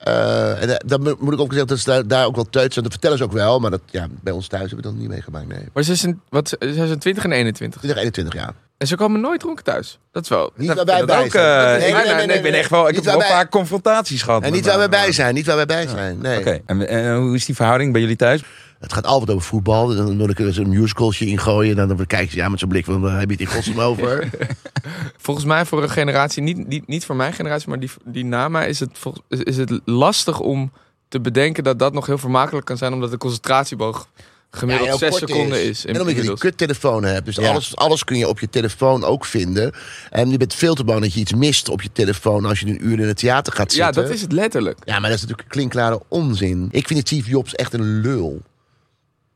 Eh, 0.04 0.62
en 0.62 0.70
eh, 0.70 0.76
dan 0.86 1.02
mo- 1.02 1.16
moet 1.20 1.34
ik 1.34 1.40
ook 1.40 1.50
zeggen 1.54 1.68
dat 1.68 1.80
ze 1.80 2.04
daar, 2.08 2.26
ook 2.26 2.36
wel 2.36 2.50
teut 2.50 2.74
zijn. 2.74 2.84
Dat 2.84 2.94
vertellen 2.94 3.18
ze 3.18 3.24
ook 3.24 3.32
wel, 3.32 3.60
maar 3.60 3.72
dat, 3.72 3.82
ja, 3.86 4.08
bij 4.22 4.34
ons 4.34 4.48
thuis 4.48 4.64
hebben 4.72 4.82
we 4.86 4.92
dat 4.92 5.00
niet 5.02 5.10
meegemaakt. 5.10 5.48
Nee. 5.48 5.70
Maar 5.74 5.84
ze 5.84 5.96
zijn, 5.96 6.22
wat, 6.30 6.48
ze 6.50 6.58
zijn 6.74 7.00
20 7.00 7.24
en 7.24 7.32
21. 7.32 7.80
20, 7.80 8.00
21 8.02 8.34
jaar. 8.34 8.54
En 8.78 8.88
ze 8.88 8.96
komen 8.96 9.22
nooit 9.22 9.40
dronken 9.40 9.64
thuis. 9.64 10.00
Dat 10.12 10.24
is 10.24 10.30
wel... 10.30 10.52
Niet 10.56 10.68
dat- 10.68 10.76
waar 10.76 10.86
wij 10.86 10.98
Dat 10.98 11.06
bij 11.08 11.24
ook, 11.24 11.32
zijn. 11.32 11.46
eh, 11.74 11.80
Nee, 11.80 11.90
ik, 11.90 12.06
nee, 12.06 12.16
nee, 12.16 12.26
nee, 12.26 12.36
ik 12.38 12.44
ben 12.44 12.54
echt 12.54 12.70
wel, 12.70 12.88
ik 12.90 12.96
heb 12.96 13.04
wel 13.04 13.14
een 13.14 13.20
wij- 13.20 13.30
paar 13.30 13.50
confrontaties 13.50 14.22
gehad. 14.22 14.44
En 14.44 14.52
niet 14.52 14.66
waar 14.66 14.74
we 14.76 14.80
haar. 14.80 14.90
bij 14.90 15.12
zijn, 15.12 15.34
niet 15.34 15.46
waar 15.46 15.58
we 15.58 15.66
bij 15.66 15.88
zijn. 15.88 16.18
Nee. 16.22 16.40
Oké, 16.40 16.60
en, 16.66 16.88
en 16.88 17.16
hoe 17.16 17.36
is 17.36 17.46
die 17.46 17.56
verhouding 17.56 17.92
bij 17.92 18.02
jullie 18.02 18.16
thuis? 18.16 18.42
Het 18.84 18.94
gaat 18.94 19.06
altijd 19.06 19.30
over 19.30 19.48
voetbal. 19.48 19.96
Dan 19.96 20.18
wil 20.18 20.30
ik 20.30 20.40
er 20.40 20.60
een 20.60 20.70
musicaltje 20.70 21.26
in 21.26 21.40
gooien. 21.40 21.78
En 21.80 21.88
dan 21.88 22.06
kijken 22.06 22.32
ze 22.32 22.38
ja, 22.38 22.50
met 22.50 22.60
zo'n 22.60 22.70
blik 22.70 22.86
van, 22.86 23.02
waar 23.02 23.20
heb 23.20 23.30
je 23.30 23.36
het 23.36 23.42
in 23.42 23.48
godsnaam 23.56 23.80
over? 23.80 24.30
Volgens 25.18 25.46
mij 25.46 25.66
voor 25.66 25.84
een 25.84 25.90
generatie, 25.90 26.44
niet, 26.44 26.68
niet, 26.68 26.88
niet 26.88 27.06
voor 27.06 27.16
mijn 27.16 27.34
generatie, 27.34 27.70
maar 27.70 27.80
die, 27.80 27.90
die 28.06 28.26
na 28.26 28.48
mij, 28.48 28.70
is 28.70 28.80
het, 28.80 29.00
is, 29.30 29.40
is 29.40 29.58
het 29.58 29.80
lastig 29.86 30.40
om 30.40 30.72
te 31.08 31.20
bedenken 31.20 31.64
dat 31.64 31.80
dat 31.80 31.94
nog 31.94 32.06
heel 32.06 32.18
vermakelijk 32.18 32.66
kan 32.66 32.78
zijn, 32.78 32.94
omdat 32.94 33.12
de 33.12 33.18
concentratieboog 33.18 34.08
gemiddeld 34.52 34.88
heel 34.90 34.98
6 34.98 35.10
kort 35.10 35.30
seconden 35.30 35.64
is. 35.64 35.86
En 35.86 36.00
omdat 36.00 36.16
je 36.16 36.22
die 36.22 36.38
kuttelefoon 36.38 37.04
hebt. 37.04 37.26
Dus 37.26 37.36
Ja. 37.36 37.50
alles, 37.50 37.76
alles 37.76 38.04
kun 38.04 38.18
je 38.18 38.28
op 38.28 38.40
je 38.40 38.50
telefoon 38.50 39.04
ook 39.04 39.26
vinden. 39.26 39.72
En 40.10 40.30
je 40.30 40.38
bent 40.38 40.54
veel 40.54 40.76
te 40.76 40.84
bang 40.84 41.02
dat 41.02 41.14
je 41.14 41.20
iets 41.20 41.34
mist 41.34 41.70
op 41.70 41.82
je 41.82 41.90
telefoon 41.94 42.46
als 42.46 42.60
je 42.60 42.68
een 42.68 42.88
uur 42.88 43.00
in 43.00 43.08
het 43.08 43.18
theater 43.18 43.54
gaat 43.54 43.74
Ja, 43.74 43.86
zitten. 43.86 44.04
dat 44.04 44.14
is 44.14 44.22
het 44.22 44.32
letterlijk. 44.32 44.78
Ja, 44.84 44.94
maar 45.00 45.10
dat 45.10 45.18
is 45.18 45.22
natuurlijk 45.22 45.50
klinkklare 45.50 46.02
onzin. 46.08 46.68
Ik 46.72 46.88
vind 46.88 47.00
Steve 47.00 47.30
Jobs 47.30 47.56
echt 47.56 47.74
een 47.74 48.02
lul. 48.02 48.42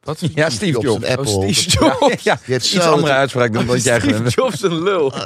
Wat? 0.07 0.19
Ja, 0.33 0.49
Steve 0.49 0.79
Jobs. 0.79 1.05
Apple. 1.05 1.31
Oh, 1.31 1.51
Steve 1.51 1.69
Jobs. 1.99 2.23
Ja, 2.23 2.39
iets 2.47 2.71
zo- 2.71 2.79
andere 2.91 3.13
uitspraak 3.13 3.53
dan 3.53 3.65
dat 3.65 3.83
jij 3.83 3.99
Steve. 3.99 4.23
Jobs 4.29 4.61
een 4.63 4.83
lul. 4.83 5.13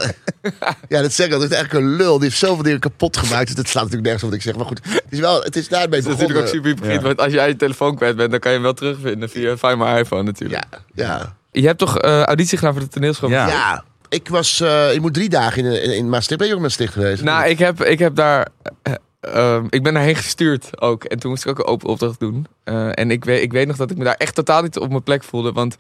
Ja, 0.90 1.02
dat 1.02 1.14
zeg 1.14 1.26
ik. 1.26 1.32
Dat 1.32 1.44
is 1.44 1.50
eigenlijk 1.50 1.86
een 1.86 1.96
lul. 1.96 2.14
Die 2.14 2.24
heeft 2.28 2.38
zoveel 2.40 2.64
dingen 2.64 2.80
kapot 2.80 3.18
gemaakt. 3.18 3.46
Dus 3.48 3.56
dat 3.56 3.68
slaat 3.68 3.84
natuurlijk 3.84 4.04
nergens 4.12 4.24
op 4.24 4.30
wat 4.30 4.38
ik 4.40 4.46
zeg. 4.46 4.56
Maar 4.56 4.66
goed, 4.66 4.80
het 4.84 5.04
is, 5.10 5.20
wel, 5.20 5.42
het 5.42 5.56
is 5.56 5.68
daarmee 5.68 6.02
Dat 6.02 6.12
is 6.14 6.18
natuurlijk 6.20 6.40
ook 6.40 6.48
super 6.54 6.70
hypocriet, 6.70 7.02
want 7.02 7.20
als 7.22 7.34
jij 7.34 7.48
je 7.48 7.56
telefoon 7.56 7.96
kwijt 7.96 8.16
bent, 8.16 8.32
dan 8.32 8.40
kan 8.40 8.50
je 8.52 8.56
hem 8.58 8.66
wel 8.66 8.74
terugvinden 8.76 9.30
via 9.30 9.58
Find 9.58 9.78
My 9.78 10.00
iPhone 10.00 10.24
natuurlijk. 10.24 10.64
Ja, 10.72 10.80
ja. 11.06 11.36
Je 11.52 11.66
hebt 11.66 11.78
toch 11.80 11.98
eh, 11.98 12.22
auditie 12.24 12.58
gedaan 12.58 12.74
voor 12.74 12.82
de 12.84 12.88
toneelschool? 12.90 13.30
Ja. 13.30 13.48
ja. 13.48 13.84
Ik 14.10 14.28
was, 14.30 14.60
eh, 14.60 14.94
ik 14.94 15.02
moet 15.02 15.14
drie 15.14 15.30
dagen 15.30 15.66
in, 15.66 15.84
in, 15.84 15.96
in 15.96 16.10
Maastricht. 16.10 16.38
Ben 16.40 16.48
je 16.48 16.54
ook 16.54 16.60
in 16.60 16.66
Maastricht 16.66 16.94
geweest? 16.94 17.24
Nou, 17.24 17.50
ik 17.50 17.60
heb, 17.60 17.84
ik 17.84 18.00
heb 18.00 18.16
daar. 18.16 18.48
eh, 18.84 18.94
ehm, 19.22 19.66
ik 19.70 19.84
ben 19.84 19.94
daarheen 19.94 20.16
gestuurd 20.16 20.82
ook. 20.82 21.04
En 21.04 21.20
toen 21.20 21.30
moest 21.30 21.46
ik 21.46 21.50
ook 21.50 21.60
een 21.60 21.66
open 21.66 21.90
opdracht 21.90 22.20
doen. 22.20 22.48
Eh, 22.64 23.00
en 23.00 23.12
ik 23.12 23.26
weet, 23.26 23.42
ik 23.42 23.52
weet 23.52 23.68
nog 23.68 23.78
dat 23.78 23.92
ik 23.92 23.98
me 23.98 24.04
daar 24.04 24.16
echt 24.16 24.36
totaal 24.36 24.62
niet 24.62 24.80
op 24.80 24.90
mijn 24.90 25.04
plek 25.04 25.24
voelde. 25.24 25.52
Want 25.52 25.78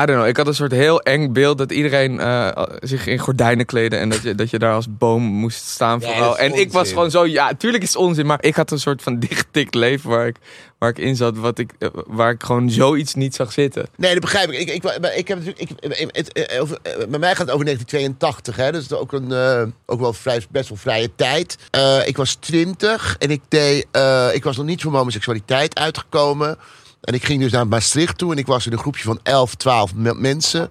I 0.00 0.04
don't 0.04 0.18
know. 0.18 0.26
Ik 0.26 0.36
had 0.36 0.46
een 0.46 0.54
soort 0.54 0.72
heel 0.72 1.00
eng 1.00 1.32
beeld 1.32 1.58
dat 1.58 1.72
iedereen 1.72 2.20
eh, 2.20 2.62
zich 2.80 3.06
in 3.06 3.18
gordijnen 3.18 3.66
kleden. 3.66 3.98
En 3.98 4.08
dat 4.08 4.22
je, 4.22 4.34
dat 4.34 4.50
je 4.50 4.58
daar 4.58 4.74
als 4.74 4.86
boom 4.88 5.22
moest 5.22 5.64
staan 5.64 6.00
Ja, 6.00 6.06
vooral. 6.06 6.38
en 6.38 6.54
ik 6.54 6.72
was 6.72 6.88
gewoon 6.88 7.10
zo, 7.10 7.26
ja, 7.26 7.54
tuurlijk 7.54 7.82
is 7.82 7.88
het 7.88 7.98
onzin. 7.98 8.26
Maar 8.26 8.44
ik 8.44 8.54
had 8.54 8.70
een 8.70 8.78
soort 8.78 9.02
van 9.02 9.18
dichtgetikt 9.28 9.74
leven 9.74 10.10
waar 10.10 10.26
ik, 10.26 10.36
waar 10.78 10.90
ik 10.90 10.98
in 10.98 11.16
zat. 11.16 11.36
Wat 11.36 11.58
ik, 11.58 11.72
eh, 11.78 11.88
waar 11.92 12.30
ik 12.30 12.42
gewoon 12.42 12.70
zoiets 12.70 13.14
niet 13.14 13.34
zag 13.34 13.52
zitten. 13.52 13.86
Nee, 13.96 14.12
dat 14.12 14.20
begrijp 14.20 14.50
ik. 14.50 14.58
Ik, 14.58 14.84
ik, 14.84 14.84
ik 15.16 15.28
heb 15.28 15.38
natuurlijk, 15.38 15.70
ik, 15.70 16.08
het, 16.12 16.32
eh, 16.32 16.60
over, 16.60 16.78
eh, 16.82 17.06
bij 17.08 17.18
mij 17.18 17.30
gaat 17.30 17.46
het 17.46 17.50
over 17.50 17.64
1982, 17.64 18.56
hè. 18.56 18.72
Dat 18.72 18.82
is 18.82 18.92
ook, 18.92 19.12
een, 19.12 19.74
ook 19.86 20.00
wel 20.00 20.12
vrij, 20.12 20.42
best 20.50 20.68
wel 20.68 20.78
vrije 20.78 21.10
tijd. 21.14 21.58
Ik 22.04 22.16
was 22.16 22.34
20 22.34 23.16
en 23.18 23.30
ik, 23.30 23.40
deed, 23.48 23.86
ik 24.32 24.44
was 24.44 24.56
nog 24.56 24.66
niet 24.66 24.80
voor 24.80 24.90
mijn 24.90 25.02
homoseksualiteit 25.02 25.78
uitgekomen. 25.78 26.58
En 27.02 27.14
ik 27.14 27.24
ging 27.24 27.40
dus 27.40 27.52
naar 27.52 27.66
Maastricht 27.66 28.18
toe 28.18 28.32
en 28.32 28.38
ik 28.38 28.46
was 28.46 28.66
in 28.66 28.72
een 28.72 28.78
groepje 28.78 29.02
van 29.04 29.20
11, 29.22 29.54
12 29.54 29.94
me- 29.94 30.14
mensen. 30.14 30.70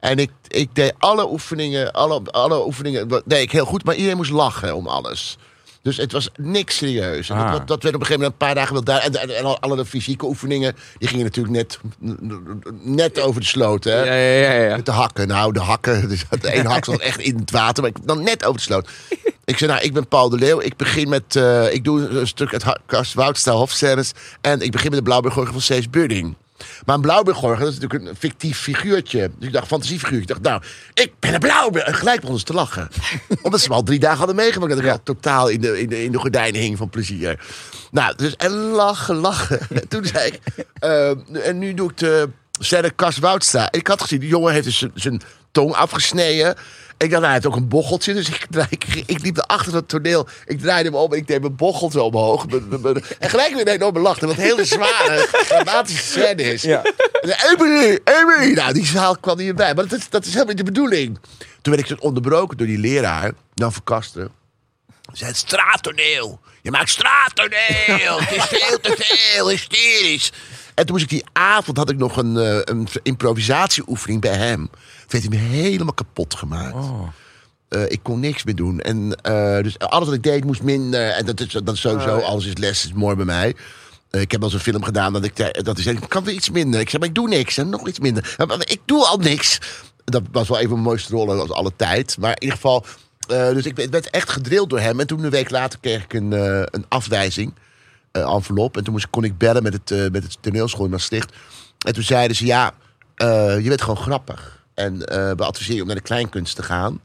En 0.00 0.18
ik, 0.18 0.30
ik 0.48 0.74
deed 0.74 0.92
alle 0.98 1.30
oefeningen, 1.30 1.92
alle, 1.92 2.22
alle 2.30 2.64
oefeningen 2.66 3.08
dat 3.08 3.22
deed 3.26 3.42
ik 3.42 3.52
heel 3.52 3.64
goed, 3.64 3.84
maar 3.84 3.94
iedereen 3.94 4.16
moest 4.16 4.30
lachen 4.30 4.76
om 4.76 4.86
alles. 4.86 5.38
Dus 5.82 5.96
het 5.96 6.12
was 6.12 6.28
niks 6.36 6.76
serieus. 6.76 7.30
En 7.30 7.36
Ah. 7.36 7.52
dat, 7.52 7.68
dat 7.68 7.82
werd 7.82 7.94
op 7.94 8.00
een 8.00 8.06
gegeven 8.06 8.12
moment 8.22 8.32
een 8.32 8.46
paar 8.46 8.54
dagen 8.54 8.72
wel 8.72 8.84
duidelijk. 8.84 9.22
En, 9.24 9.28
en, 9.30 9.36
en 9.44 9.60
alle 9.60 9.76
de 9.76 9.84
fysieke 9.84 10.24
oefeningen, 10.26 10.76
die 10.98 11.08
gingen 11.08 11.24
natuurlijk 11.24 11.54
net, 11.54 11.78
net 12.82 13.20
over 13.20 13.40
de 13.40 13.46
sloot. 13.46 13.84
Hè? 13.84 14.02
Ja, 14.02 14.14
ja, 14.14 14.52
ja. 14.52 14.62
ja. 14.68 14.76
Met 14.76 14.86
de 14.86 14.92
hakken. 14.92 15.28
Nou, 15.28 15.52
de 15.52 15.60
hakken. 15.60 16.08
Dus 16.08 16.24
de 16.40 16.50
één 16.50 16.66
hak 16.66 16.84
zat 16.84 17.00
echt 17.00 17.20
in 17.20 17.36
het 17.36 17.50
water. 17.50 17.82
Maar 17.82 17.92
ik 17.96 18.06
dan 18.06 18.22
net 18.22 18.44
over 18.44 18.56
de 18.56 18.62
sloot. 18.66 18.88
Ik 19.44 19.58
zei, 19.58 19.70
nou, 19.70 19.84
ik 19.84 19.92
ben 19.92 20.08
Paul 20.08 20.28
de 20.28 20.36
Leeuw. 20.36 20.60
Ik 20.60 20.76
begin 20.76 21.08
met, 21.08 21.36
eh, 21.36 21.72
ik 21.72 21.84
doe 21.84 22.08
een 22.08 22.26
stuk 22.26 22.50
het 22.50 22.64
Kast 22.86 23.14
Woudstijl 23.14 23.56
Hofscènes. 23.56 24.12
En 24.40 24.60
ik 24.60 24.70
begin 24.70 24.90
met 24.90 24.98
de 24.98 25.04
Blauwburgorgel 25.04 25.52
van 25.52 25.62
Cees 25.62 25.90
Budding. 25.90 26.36
Maar 26.84 26.94
een 26.94 27.00
Blauwburgorgel, 27.00 27.64
dat 27.64 27.74
is 27.74 27.78
natuurlijk 27.78 28.10
een 28.10 28.16
fictief 28.16 28.58
figuurtje. 28.58 29.30
Dus 29.38 29.46
ik 29.46 29.52
dacht, 29.52 29.66
fantasiefiguurtje. 29.66 30.34
Ik 30.34 30.42
dacht, 30.42 30.42
nou, 30.42 30.62
ik 30.94 31.12
ben 31.18 31.34
een 31.34 31.40
Blauwburg. 31.40 31.84
En 31.84 31.94
gelijk 31.94 32.16
begonnen 32.16 32.40
ze 32.40 32.46
te 32.46 32.52
lachen. 32.52 32.88
Omdat 33.42 33.60
ze 33.60 33.68
me 33.68 33.74
al 33.74 33.82
drie 33.82 33.98
dagen 33.98 34.18
hadden 34.18 34.36
meegemaakt. 34.36 34.70
Dat 34.70 34.84
ik 34.84 34.90
al 34.90 35.02
totaal 35.02 35.48
in 35.48 35.60
de, 35.60 35.80
in, 35.80 35.88
de, 35.88 36.04
in 36.04 36.12
de 36.12 36.18
gordijnen 36.18 36.60
hing 36.60 36.78
van 36.78 36.90
plezier. 36.90 37.40
Nou, 37.90 38.16
dus 38.16 38.36
en 38.36 38.52
lachen, 38.52 39.16
lachen. 39.16 39.60
En 39.80 39.88
toen 39.88 40.04
zei 40.04 40.30
ik, 40.30 40.66
eh, 40.78 41.46
en 41.46 41.58
nu 41.58 41.74
doe 41.74 41.90
ik 41.90 41.96
de 41.96 42.28
scène 42.60 42.90
Kast 42.90 43.18
Woudstra. 43.18 43.72
Ik 43.72 43.86
had 43.86 44.00
gezien, 44.00 44.20
die 44.20 44.28
jongen 44.28 44.52
heeft 44.52 44.64
dus 44.64 44.86
zijn 44.94 45.22
tong 45.52 45.74
afgesneden. 45.74 46.54
Ik 47.02 47.10
dacht, 47.10 47.22
nou, 47.22 47.34
hij 47.34 47.44
ook 47.44 47.56
een 47.56 47.68
bocheltje. 47.68 48.14
Dus 48.14 48.28
ik, 48.28 48.46
ik, 48.68 48.84
ik 49.06 49.22
liep 49.22 49.38
achter 49.38 49.74
het 49.74 49.88
toneel. 49.88 50.28
Ik 50.46 50.60
draaide 50.60 50.90
me 50.90 50.96
om 50.96 51.12
en 51.12 51.18
ik 51.18 51.26
deed 51.26 51.40
mijn 51.40 51.56
bochel 51.56 51.90
zo 51.90 52.04
omhoog. 52.04 52.46
En 53.18 53.30
gelijk 53.30 53.52
weer 53.54 53.60
een 53.60 53.74
enorme 53.74 53.98
lach. 53.98 54.20
Wat 54.20 54.30
een 54.30 54.36
hele 54.36 54.64
zware, 54.64 55.28
dramatische 55.48 56.02
scène 56.02 56.42
is. 56.42 56.62
Ja. 56.62 56.82
Emily, 57.22 57.98
Emily. 58.04 58.52
Nou, 58.52 58.72
die 58.72 58.86
zaal 58.86 59.16
kwam 59.16 59.36
niet 59.36 59.46
meer 59.46 59.54
bij. 59.54 59.74
Maar 59.74 59.88
dat 59.88 59.98
is, 59.98 60.08
dat 60.08 60.22
is 60.24 60.32
helemaal 60.32 60.54
niet 60.54 60.64
de 60.64 60.72
bedoeling. 60.72 61.18
Toen 61.62 61.74
werd 61.74 61.90
ik 61.90 62.02
onderbroken 62.02 62.56
door 62.56 62.66
die 62.66 62.78
leraar, 62.78 63.32
Jan 63.54 63.72
Verkasten. 63.72 64.30
Hij 64.86 65.16
zei, 65.16 65.34
straattoneel. 65.34 66.40
Je 66.62 66.70
maakt 66.70 66.90
straattoneel. 66.90 68.20
Het 68.20 68.30
is 68.30 68.44
veel 68.44 68.80
te 68.80 68.94
veel, 68.98 69.48
hysterisch. 69.48 70.32
En 70.74 70.86
toen 70.86 70.94
moest 70.94 71.04
ik 71.04 71.18
die 71.18 71.24
avond, 71.32 71.76
had 71.76 71.90
ik 71.90 71.96
nog 71.96 72.16
een, 72.16 72.36
eh, 72.36 72.58
een 72.64 72.88
improvisatieoefening 73.02 74.20
bij 74.20 74.36
hem. 74.36 74.70
Heeft 75.12 75.28
hij 75.28 75.38
me 75.38 75.44
helemaal 75.44 75.94
kapot 75.94 76.34
gemaakt. 76.34 76.74
Eh, 77.68 77.82
ik 77.90 78.00
kon 78.02 78.20
niks 78.20 78.44
meer 78.44 78.54
doen. 78.54 78.80
En 78.80 79.14
eh, 79.22 79.62
dus 79.62 79.78
alles 79.78 80.06
wat 80.06 80.16
ik 80.16 80.22
deed 80.22 80.44
moest 80.44 80.62
minder. 80.62 81.08
En 81.08 81.26
dat 81.26 81.40
is, 81.40 81.48
dat 81.52 81.74
is 81.74 81.80
sowieso, 81.80 82.18
alles 82.18 82.46
is 82.46 82.56
les, 82.56 82.84
is 82.84 82.92
mooi 82.92 83.16
bij 83.16 83.24
mij. 83.24 83.54
Eh, 84.10 84.20
ik 84.20 84.30
heb 84.30 84.40
wel 84.40 84.48
eens 84.48 84.58
een 84.58 84.72
film 84.72 84.84
gedaan 84.84 85.12
dat 85.12 85.24
ik, 85.24 85.64
dat 85.64 85.78
zei, 85.78 85.96
ik 85.96 86.08
kan 86.08 86.24
weer 86.24 86.34
iets 86.34 86.50
minder. 86.50 86.80
Ik 86.80 86.88
zei, 86.88 86.98
maar 86.98 87.08
ik 87.08 87.14
doe 87.14 87.28
niks. 87.28 87.56
En 87.58 87.68
nog 87.68 87.88
iets 87.88 87.98
minder. 88.00 88.34
Ik 88.58 88.80
doe 88.84 89.06
al 89.06 89.16
niks. 89.18 89.58
Dat 90.04 90.22
was 90.32 90.48
wel 90.48 90.58
even 90.58 90.70
mijn 90.70 90.82
mooiste 90.82 91.12
rol 91.14 91.40
als 91.40 91.50
alle 91.50 91.72
tijd. 91.76 92.16
Maar 92.18 92.30
in 92.30 92.42
ieder 92.42 92.56
geval, 92.56 92.84
eh, 93.28 93.48
dus 93.48 93.64
ik 93.66 93.76
werd- 93.76 93.90
werd 93.90 94.10
echt 94.10 94.30
gedrild 94.30 94.70
door 94.70 94.80
hem. 94.80 95.00
En 95.00 95.06
toen 95.06 95.24
een 95.24 95.30
week 95.30 95.50
later 95.50 95.78
kreeg 95.80 96.02
ik 96.04 96.12
een, 96.12 96.32
eh, 96.32 96.62
een 96.64 96.84
afwijzing. 96.88 97.54
eh, 98.12 98.22
envelop. 98.34 98.76
En 98.76 98.84
toen 98.84 98.92
moest, 98.92 99.10
kon 99.10 99.24
ik 99.24 99.38
bellen 99.38 99.62
met 99.62 99.72
het, 99.72 99.90
eh, 99.90 99.98
met 100.10 100.22
het 100.22 100.36
toneelschool 100.40 100.84
in 100.84 100.90
Maastricht. 100.90 101.32
En 101.86 101.92
toen 101.92 102.02
zeiden 102.02 102.36
ze, 102.36 102.46
ja, 102.46 102.72
eh, 103.14 103.60
je 103.62 103.68
bent 103.68 103.80
gewoon 103.82 103.96
grappig. 103.96 104.61
En 104.74 105.06
eh, 105.06 105.30
we 105.36 105.44
adviseren 105.44 105.76
je 105.76 105.80
om 105.82 105.86
naar 105.86 105.96
de 105.96 106.02
kleinkunst 106.02 106.56
te 106.56 106.62
gaan. 106.62 107.00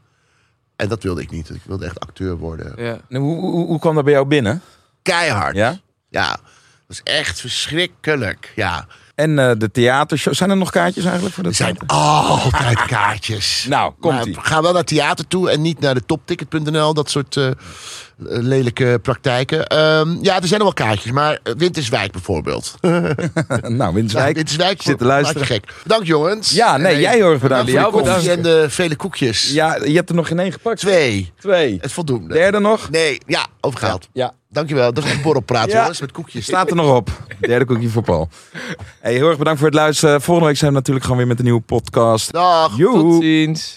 En 0.75 0.87
dat 0.87 1.03
wilde 1.03 1.21
ik 1.21 1.31
niet. 1.31 1.49
Ik 1.49 1.61
wilde 1.65 1.85
echt 1.85 1.99
acteur 1.99 2.37
worden. 2.37 2.83
Ja. 2.83 2.99
En 3.09 3.21
hoe, 3.21 3.39
hoe, 3.39 3.65
hoe 3.65 3.79
kwam 3.79 3.95
dat 3.95 4.03
bij 4.03 4.13
jou 4.13 4.25
binnen? 4.25 4.61
Keihard. 5.01 5.55
Ja? 5.55 5.79
Ja. 6.09 6.29
Dat 6.87 6.97
is 6.97 7.01
echt 7.03 7.39
verschrikkelijk. 7.39 8.51
Ja. 8.55 8.87
En 9.17 9.39
eh, 9.39 9.51
de 9.57 9.71
theatershow. 9.71 10.33
Zijn 10.33 10.49
er 10.49 10.57
nog 10.57 10.71
kaartjes 10.71 11.03
eigenlijk 11.03 11.35
voor 11.35 11.43
dat 11.43 11.51
Er 11.51 11.57
zijn 11.57 11.77
altijd 11.87 12.85
kaartjes. 12.85 13.45
Nou, 13.69 13.93
komt-ie. 13.99 14.35
Maar 14.35 14.45
ga 14.45 14.61
wel 14.61 14.73
naar 14.73 14.83
theater 14.83 15.27
toe 15.27 15.49
en 15.49 15.61
niet 15.61 15.79
naar 15.79 15.93
de 15.93 16.05
topticket.nl. 16.05 16.93
Dat 16.93 17.09
soort 17.09 17.37
eh, 17.37 17.49
lelijke 18.17 18.99
praktijken. 19.01 19.67
Ehm, 19.67 20.17
ja, 20.21 20.41
er 20.41 20.47
zijn 20.47 20.61
nog 20.61 20.73
wel 20.75 20.87
kaartjes. 20.87 21.11
Maar 21.11 21.39
eh, 21.43 21.53
Winterswijk 21.57 22.11
bijvoorbeeld. 22.11 22.75
nou, 23.79 23.93
Winswijk. 23.93 24.35
Winterswijk. 24.35 24.81
zit 24.81 24.97
te 24.97 25.05
luisteren. 25.05 25.45
gek. 25.47 25.73
Bedankt 25.83 26.07
jongens. 26.07 26.51
Ja, 26.51 26.77
nee, 26.77 26.99
jij 26.99 27.15
heel 27.15 27.31
erg 27.31 27.41
bedankt. 27.41 27.71
jou 27.71 27.91
voor 27.91 28.01
komst. 28.01 28.05
bedankt. 28.05 28.27
En 28.27 28.41
de 28.41 28.69
vele 28.69 28.95
koekjes. 28.95 29.51
Ja, 29.51 29.75
je 29.83 29.95
hebt 29.95 30.09
er 30.09 30.15
nog 30.15 30.27
geen 30.27 30.39
één 30.39 30.51
gepakt. 30.51 30.79
Twee. 30.79 31.31
Twee. 31.39 31.77
Het 31.81 31.91
voldoende. 31.91 32.33
Derde 32.33 32.59
nog? 32.59 32.89
Nee, 32.89 33.21
ja, 33.25 33.45
over 33.61 33.79
geld. 33.79 34.07
Ja. 34.13 34.33
Dankjewel. 34.57 34.93
Dat 34.93 35.03
is 35.05 35.11
een 35.13 35.21
borrelpraat, 35.21 35.71
Ja. 35.71 35.79
jongens, 35.79 36.01
met 36.01 36.11
koekjes. 36.11 36.45
Staat 36.45 36.69
er 36.69 36.75
nog 36.75 36.95
op. 36.95 37.09
Derde 37.39 37.65
koekje 37.65 37.89
voor 37.89 38.03
Paul. 38.03 38.29
Hey, 38.99 39.13
heel 39.13 39.27
erg 39.27 39.37
bedankt 39.37 39.59
voor 39.59 39.67
het 39.67 39.77
luisteren. 39.77 40.21
Volgende 40.21 40.49
week 40.49 40.57
zijn 40.57 40.71
we 40.71 40.77
natuurlijk 40.77 41.05
gewoon 41.05 41.19
weer 41.19 41.29
met 41.29 41.37
een 41.39 41.43
nieuwe 41.45 41.59
podcast. 41.61 42.31
Dag. 42.31 42.77
Joe. 42.77 42.93
Tot 42.93 43.21
ziens. 43.23 43.75